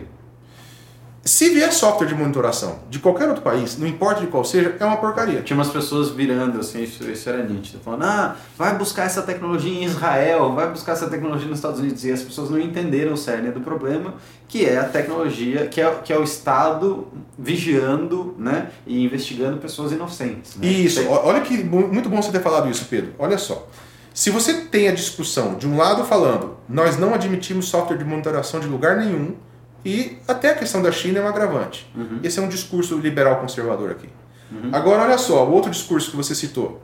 Se 1.24 1.50
vier 1.50 1.74
software 1.74 2.06
de 2.06 2.14
monitoração 2.14 2.82
de 2.88 3.00
qualquer 3.00 3.28
outro 3.28 3.42
país, 3.42 3.80
não 3.80 3.88
importa 3.88 4.22
de 4.22 4.28
qual 4.28 4.46
seja, 4.46 4.76
é 4.80 4.86
uma 4.86 4.98
porcaria. 4.98 5.42
Tinha 5.42 5.58
umas 5.58 5.70
pessoas 5.70 6.12
virando 6.12 6.60
assim, 6.60 6.84
isso, 6.84 7.10
isso 7.10 7.28
era 7.28 7.42
nítido, 7.42 7.80
falando: 7.84 8.04
ah, 8.04 8.36
vai 8.56 8.78
buscar 8.78 9.06
essa 9.06 9.24
tecnologia 9.24 9.74
em 9.74 9.86
Israel, 9.86 10.54
vai 10.54 10.70
buscar 10.70 10.92
essa 10.92 11.08
tecnologia 11.08 11.48
nos 11.48 11.58
Estados 11.58 11.80
Unidos. 11.80 12.06
E 12.06 12.12
as 12.12 12.22
pessoas 12.22 12.52
não 12.52 12.60
entenderam 12.60 13.14
o 13.14 13.18
cerne 13.18 13.50
do 13.50 13.62
problema, 13.62 14.14
que 14.48 14.66
é 14.66 14.78
a 14.78 14.84
tecnologia, 14.84 15.66
que 15.66 15.82
é, 15.82 15.90
que 16.04 16.14
é 16.14 16.20
o 16.20 16.24
Estado 16.24 17.08
vigiando 17.40 18.36
né, 18.38 18.70
e 18.86 19.04
investigando 19.04 19.58
pessoas 19.58 19.94
inocentes. 19.94 20.56
Né? 20.58 20.68
Isso, 20.68 21.08
olha 21.10 21.42
que 21.42 21.64
muito 21.64 22.08
bom 22.08 22.22
você 22.22 22.32
ter 22.32 22.42
falado 22.42 22.70
isso, 22.70 22.86
Pedro. 22.86 23.14
Olha 23.18 23.40
só. 23.40 23.68
Se 24.16 24.30
você 24.30 24.54
tem 24.62 24.88
a 24.88 24.94
discussão 24.94 25.56
de 25.56 25.68
um 25.68 25.76
lado 25.76 26.06
falando, 26.06 26.56
nós 26.70 26.98
não 26.98 27.14
admitimos 27.14 27.68
software 27.68 27.98
de 27.98 28.06
monitoração 28.06 28.62
de 28.62 28.66
lugar 28.66 28.96
nenhum, 28.96 29.36
e 29.84 30.18
até 30.26 30.52
a 30.52 30.56
questão 30.56 30.82
da 30.82 30.90
China 30.90 31.20
é 31.20 31.22
um 31.22 31.28
agravante. 31.28 31.86
Uhum. 31.94 32.22
Esse 32.24 32.40
é 32.40 32.42
um 32.42 32.48
discurso 32.48 32.98
liberal 32.98 33.42
conservador 33.42 33.92
aqui. 33.92 34.08
Uhum. 34.50 34.70
Agora, 34.72 35.04
olha 35.04 35.18
só, 35.18 35.46
o 35.46 35.52
outro 35.52 35.70
discurso 35.70 36.12
que 36.12 36.16
você 36.16 36.34
citou. 36.34 36.82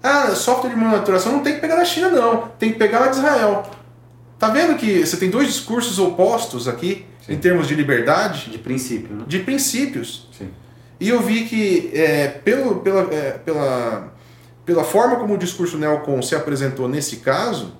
Ah, 0.00 0.36
software 0.36 0.70
de 0.70 0.76
monitoração 0.76 1.32
não 1.32 1.42
tem 1.42 1.54
que 1.54 1.60
pegar 1.60 1.74
da 1.74 1.84
China, 1.84 2.10
não. 2.10 2.46
Tem 2.60 2.70
que 2.72 2.78
pegar 2.78 3.00
lá 3.00 3.08
de 3.08 3.16
Israel. 3.16 3.68
Tá 4.38 4.48
vendo 4.48 4.76
que 4.76 5.04
você 5.04 5.16
tem 5.16 5.28
dois 5.28 5.48
discursos 5.48 5.98
opostos 5.98 6.68
aqui, 6.68 7.04
Sim. 7.26 7.32
em 7.32 7.38
termos 7.38 7.66
de 7.66 7.74
liberdade? 7.74 8.52
De 8.52 8.58
princípio, 8.58 9.16
né? 9.16 9.24
De 9.26 9.40
princípios. 9.40 10.28
Sim. 10.38 10.50
E 11.00 11.08
eu 11.08 11.20
vi 11.20 11.44
que, 11.44 11.90
é, 11.92 12.28
pelo, 12.28 12.76
pela, 12.76 13.12
é, 13.12 13.32
pela 13.32 14.14
pela 14.66 14.82
forma 14.82 15.16
como 15.16 15.34
o 15.34 15.38
discurso 15.38 15.78
neocon 15.78 16.20
se 16.20 16.34
apresentou 16.34 16.88
nesse 16.88 17.18
caso, 17.18 17.72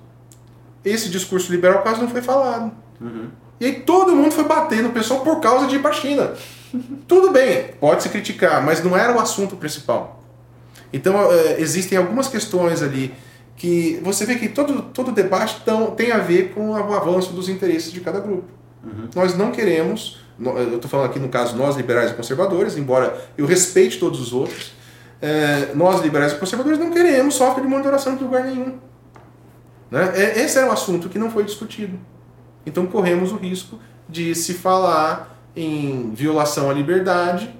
esse 0.83 1.09
discurso 1.09 1.51
liberal 1.51 1.83
quase 1.83 2.01
não 2.01 2.07
foi 2.07 2.21
falado. 2.21 2.71
Uhum. 2.99 3.27
E 3.59 3.65
aí 3.65 3.81
todo 3.81 4.15
mundo 4.15 4.31
foi 4.31 4.45
bater 4.45 4.81
no 4.81 4.91
pessoal 4.91 5.19
por 5.19 5.41
causa 5.41 5.67
de 5.67 5.75
ir 5.75 5.79
para 5.79 5.89
a 5.89 5.93
China. 5.93 6.33
Tudo 7.07 7.31
bem, 7.31 7.71
pode 7.79 8.03
se 8.03 8.09
criticar, 8.09 8.63
mas 8.63 8.81
não 8.81 8.95
era 8.95 9.13
o 9.15 9.19
assunto 9.19 9.57
principal. 9.57 10.23
Então 10.93 11.29
é, 11.31 11.59
existem 11.59 11.97
algumas 11.97 12.29
questões 12.29 12.81
ali 12.81 13.13
que 13.57 13.99
você 14.01 14.25
vê 14.25 14.35
que 14.35 14.47
todo, 14.47 14.83
todo 14.83 15.11
debate 15.11 15.61
tão, 15.65 15.91
tem 15.91 16.11
a 16.11 16.19
ver 16.19 16.53
com 16.53 16.69
o 16.69 16.75
avanço 16.75 17.33
dos 17.33 17.49
interesses 17.49 17.91
de 17.91 17.99
cada 17.99 18.19
grupo. 18.21 18.47
Uhum. 18.83 19.09
Nós 19.13 19.35
não 19.35 19.51
queremos, 19.51 20.21
eu 20.39 20.75
estou 20.75 20.89
falando 20.89 21.07
aqui 21.07 21.19
no 21.19 21.27
caso 21.27 21.57
nós 21.57 21.75
liberais 21.75 22.11
e 22.11 22.13
conservadores, 22.13 22.77
embora 22.77 23.29
eu 23.37 23.45
respeite 23.45 23.99
todos 23.99 24.21
os 24.21 24.31
outros, 24.31 24.76
é, 25.21 25.73
nós 25.73 26.01
liberais 26.01 26.33
e 26.33 26.35
conservadores 26.35 26.79
não 26.79 26.91
queremos 26.91 27.35
software 27.35 27.63
de 27.63 27.67
monitoração 27.67 28.15
de 28.15 28.23
lugar 28.23 28.43
nenhum. 28.43 28.77
Né? 29.89 30.11
É, 30.15 30.41
esse 30.41 30.59
é 30.59 30.65
um 30.65 30.71
assunto 30.71 31.09
que 31.09 31.17
não 31.17 31.31
foi 31.31 31.43
discutido. 31.43 31.97
Então 32.65 32.85
corremos 32.85 33.31
o 33.31 33.37
risco 33.37 33.79
de 34.07 34.35
se 34.35 34.53
falar 34.53 35.35
em 35.55 36.11
violação 36.13 36.69
à 36.69 36.73
liberdade, 36.73 37.53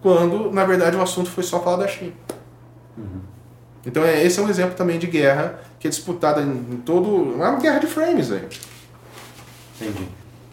quando 0.00 0.50
na 0.50 0.64
verdade 0.64 0.96
o 0.96 1.02
assunto 1.02 1.30
foi 1.30 1.44
só 1.44 1.60
falar 1.60 1.78
da 1.78 1.88
China. 1.88 2.12
Uhum. 2.96 3.20
Então 3.86 4.04
é, 4.04 4.22
esse 4.22 4.38
é 4.38 4.42
um 4.42 4.48
exemplo 4.48 4.74
também 4.74 4.98
de 4.98 5.06
guerra 5.06 5.60
que 5.78 5.86
é 5.86 5.90
disputada 5.90 6.42
em, 6.42 6.82
todo. 6.84 7.34
É 7.42 7.48
uma 7.48 7.58
guerra 7.58 7.78
de 7.78 7.86
frames 7.86 8.30
aí. 8.30 8.46
Entendi. 9.80 10.06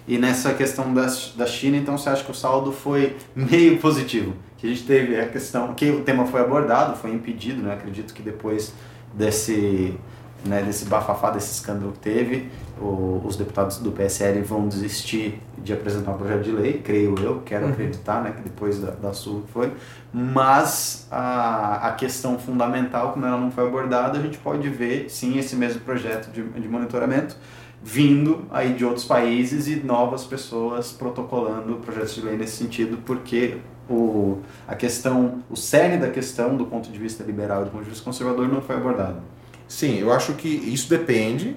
E 0.07 0.17
nessa 0.17 0.53
questão 0.53 0.91
da, 0.93 1.05
da 1.35 1.45
China, 1.45 1.77
então 1.77 1.97
você 1.97 2.09
acha 2.09 2.23
que 2.23 2.31
o 2.31 2.33
saldo 2.33 2.71
foi 2.71 3.15
meio 3.35 3.77
positivo? 3.77 4.33
Que 4.59 4.67
a 4.67 4.69
gente 4.69 4.85
teve 4.85 5.19
a 5.19 5.27
questão 5.27 5.73
que 5.73 5.89
o 5.89 6.01
tema 6.01 6.25
foi 6.25 6.41
abordado, 6.41 6.97
foi 6.97 7.11
impedido, 7.11 7.61
né? 7.61 7.73
Acredito 7.73 8.13
que 8.13 8.21
depois 8.21 8.73
desse 9.13 9.97
né, 10.45 10.61
desse 10.61 10.85
bafafá, 10.85 11.31
desse 11.31 11.51
escândalo 11.51 11.91
que 11.91 11.99
teve, 11.99 12.49
o, 12.79 13.21
os 13.25 13.35
deputados 13.35 13.77
do 13.77 13.91
PSL 13.91 14.41
vão 14.41 14.67
desistir 14.67 15.41
de 15.57 15.73
apresentar 15.73 16.11
um 16.11 16.17
projeto 16.17 16.43
de 16.43 16.51
lei, 16.51 16.81
creio 16.81 17.15
eu, 17.19 17.41
quero 17.45 17.65
uhum. 17.65 17.71
acreditar, 17.71 18.23
né, 18.23 18.31
que 18.31 18.41
depois 18.41 18.79
da, 18.79 18.91
da 18.91 19.13
Sul 19.13 19.43
foi, 19.51 19.73
mas 20.13 21.07
a, 21.11 21.87
a 21.87 21.91
questão 21.91 22.39
fundamental, 22.39 23.11
como 23.11 23.25
ela 23.25 23.37
não 23.37 23.51
foi 23.51 23.65
abordada, 23.65 24.17
a 24.17 24.21
gente 24.21 24.37
pode 24.37 24.69
ver, 24.69 25.09
sim, 25.09 25.37
esse 25.37 25.55
mesmo 25.55 25.81
projeto 25.81 26.31
de, 26.31 26.41
de 26.41 26.67
monitoramento 26.67 27.35
vindo 27.81 28.45
aí 28.51 28.73
de 28.73 28.83
outros 28.83 29.05
países 29.05 29.67
e 29.67 29.77
novas 29.77 30.25
pessoas 30.25 30.91
protocolando 30.91 31.75
projetos 31.77 32.15
de 32.15 32.21
lei 32.21 32.35
nesse 32.35 32.57
sentido, 32.57 32.97
porque 33.05 33.57
o, 33.89 34.41
a 34.67 34.75
questão, 34.75 35.43
o 35.49 35.55
cerne 35.55 35.97
da 35.97 36.09
questão 36.09 36.55
do 36.55 36.65
ponto 36.65 36.91
de 36.91 36.99
vista 36.99 37.23
liberal 37.23 37.61
e 37.61 37.65
do 37.65 37.71
ponto 37.71 37.83
de 37.83 37.89
vista 37.89 38.03
conservador 38.03 38.47
não 38.47 38.61
foi 38.61 38.75
abordado. 38.75 39.21
Sim, 39.67 39.99
eu 39.99 40.11
acho 40.11 40.33
que 40.33 40.47
isso 40.47 40.89
depende 40.89 41.55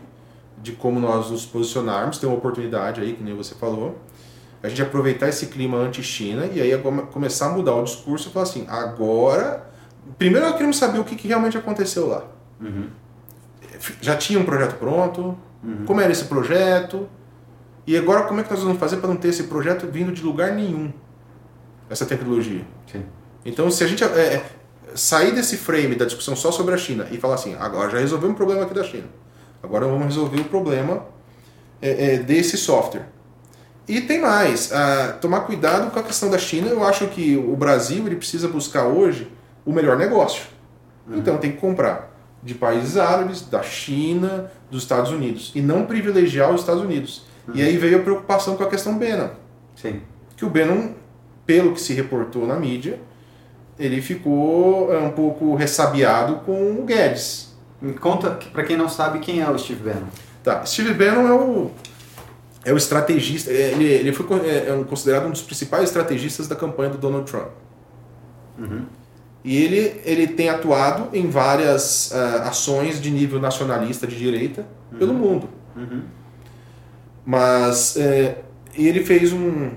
de 0.63 0.73
como 0.73 1.01
nós 1.01 1.31
nos 1.31 1.45
posicionarmos. 1.45 2.19
Tem 2.19 2.29
uma 2.29 2.39
oportunidade 2.39 3.01
aí, 3.01 3.15
que 3.15 3.23
nem 3.23 3.35
você 3.35 3.55
falou, 3.55 3.99
a 4.63 4.69
gente 4.69 4.81
aproveitar 4.81 5.29
esse 5.29 5.47
clima 5.47 5.77
anti-China 5.79 6.47
e 6.47 6.61
aí 6.61 6.71
começar 7.11 7.47
a 7.47 7.49
mudar 7.51 7.75
o 7.75 7.83
discurso 7.83 8.29
e 8.29 8.33
falar 8.33 8.45
assim: 8.45 8.67
agora. 8.69 9.71
Primeiro 10.19 10.45
nós 10.45 10.57
queremos 10.57 10.77
saber 10.77 10.99
o 10.99 11.05
que, 11.05 11.15
que 11.15 11.29
realmente 11.29 11.57
aconteceu 11.57 12.09
lá. 12.09 12.25
Uhum. 12.61 12.89
Já 14.01 14.17
tinha 14.17 14.39
um 14.39 14.45
projeto 14.45 14.77
pronto? 14.77 15.37
Uhum. 15.63 15.85
Como 15.87 16.01
era 16.01 16.11
esse 16.11 16.25
projeto? 16.25 17.09
E 17.87 17.97
agora 17.97 18.25
como 18.25 18.41
é 18.41 18.43
que 18.45 18.51
nós 18.51 18.63
vamos 18.63 18.79
fazer 18.79 18.97
para 18.97 19.09
não 19.09 19.17
ter 19.17 19.29
esse 19.29 19.45
projeto 19.45 19.87
vindo 19.87 20.13
de 20.13 20.23
lugar 20.23 20.53
nenhum? 20.53 20.93
Essa 21.93 22.07
tecnologia. 22.07 22.65
Sim. 22.91 23.05
Então, 23.45 23.71
se 23.71 23.85
a 23.85 23.87
gente 23.87 24.03
é, 24.03 24.07
é 24.07 24.45
sair 24.95 25.33
desse 25.35 25.57
frame 25.57 25.95
da 25.95 26.05
discussão 26.05 26.35
só 26.35 26.51
sobre 26.51 26.75
a 26.75 26.79
China 26.79 27.07
e 27.11 27.19
falar 27.19 27.35
assim, 27.35 27.55
agora 27.59 27.91
já 27.91 27.99
resolvemos 27.99 28.35
o 28.35 28.37
problema 28.37 28.63
aqui 28.63 28.75
da 28.75 28.85
China. 28.85 29.07
Agora 29.63 29.87
vamos 29.87 30.07
resolver 30.07 30.41
o 30.41 30.45
problema 30.45 31.07
é, 31.81 32.15
é, 32.15 32.19
desse 32.19 32.57
software. 32.57 33.07
E 33.89 34.01
tem 34.01 34.21
mais, 34.21 34.71
uh, 34.71 35.19
tomar 35.21 35.41
cuidado 35.41 35.91
com 35.91 35.99
a 35.99 36.03
questão 36.03 36.31
da 36.31 36.39
China. 36.39 36.69
Eu 36.69 36.85
acho 36.85 37.07
que 37.09 37.37
o 37.37 37.57
Brasil 37.57 38.07
ele 38.07 38.17
precisa 38.17 38.49
buscar 38.49 38.87
hoje 38.87 39.31
o 39.67 39.73
melhor 39.73 39.97
negócio. 39.97 40.45
Uhum. 41.07 41.19
Então 41.19 41.37
tem 41.39 41.53
que 41.53 41.59
comprar 41.59 42.13
de 42.43 42.55
países 42.55 42.97
árabes, 42.97 43.43
da 43.43 43.63
China, 43.63 44.51
dos 44.71 44.83
Estados 44.83 45.11
Unidos. 45.11 45.53
E 45.55 45.61
não 45.61 45.87
privilegiar 45.87 46.51
os 46.53 46.61
Estados 46.61 46.83
Unidos. 46.83 47.25
Uhum. 47.47 47.55
E 47.57 47.63
aí 47.63 47.77
veio 47.77 47.99
a 47.99 48.03
preocupação 48.03 48.57
com 48.57 48.65
a 48.65 48.69
questão 48.69 48.99
Bannon. 48.99 49.31
Sim. 49.77 50.01
Que 50.37 50.45
o 50.45 50.51
Bannon, 50.51 50.93
pelo 51.47 51.73
que 51.73 51.81
se 51.81 51.93
reportou 51.93 52.47
na 52.47 52.57
mídia, 52.57 53.01
ele 53.79 54.01
ficou 54.01 54.93
é, 54.93 54.99
um 54.99 55.11
pouco 55.11 55.55
ressabiado 55.55 56.37
com 56.45 56.73
o 56.73 56.85
Guedes. 56.85 57.53
Me 57.81 57.95
conta, 57.95 58.31
para 58.53 58.63
quem 58.63 58.77
não 58.77 58.89
sabe, 58.89 59.19
quem 59.19 59.41
é 59.41 59.51
o 59.51 59.59
Steve 59.59 59.83
Bannon. 59.83 60.07
Tá, 60.43 60.65
Steve 60.65 60.95
Bannon 60.95 61.27
é 61.27 61.33
o, 61.33 61.71
é 62.65 62.73
o 62.73 62.77
estrategista, 62.77 63.51
é, 63.51 63.73
ele, 63.73 63.85
ele 63.85 64.13
foi 64.13 64.27
é, 64.47 64.69
é 64.69 64.85
considerado 64.89 65.27
um 65.27 65.31
dos 65.31 65.43
principais 65.43 65.85
estrategistas 65.85 66.47
da 66.47 66.55
campanha 66.55 66.91
do 66.91 66.99
Donald 66.99 67.31
Trump. 67.31 67.49
Uhum. 68.59 68.85
E 69.45 69.57
ele, 69.57 70.01
ele 70.05 70.29
tem 70.29 70.49
atuado 70.49 71.09
em 71.17 71.29
várias 71.29 72.13
uh, 72.13 72.43
ações 72.45 73.01
de 73.01 73.11
nível 73.11 73.41
nacionalista 73.41 74.07
de 74.07 74.17
direita 74.17 74.65
uhum. 74.93 74.99
pelo 74.99 75.15
mundo. 75.15 75.49
Uhum. 75.77 76.03
Mas 77.25 77.97
é, 77.97 78.39
ele 78.77 79.05
fez 79.05 79.33
um, 79.33 79.71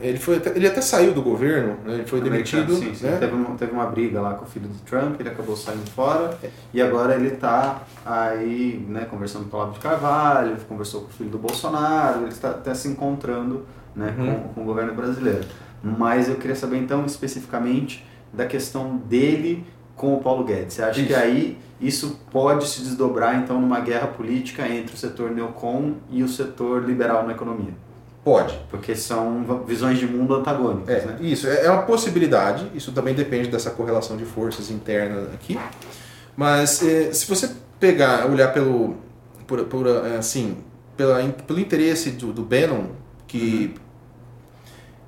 ele, 0.00 0.18
foi 0.18 0.36
até, 0.36 0.50
ele 0.50 0.66
até 0.66 0.80
saiu 0.80 1.12
do 1.12 1.22
governo, 1.22 1.76
né? 1.84 1.94
ele 1.94 2.06
foi 2.06 2.20
demitido. 2.20 2.74
Sim, 2.74 2.94
sim. 2.94 3.06
Né? 3.06 3.18
Teve, 3.18 3.34
uma, 3.34 3.56
teve 3.56 3.72
uma 3.72 3.86
briga 3.86 4.20
lá 4.20 4.34
com 4.34 4.44
o 4.44 4.48
filho 4.48 4.68
do 4.68 4.78
Trump, 4.84 5.20
ele 5.20 5.28
acabou 5.28 5.56
saindo 5.56 5.88
fora 5.90 6.38
e 6.72 6.80
agora 6.80 7.14
ele 7.14 7.28
está 7.28 7.82
aí 8.04 8.84
né, 8.88 9.06
conversando 9.10 9.48
com 9.48 9.56
o 9.56 9.60
Olavo 9.60 9.74
de 9.74 9.80
Carvalho, 9.80 10.56
conversou 10.68 11.02
com 11.02 11.08
o 11.08 11.10
filho 11.10 11.30
do 11.30 11.38
Bolsonaro, 11.38 12.20
ele 12.20 12.28
está 12.28 12.50
até 12.50 12.74
se 12.74 12.88
encontrando 12.88 13.66
né, 13.94 14.14
uhum. 14.18 14.26
com, 14.26 14.48
com 14.54 14.62
o 14.62 14.64
governo 14.64 14.94
brasileiro. 14.94 15.44
Mas 15.82 16.28
eu 16.28 16.36
queria 16.36 16.56
saber 16.56 16.78
então 16.78 17.04
especificamente 17.06 18.06
da 18.32 18.46
questão 18.46 18.96
dele 18.96 19.64
com 19.96 20.14
o 20.14 20.20
Paulo 20.20 20.44
Guedes. 20.44 20.74
Você 20.74 20.82
acha 20.82 21.00
isso. 21.00 21.08
que 21.08 21.14
aí 21.14 21.58
isso 21.80 22.20
pode 22.30 22.66
se 22.68 22.80
desdobrar 22.80 23.36
então 23.36 23.60
numa 23.60 23.80
guerra 23.80 24.06
política 24.06 24.66
entre 24.68 24.94
o 24.94 24.98
setor 24.98 25.30
neocon 25.30 25.94
e 26.10 26.22
o 26.22 26.28
setor 26.28 26.84
liberal 26.84 27.26
na 27.26 27.32
economia? 27.32 27.74
Pode. 28.22 28.58
Porque 28.70 28.94
são 28.94 29.64
visões 29.66 29.98
de 29.98 30.06
mundo 30.06 30.34
antagônicas. 30.34 30.88
É, 30.88 31.06
né? 31.06 31.18
Isso, 31.20 31.46
é, 31.46 31.66
é 31.66 31.70
uma 31.70 31.82
possibilidade, 31.82 32.70
isso 32.74 32.92
também 32.92 33.14
depende 33.14 33.48
dessa 33.48 33.70
correlação 33.70 34.16
de 34.16 34.24
forças 34.24 34.70
internas 34.70 35.32
aqui. 35.32 35.58
Mas 36.36 36.82
é, 36.82 37.12
se 37.12 37.26
você 37.26 37.50
pegar, 37.78 38.26
olhar 38.26 38.52
pelo, 38.52 38.96
por, 39.46 39.64
por 39.64 39.86
é, 39.86 40.18
assim, 40.18 40.58
pela, 40.96 41.22
pelo 41.46 41.58
interesse 41.58 42.10
do, 42.10 42.32
do 42.32 42.42
Bannon, 42.42 42.88
que 43.26 43.74
uhum. 43.74 43.82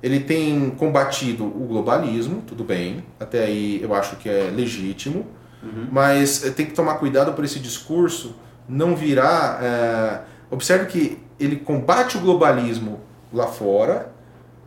ele 0.01 0.19
tem 0.19 0.71
combatido 0.71 1.45
o 1.45 1.67
globalismo, 1.67 2.41
tudo 2.47 2.63
bem, 2.63 3.03
até 3.19 3.43
aí 3.43 3.79
eu 3.81 3.93
acho 3.93 4.15
que 4.15 4.27
é 4.27 4.51
legítimo, 4.53 5.27
uhum. 5.61 5.87
mas 5.91 6.43
é, 6.43 6.49
tem 6.49 6.65
que 6.65 6.73
tomar 6.73 6.95
cuidado 6.95 7.33
por 7.33 7.45
esse 7.45 7.59
discurso 7.59 8.35
não 8.67 8.95
virar. 8.95 9.63
É, 9.63 10.32
observe 10.53 10.85
que 10.85 11.17
ele 11.39 11.57
combate 11.57 12.17
o 12.17 12.21
globalismo 12.21 12.99
lá 13.33 13.47
fora, 13.47 14.11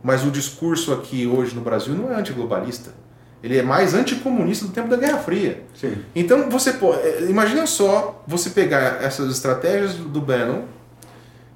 mas 0.03 0.25
o 0.25 0.31
discurso 0.31 0.93
aqui 0.93 1.25
hoje 1.25 1.55
no 1.55 1.61
Brasil 1.61 1.93
não 1.93 2.11
é 2.11 2.15
antiglobalista. 2.15 2.93
Ele 3.41 3.57
é 3.57 3.63
mais 3.63 3.93
anticomunista 3.93 4.65
do 4.65 4.71
tempo 4.71 4.89
da 4.89 4.97
Guerra 4.97 5.19
Fria. 5.19 5.63
Sim. 5.75 5.97
Então 6.15 6.49
você 6.49 6.73
pode, 6.73 7.01
é, 7.01 7.27
imagina 7.29 7.65
só 7.67 8.23
você 8.27 8.49
pegar 8.49 9.01
essas 9.01 9.31
estratégias 9.31 9.93
do 9.93 10.19
Bannon 10.19 10.63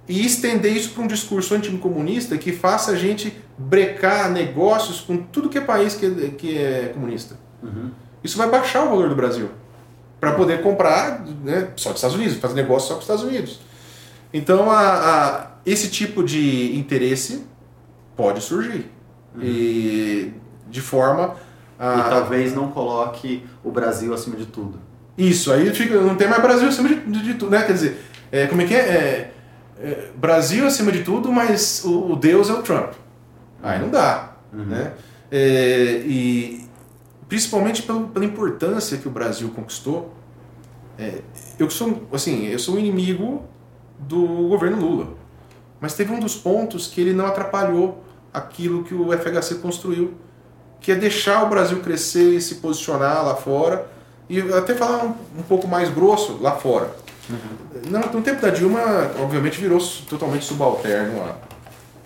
e 0.07 0.25
estender 0.25 0.75
isso 0.75 0.91
para 0.91 1.03
um 1.03 1.07
discurso 1.07 1.53
anticomunista 1.55 2.38
que 2.38 2.51
faça 2.51 2.91
a 2.91 2.95
gente 2.95 3.36
brecar 3.57 4.29
negócios 4.32 5.01
com 5.01 5.17
tudo 5.17 5.49
que 5.49 5.57
é 5.57 5.61
país 5.61 5.95
que, 5.95 6.05
é, 6.05 6.29
que 6.29 6.57
é 6.57 6.91
comunista. 6.93 7.36
Uhum. 7.61 7.91
Isso 8.23 8.38
vai 8.38 8.49
baixar 8.49 8.86
o 8.86 8.89
valor 8.89 9.09
do 9.09 9.15
Brasil 9.15 9.49
para 10.19 10.34
poder 10.34 10.61
comprar 10.61 11.25
né, 11.43 11.69
só 11.75 11.89
dos 11.89 11.97
Estados 11.97 12.15
Unidos, 12.15 12.38
fazer 12.38 12.53
negócio 12.53 12.89
só 12.89 12.93
com 12.93 12.99
os 12.99 13.05
Estados 13.05 13.23
Unidos. 13.23 13.59
Então, 14.34 14.71
a, 14.71 14.79
a, 14.79 15.47
esse 15.65 15.89
tipo 15.89 16.23
de 16.23 16.77
interesse 16.77 17.45
pode 18.15 18.41
surgir. 18.41 18.89
Uhum. 19.36 19.41
E 19.43 20.34
de 20.69 20.82
forma. 20.82 21.36
A, 21.77 21.99
e 21.99 22.09
talvez 22.09 22.53
não 22.53 22.71
coloque 22.71 23.45
o 23.63 23.71
Brasil 23.71 24.13
acima 24.13 24.36
de 24.36 24.45
tudo. 24.45 24.79
Isso, 25.17 25.51
aí 25.51 25.73
fica, 25.73 25.99
não 25.99 26.15
tem 26.15 26.27
mais 26.27 26.41
Brasil 26.41 26.67
acima 26.67 26.89
de, 26.89 26.95
de, 26.95 27.23
de 27.23 27.34
tudo, 27.34 27.51
né? 27.51 27.63
Quer 27.63 27.73
dizer, 27.73 28.05
é, 28.32 28.47
como 28.47 28.61
é 28.61 28.65
que 28.65 28.73
é? 28.73 28.79
é? 28.79 29.34
é? 29.79 30.09
Brasil 30.15 30.65
acima 30.65 30.91
de 30.91 31.03
tudo, 31.03 31.32
mas 31.32 31.84
o, 31.84 32.11
o, 32.11 32.15
Deus 32.15 32.49
é 32.49 32.53
o 32.53 32.61
Trump. 32.61 32.93
Aí 33.61 33.79
não 33.79 33.89
dá. 33.89 34.36
Uhum. 34.53 34.65
Né? 34.65 34.93
É, 35.32 36.01
e 36.05 36.65
principalmente 37.27 37.84
pelo, 37.84 38.07
pela 38.07 38.25
importância 38.25 38.97
que 38.97 39.07
o 39.07 39.11
Brasil 39.11 39.49
conquistou. 39.49 40.13
É, 40.97 41.21
eu 41.57 41.69
sou 41.69 42.07
assim, 42.13 42.47
eu 42.47 42.59
sou 42.59 42.75
um 42.75 42.79
inimigo 42.79 43.43
do 44.01 44.47
governo 44.49 44.79
Lula. 44.79 45.07
Mas 45.79 45.93
teve 45.93 46.13
um 46.13 46.19
dos 46.19 46.35
pontos 46.35 46.87
que 46.87 47.01
ele 47.01 47.13
não 47.13 47.25
atrapalhou 47.25 48.03
aquilo 48.33 48.83
que 48.83 48.93
o 48.93 49.11
FHC 49.11 49.55
construiu, 49.55 50.13
que 50.79 50.91
é 50.91 50.95
deixar 50.95 51.43
o 51.43 51.49
Brasil 51.49 51.79
crescer 51.79 52.35
e 52.35 52.41
se 52.41 52.55
posicionar 52.55 53.25
lá 53.25 53.35
fora, 53.35 53.87
e 54.29 54.39
até 54.53 54.73
falar 54.73 55.03
um, 55.03 55.15
um 55.39 55.43
pouco 55.43 55.67
mais 55.67 55.89
grosso 55.89 56.37
lá 56.41 56.53
fora. 56.53 56.95
Uhum. 57.29 57.81
No, 57.89 57.99
no, 57.99 58.21
tempo 58.21 58.41
da 58.41 58.49
Dilma, 58.49 59.11
obviamente, 59.21 59.59
virou 59.59 59.79
totalmente 60.09 60.45
subalterno 60.45 61.21
a, 61.21 61.35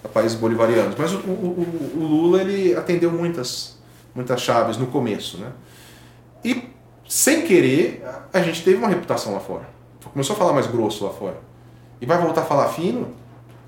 a 0.04 0.08
países 0.08 0.38
bolivarianos, 0.38 0.96
mas 0.98 1.14
o, 1.14 1.18
o, 1.18 1.94
o, 1.96 2.00
Lula 2.00 2.42
ele 2.42 2.76
atendeu 2.76 3.12
muitas, 3.12 3.78
muitas 4.14 4.42
chaves 4.42 4.78
no 4.78 4.88
começo. 4.88 5.38
Né? 5.38 5.52
E, 6.44 6.70
sem 7.08 7.44
querer, 7.44 8.04
a 8.34 8.42
gente 8.42 8.64
teve 8.64 8.78
uma 8.78 8.88
reputação 8.88 9.34
lá 9.34 9.40
fora. 9.40 9.68
Começou 10.12 10.36
a 10.36 10.40
falar 10.40 10.54
mais 10.54 10.68
grosso 10.68 11.06
lá 11.06 11.12
fora 11.12 11.38
e 12.02 12.06
vai 12.06 12.18
voltar 12.18 12.42
a 12.42 12.46
falar 12.46 12.68
fino, 12.70 13.14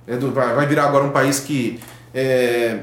é 0.07 0.15
vai 0.17 0.65
virar 0.65 0.85
agora 0.85 1.03
um 1.03 1.11
país 1.11 1.39
que 1.39 1.79
é, 2.13 2.79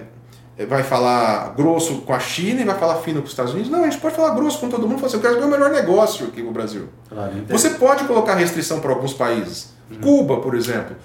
vai 0.68 0.82
falar 0.82 1.54
grosso 1.56 2.02
com 2.02 2.14
a 2.14 2.20
China 2.20 2.60
e 2.60 2.64
vai 2.64 2.78
falar 2.78 2.96
fino 2.96 3.20
com 3.20 3.24
os 3.24 3.32
Estados 3.32 3.52
Unidos. 3.52 3.70
Não, 3.70 3.80
a 3.80 3.84
gente 3.84 3.98
pode 3.98 4.14
falar 4.14 4.34
grosso 4.34 4.60
com 4.60 4.68
todo 4.68 4.86
mundo. 4.86 4.96
Falar 4.96 5.08
assim, 5.08 5.16
eu 5.16 5.22
quero 5.22 5.36
ver 5.36 5.44
o 5.46 5.48
melhor 5.48 5.70
negócio 5.70 6.26
aqui 6.26 6.42
no 6.42 6.52
Brasil. 6.52 6.88
Claro, 7.08 7.32
Você 7.48 7.70
pode 7.70 8.04
colocar 8.04 8.34
restrição 8.34 8.78
para 8.78 8.90
alguns 8.90 9.12
países. 9.12 9.74
Uhum. 9.90 10.00
Cuba, 10.00 10.40
por 10.40 10.54
exemplo. 10.54 10.96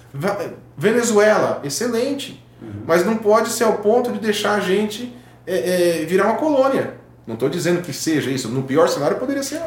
Venezuela, 0.78 1.62
excelente. 1.64 2.44
Uhum. 2.62 2.84
Mas 2.86 3.06
não 3.06 3.18
pode 3.18 3.50
ser 3.50 3.64
ao 3.64 3.74
ponto 3.74 4.12
de 4.12 4.20
deixar 4.20 4.56
a 4.56 4.60
gente 4.60 5.16
é, 5.48 6.02
é, 6.02 6.06
virar 6.06 6.26
uma 6.26 6.36
colônia. 6.36 6.96
Não 7.26 7.34
estou 7.34 7.50
dizendo 7.50 7.82
que 7.82 7.92
seja 7.92 8.30
isso. 8.30 8.50
No 8.50 8.64
pior 8.64 8.88
cenário 8.88 9.18
poderia 9.18 9.44
ser. 9.44 9.62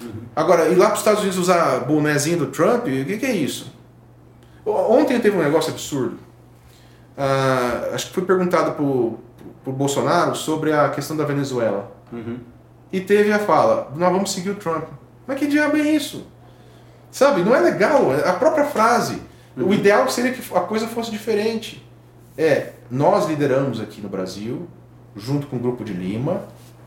Uhum. 0.00 0.08
Agora, 0.34 0.68
ir 0.68 0.76
lá 0.76 0.86
para 0.86 0.94
os 0.94 1.00
Estados 1.00 1.20
Unidos 1.20 1.38
usar 1.38 1.80
bonézinho 1.80 2.38
do 2.38 2.46
Trump, 2.46 2.86
o 2.86 3.04
que, 3.04 3.18
que 3.18 3.26
é 3.26 3.32
isso? 3.32 3.75
Ontem 4.66 5.20
teve 5.20 5.36
um 5.36 5.42
negócio 5.42 5.72
absurdo. 5.72 6.18
Ah, 7.16 7.90
acho 7.94 8.08
que 8.08 8.14
foi 8.14 8.24
perguntado 8.24 8.72
por, 8.72 9.18
por 9.64 9.72
Bolsonaro 9.72 10.34
sobre 10.34 10.72
a 10.72 10.88
questão 10.90 11.16
da 11.16 11.24
Venezuela. 11.24 11.92
Uhum. 12.12 12.38
E 12.92 13.00
teve 13.00 13.32
a 13.32 13.38
fala: 13.38 13.92
nós 13.96 14.12
vamos 14.12 14.32
seguir 14.32 14.50
o 14.50 14.56
Trump. 14.56 14.84
Mas 15.26 15.38
que 15.38 15.46
diabo 15.46 15.76
é 15.76 15.80
isso? 15.80 16.26
Sabe, 17.10 17.42
não 17.42 17.54
é 17.54 17.60
legal. 17.60 18.10
A 18.24 18.32
própria 18.32 18.64
frase. 18.64 19.22
Uhum. 19.56 19.68
O 19.68 19.74
ideal 19.74 20.08
seria 20.10 20.32
que 20.32 20.54
a 20.54 20.60
coisa 20.60 20.86
fosse 20.86 21.10
diferente. 21.10 21.82
É, 22.36 22.72
nós 22.90 23.26
lideramos 23.26 23.80
aqui 23.80 24.02
no 24.02 24.08
Brasil, 24.08 24.68
junto 25.16 25.46
com 25.46 25.56
o 25.56 25.58
Grupo 25.58 25.82
de 25.82 25.94
Lima, 25.94 26.42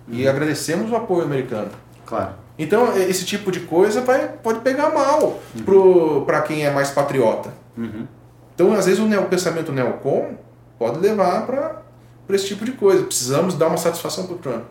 uhum. 0.07 0.13
e 0.13 0.27
agradecemos 0.27 0.91
o 0.91 0.95
apoio 0.95 1.23
americano. 1.23 1.71
Claro. 2.05 2.34
Então, 2.59 2.95
esse 2.97 3.25
tipo 3.25 3.51
de 3.51 3.61
coisa 3.61 4.01
vai, 4.01 4.27
pode 4.27 4.59
pegar 4.59 4.89
mal 4.89 5.39
uhum. 5.55 6.25
para 6.25 6.41
quem 6.41 6.65
é 6.65 6.69
mais 6.69 6.91
patriota. 6.91 7.51
Uhum. 7.80 8.07
Então, 8.53 8.73
às 8.73 8.86
vezes, 8.86 8.99
o, 8.99 9.07
neo, 9.07 9.21
o 9.21 9.25
pensamento 9.25 9.71
neocon 9.71 10.36
pode 10.77 10.99
levar 10.99 11.45
para 11.45 11.82
esse 12.30 12.47
tipo 12.47 12.65
de 12.65 12.73
coisa. 12.73 13.03
Precisamos 13.03 13.55
dar 13.55 13.67
uma 13.67 13.77
satisfação 13.77 14.25
para 14.25 14.36
o 14.36 14.38
Trump. 14.38 14.63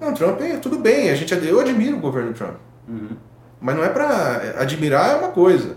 Não, 0.00 0.14
Trump, 0.14 0.40
é, 0.40 0.56
tudo 0.56 0.78
bem, 0.78 1.10
a 1.10 1.14
gente, 1.14 1.32
eu 1.34 1.60
admiro 1.60 1.96
o 1.96 2.00
governo 2.00 2.32
Trump. 2.32 2.56
Uhum. 2.88 3.16
Mas 3.60 3.76
não 3.76 3.84
é 3.84 3.88
para 3.88 4.54
admirar 4.58 5.10
é 5.10 5.14
uma 5.16 5.28
coisa. 5.28 5.76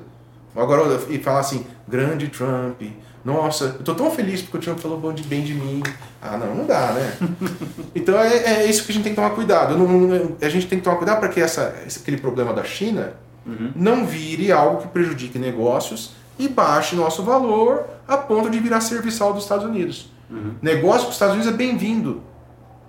Agora, 0.55 0.83
e 1.09 1.17
falar 1.19 1.39
assim, 1.39 1.65
grande 1.87 2.29
Trump, 2.29 2.81
nossa, 3.25 3.75
eu 3.77 3.83
tô 3.83 3.95
tão 3.95 4.11
feliz 4.11 4.41
porque 4.41 4.57
o 4.57 4.59
Trump 4.59 4.79
falou 4.79 4.99
bom 4.99 5.13
de 5.13 5.23
bem 5.23 5.43
de 5.43 5.53
mim. 5.53 5.81
Ah, 6.21 6.37
não, 6.37 6.55
não 6.55 6.65
dá, 6.65 6.93
né? 6.93 7.17
então 7.95 8.17
é, 8.19 8.37
é, 8.37 8.65
isso 8.65 8.85
que 8.85 8.91
a 8.91 8.95
gente 8.95 9.03
tem 9.03 9.13
que 9.13 9.15
tomar 9.15 9.31
cuidado. 9.31 9.77
Não, 9.77 9.87
não, 9.87 10.35
a 10.41 10.49
gente 10.49 10.67
tem 10.67 10.77
que 10.77 10.83
tomar 10.83 10.97
cuidado 10.97 11.19
para 11.19 11.29
que 11.29 11.39
essa, 11.39 11.73
aquele 12.01 12.17
problema 12.17 12.53
da 12.53 12.63
China 12.63 13.13
uhum. 13.45 13.71
não 13.75 14.05
vire 14.05 14.51
algo 14.51 14.81
que 14.81 14.87
prejudique 14.89 15.39
negócios 15.39 16.15
e 16.37 16.47
baixe 16.47 16.95
nosso 16.95 17.23
valor 17.23 17.85
a 18.07 18.17
ponto 18.17 18.49
de 18.49 18.59
virar 18.59 18.81
serviçal 18.81 19.33
dos 19.33 19.43
Estados 19.43 19.65
Unidos. 19.65 20.11
Uhum. 20.29 20.55
Negócio 20.61 21.03
com 21.03 21.09
os 21.09 21.15
Estados 21.15 21.35
Unidos 21.35 21.53
é 21.53 21.55
bem-vindo, 21.55 22.21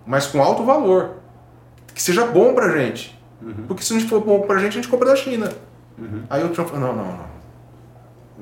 mas 0.06 0.26
com 0.26 0.42
alto 0.42 0.64
valor. 0.64 1.16
Que 1.94 2.02
seja 2.02 2.26
bom 2.26 2.54
pra 2.54 2.76
gente. 2.76 3.18
Uhum. 3.40 3.66
Porque 3.68 3.82
se 3.82 3.92
não 3.94 4.00
for 4.00 4.20
bom 4.20 4.40
pra 4.40 4.58
gente, 4.58 4.70
a 4.70 4.82
gente 4.82 4.88
compra 4.88 5.08
da 5.08 5.16
China. 5.16 5.52
Uhum. 5.98 6.22
Aí 6.28 6.42
o 6.42 6.48
Trump 6.48 6.68
falou, 6.68 6.88
não, 6.88 6.96
não, 6.96 7.12
não. 7.12 7.34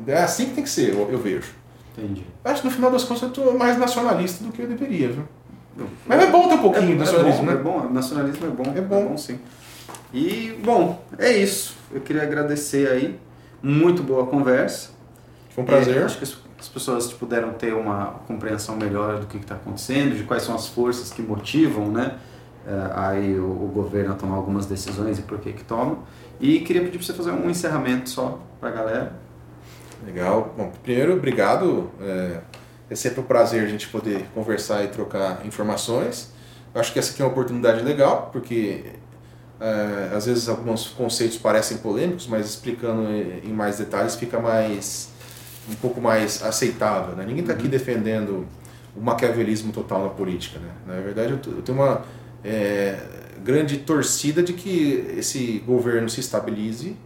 É 0.07 0.23
assim 0.23 0.47
que 0.47 0.55
tem 0.55 0.65
que 0.65 0.71
ser, 0.71 0.95
eu, 0.95 1.11
eu 1.11 1.19
vejo. 1.19 1.53
Entendi. 1.97 2.25
Acho 2.45 2.63
que 2.63 2.69
no 2.69 2.73
final 2.73 2.91
das 2.91 3.05
contas 3.05 3.23
eu 3.23 3.31
tô 3.31 3.53
mais 3.53 3.77
nacionalista 3.77 4.43
do 4.43 4.51
que 4.51 4.63
eu 4.63 4.67
deveria, 4.67 5.09
viu? 5.09 5.25
Mas 6.07 6.23
é 6.23 6.31
bom 6.31 6.49
ter 6.49 6.55
um 6.55 6.59
pouquinho 6.59 6.93
é, 6.93 6.97
nacionalismo, 6.97 7.51
é 7.51 7.57
bom, 7.57 7.79
né? 7.79 7.85
É 7.85 7.89
bom, 7.89 7.93
nacionalismo 7.93 8.47
é 8.47 8.51
bom. 8.51 8.63
É 8.75 8.81
bom. 8.81 8.97
É 8.97 9.05
bom 9.05 9.17
sim. 9.17 9.39
E, 10.13 10.59
bom, 10.63 11.03
é 11.19 11.33
isso. 11.33 11.77
Eu 11.91 12.01
queria 12.01 12.23
agradecer 12.23 12.89
aí. 12.91 13.19
Muito 13.63 14.03
boa 14.03 14.27
conversa. 14.27 14.91
Foi 15.55 15.65
um 15.65 15.67
prazer. 15.67 15.99
É, 15.99 16.03
acho 16.05 16.19
que 16.19 16.25
as 16.25 16.69
pessoas 16.69 17.13
puderam 17.13 17.53
ter 17.53 17.75
uma 17.75 18.21
compreensão 18.27 18.77
melhor 18.77 19.21
do 19.21 19.27
que 19.27 19.37
está 19.37 19.55
acontecendo, 19.55 20.17
de 20.17 20.25
quais 20.25 20.43
são 20.43 20.55
as 20.55 20.69
forças 20.69 21.13
que 21.13 21.21
motivam, 21.21 21.91
né? 21.91 22.19
É, 22.67 22.93
aí 22.95 23.39
o, 23.39 23.45
o, 23.45 23.71
governo 23.75 24.13
a 24.13 24.17
tomar 24.17 24.37
algumas 24.37 24.67
decisões 24.67 25.19
e 25.19 25.23
por 25.23 25.41
que 25.41 25.53
que 25.53 25.65
toma. 25.65 25.99
E 26.41 26.61
queria 26.61 26.83
pedir 26.83 26.99
para 26.99 27.07
você 27.07 27.13
fazer 27.13 27.33
um 27.33 27.51
encerramento 27.51 28.09
só 28.09 28.39
para 28.61 28.69
a 28.69 28.73
galera. 28.73 29.13
Legal. 30.07 30.55
Bom, 30.57 30.73
primeiro, 30.83 31.15
obrigado. 31.15 31.91
É, 32.01 32.41
é 32.89 32.95
sempre 32.95 33.21
um 33.21 33.25
prazer 33.25 33.65
a 33.65 33.67
gente 33.67 33.89
poder 33.89 34.27
conversar 34.35 34.85
e 34.85 34.89
trocar 34.89 35.45
informações. 35.45 36.33
Eu 36.75 36.81
acho 36.81 36.93
que 36.93 36.99
essa 36.99 37.13
aqui 37.13 37.21
é 37.21 37.25
uma 37.25 37.31
oportunidade 37.31 37.83
legal, 37.83 38.31
porque 38.33 38.85
é, 39.61 40.15
às 40.15 40.27
vezes 40.27 40.49
alguns 40.49 40.89
conceitos 40.89 41.37
parecem 41.37 41.79
polêmicos, 41.79 42.27
mas 42.27 42.47
explicando 42.47 43.11
em 43.11 43.53
mais 43.53 43.79
detalhes 43.79 44.15
fica 44.15 44.41
mais 44.41 45.12
um 45.71 45.75
pouco 45.75 46.01
mais 46.01 46.43
aceitável. 46.43 47.15
Né? 47.17 47.25
Ninguém 47.27 47.43
está 47.43 47.53
aqui 47.53 47.65
uhum. 47.65 47.71
defendendo 47.71 48.47
o 48.97 49.01
maquiavelismo 49.01 49.73
total 49.73 50.03
na 50.03 50.11
política. 50.11 50.59
Né? 50.59 50.71
Na 50.87 51.01
verdade, 51.01 51.33
eu 51.33 51.63
tenho 51.63 51.79
uma 51.79 52.03
é, 52.45 52.99
grande 53.43 53.79
torcida 53.79 54.43
de 54.43 54.53
que 54.53 55.15
esse 55.17 55.63
governo 55.67 56.09
se 56.09 56.21
estabilize 56.21 56.97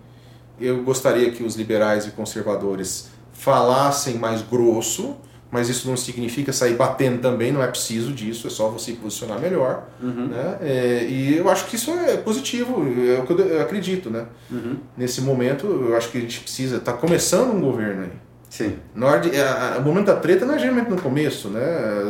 eu 0.61 0.83
gostaria 0.83 1.31
que 1.31 1.43
os 1.43 1.55
liberais 1.55 2.07
e 2.07 2.11
conservadores 2.11 3.11
falassem 3.33 4.15
mais 4.15 4.43
grosso, 4.43 5.17
mas 5.51 5.69
isso 5.69 5.89
não 5.89 5.97
significa 5.97 6.53
sair 6.53 6.75
batendo 6.75 7.21
também, 7.21 7.53
não 7.53 7.63
é 7.63 7.67
preciso 7.67 8.13
disso, 8.13 8.47
é 8.47 8.51
só 8.51 8.69
você 8.69 8.93
posicionar 8.93 9.39
melhor. 9.39 9.87
Uhum. 10.03 10.29
Né? 10.29 10.59
É, 10.61 11.05
e 11.05 11.37
eu 11.37 11.49
acho 11.49 11.67
que 11.67 11.77
isso 11.77 11.91
é 11.91 12.17
positivo, 12.17 12.83
é 13.07 13.21
o 13.21 13.27
que 13.27 13.33
eu 13.33 13.61
acredito. 13.61 14.11
Né? 14.11 14.27
Uhum. 14.51 14.79
Nesse 14.97 15.21
momento, 15.21 15.67
eu 15.67 15.97
acho 15.97 16.11
que 16.11 16.19
a 16.19 16.21
gente 16.21 16.41
precisa. 16.41 16.77
Está 16.79 16.93
começando 16.93 17.55
um 17.55 17.61
governo 17.61 18.05
aí. 18.05 18.13
Sim. 18.57 18.79
Na 18.95 19.07
hora 19.07 19.21
de, 19.21 19.39
a, 19.39 19.75
a, 19.75 19.79
o 19.79 19.83
momento 19.83 20.07
da 20.07 20.17
treta 20.17 20.47
não 20.47 20.55
é 20.55 20.59
geralmente 20.59 20.89
no 20.89 20.99
começo, 20.99 21.51
né? 21.51 21.61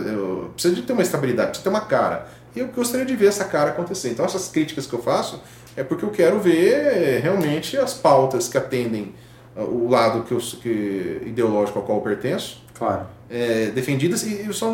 Eu, 0.06 0.52
precisa 0.52 0.76
de 0.76 0.82
ter 0.82 0.92
uma 0.92 1.02
estabilidade, 1.02 1.48
precisa 1.48 1.64
ter 1.64 1.70
uma 1.70 1.80
cara. 1.80 2.28
E 2.54 2.60
eu 2.60 2.68
gostaria 2.68 3.04
de 3.04 3.16
ver 3.16 3.26
essa 3.26 3.44
cara 3.44 3.70
acontecer. 3.70 4.10
Então, 4.10 4.24
essas 4.24 4.46
críticas 4.46 4.86
que 4.86 4.92
eu 4.92 5.02
faço 5.02 5.42
é 5.76 5.82
porque 5.82 6.04
eu 6.04 6.10
quero 6.10 6.38
ver 6.38 6.70
é, 6.70 7.18
realmente 7.20 7.76
as 7.76 7.94
pautas 7.94 8.46
que 8.46 8.56
atendem 8.56 9.12
ah, 9.56 9.64
o 9.64 9.88
lado 9.90 10.22
que 10.22 10.32
eu, 10.32 10.38
que, 10.38 11.22
ideológico 11.26 11.80
ao 11.80 11.84
qual 11.84 11.98
eu 11.98 12.04
pertenço. 12.04 12.62
Claro. 12.78 13.08
É, 13.28 13.72
defendidas. 13.74 14.22
E 14.22 14.48
só 14.52 14.72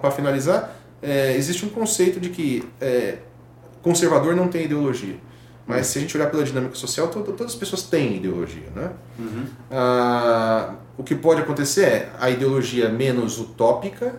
para 0.00 0.12
finalizar, 0.12 0.72
é, 1.02 1.34
existe 1.36 1.66
um 1.66 1.68
conceito 1.68 2.20
de 2.20 2.28
que 2.28 2.64
é, 2.80 3.16
conservador 3.82 4.36
não 4.36 4.46
tem 4.46 4.66
ideologia. 4.66 5.16
Mas 5.68 5.88
se 5.88 5.98
a 5.98 6.00
gente 6.00 6.16
olhar 6.16 6.30
pela 6.30 6.42
dinâmica 6.42 6.74
social, 6.74 7.08
todo, 7.08 7.30
todas 7.32 7.52
as 7.52 7.58
pessoas 7.58 7.82
têm 7.82 8.16
ideologia. 8.16 8.68
Né? 8.74 8.90
Uhum. 9.18 9.44
Ah, 9.70 10.76
o 10.96 11.04
que 11.04 11.14
pode 11.14 11.42
acontecer 11.42 11.82
é 11.84 12.12
a 12.18 12.30
ideologia 12.30 12.88
menos 12.88 13.38
utópica 13.38 14.16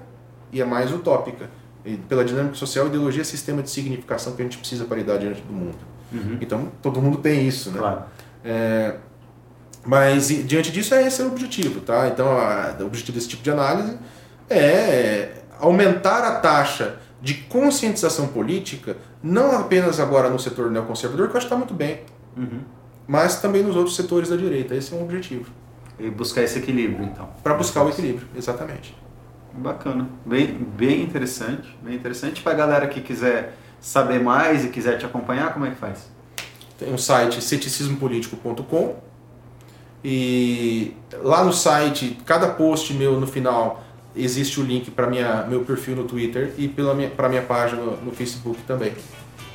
e 0.52 0.62
a 0.62 0.66
mais 0.66 0.94
utópica. 0.94 1.50
E 1.84 1.98
pela 1.98 2.24
dinâmica 2.24 2.54
social, 2.54 2.86
a 2.86 2.90
ideologia 2.90 3.22
é 3.22 3.26
sistema 3.26 3.64
de 3.64 3.72
significação 3.72 4.36
que 4.36 4.44
a 4.44 4.46
gente 4.46 4.60
precisa 4.60 4.86
para 4.86 4.98
lidar 4.98 5.18
diante 5.18 5.42
do 5.42 5.52
mundo. 5.52 5.78
Uhum. 6.14 6.38
Então, 6.40 6.72
todo 6.84 7.02
mundo 7.02 7.18
tem 7.18 7.48
isso, 7.48 7.72
né? 7.72 7.80
Claro. 7.80 8.04
É, 8.46 8.96
mas 9.84 10.28
diante 10.28 10.72
disso, 10.72 10.94
é 10.94 11.08
esse 11.08 11.20
é 11.20 11.26
o 11.26 11.30
objetivo, 11.30 11.82
tá? 11.82 12.08
Então, 12.08 12.28
a, 12.32 12.76
o 12.80 12.86
objetivo 12.86 13.18
desse 13.18 13.28
tipo 13.28 13.42
de 13.42 13.50
análise 13.50 13.98
é 14.48 15.32
aumentar 15.60 16.24
a 16.24 16.36
taxa 16.36 16.98
de 17.22 17.34
conscientização 17.34 18.28
política, 18.28 18.98
não 19.22 19.58
apenas 19.58 20.00
agora 20.00 20.30
no 20.30 20.40
setor 20.40 20.72
neoconservador, 20.72 21.28
que 21.28 21.34
eu 21.34 21.38
acho 21.38 21.48
que 21.48 21.54
está 21.54 21.58
muito 21.58 21.74
bem, 21.74 22.02
uhum. 22.38 22.62
mas 23.08 23.42
também 23.42 23.64
nos 23.64 23.76
outros 23.76 23.96
setores 23.96 24.30
da 24.30 24.36
direita. 24.36 24.76
Esse 24.76 24.94
é 24.94 24.98
o 24.98 25.02
objetivo. 25.02 25.52
E 26.00 26.10
buscar 26.10 26.44
esse 26.44 26.60
equilíbrio, 26.60 27.04
então. 27.04 27.30
Para 27.44 27.54
buscar 27.56 27.84
o 27.84 27.90
equilíbrio, 27.90 28.28
exatamente. 28.36 28.96
Bacana. 29.54 30.08
Bem, 30.26 30.48
bem 30.54 31.02
interessante. 31.02 31.78
Bem 31.82 31.96
interessante. 31.96 32.42
Para 32.42 32.54
a 32.54 32.56
galera 32.56 32.88
que 32.88 33.02
quiser 33.02 33.58
saber 33.82 34.20
mais 34.20 34.64
e 34.64 34.70
quiser 34.70 34.98
te 34.98 35.06
acompanhar, 35.06 35.54
como 35.54 35.66
é 35.66 35.72
que 35.72 35.76
faz? 35.76 36.10
Tem 36.78 36.94
o 36.94 36.98
site 36.98 37.42
ceticismopolitico.com 37.42 39.10
e 40.04 40.96
lá 41.22 41.44
no 41.44 41.52
site, 41.52 42.18
cada 42.26 42.50
post 42.50 42.94
meu 42.94 43.20
no 43.20 43.28
final 43.28 43.84
existe 44.16 44.60
o 44.60 44.64
link 44.64 44.92
para 44.92 45.08
minha 45.08 45.44
meu 45.44 45.62
perfil 45.62 45.96
no 45.96 46.04
Twitter 46.04 46.54
e 46.58 46.68
para 46.68 46.94
minha, 46.94 47.10
minha 47.30 47.42
página 47.42 47.82
no, 47.82 48.12
Facebook 48.12 48.60
também. 48.68 48.94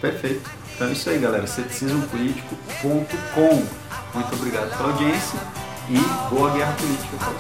Perfeito. 0.01 0.51
Então 0.75 0.89
é 0.89 0.93
isso 0.93 1.09
aí, 1.09 1.19
galera. 1.19 1.47
ceticismopolitico.com. 1.47 3.65
Muito 4.15 4.35
obrigado 4.35 4.77
pela 4.77 4.91
audiência 4.91 5.39
e 5.89 5.97
boa 6.31 6.51
guerra 6.53 6.75
política 6.75 7.17
para 7.19 7.31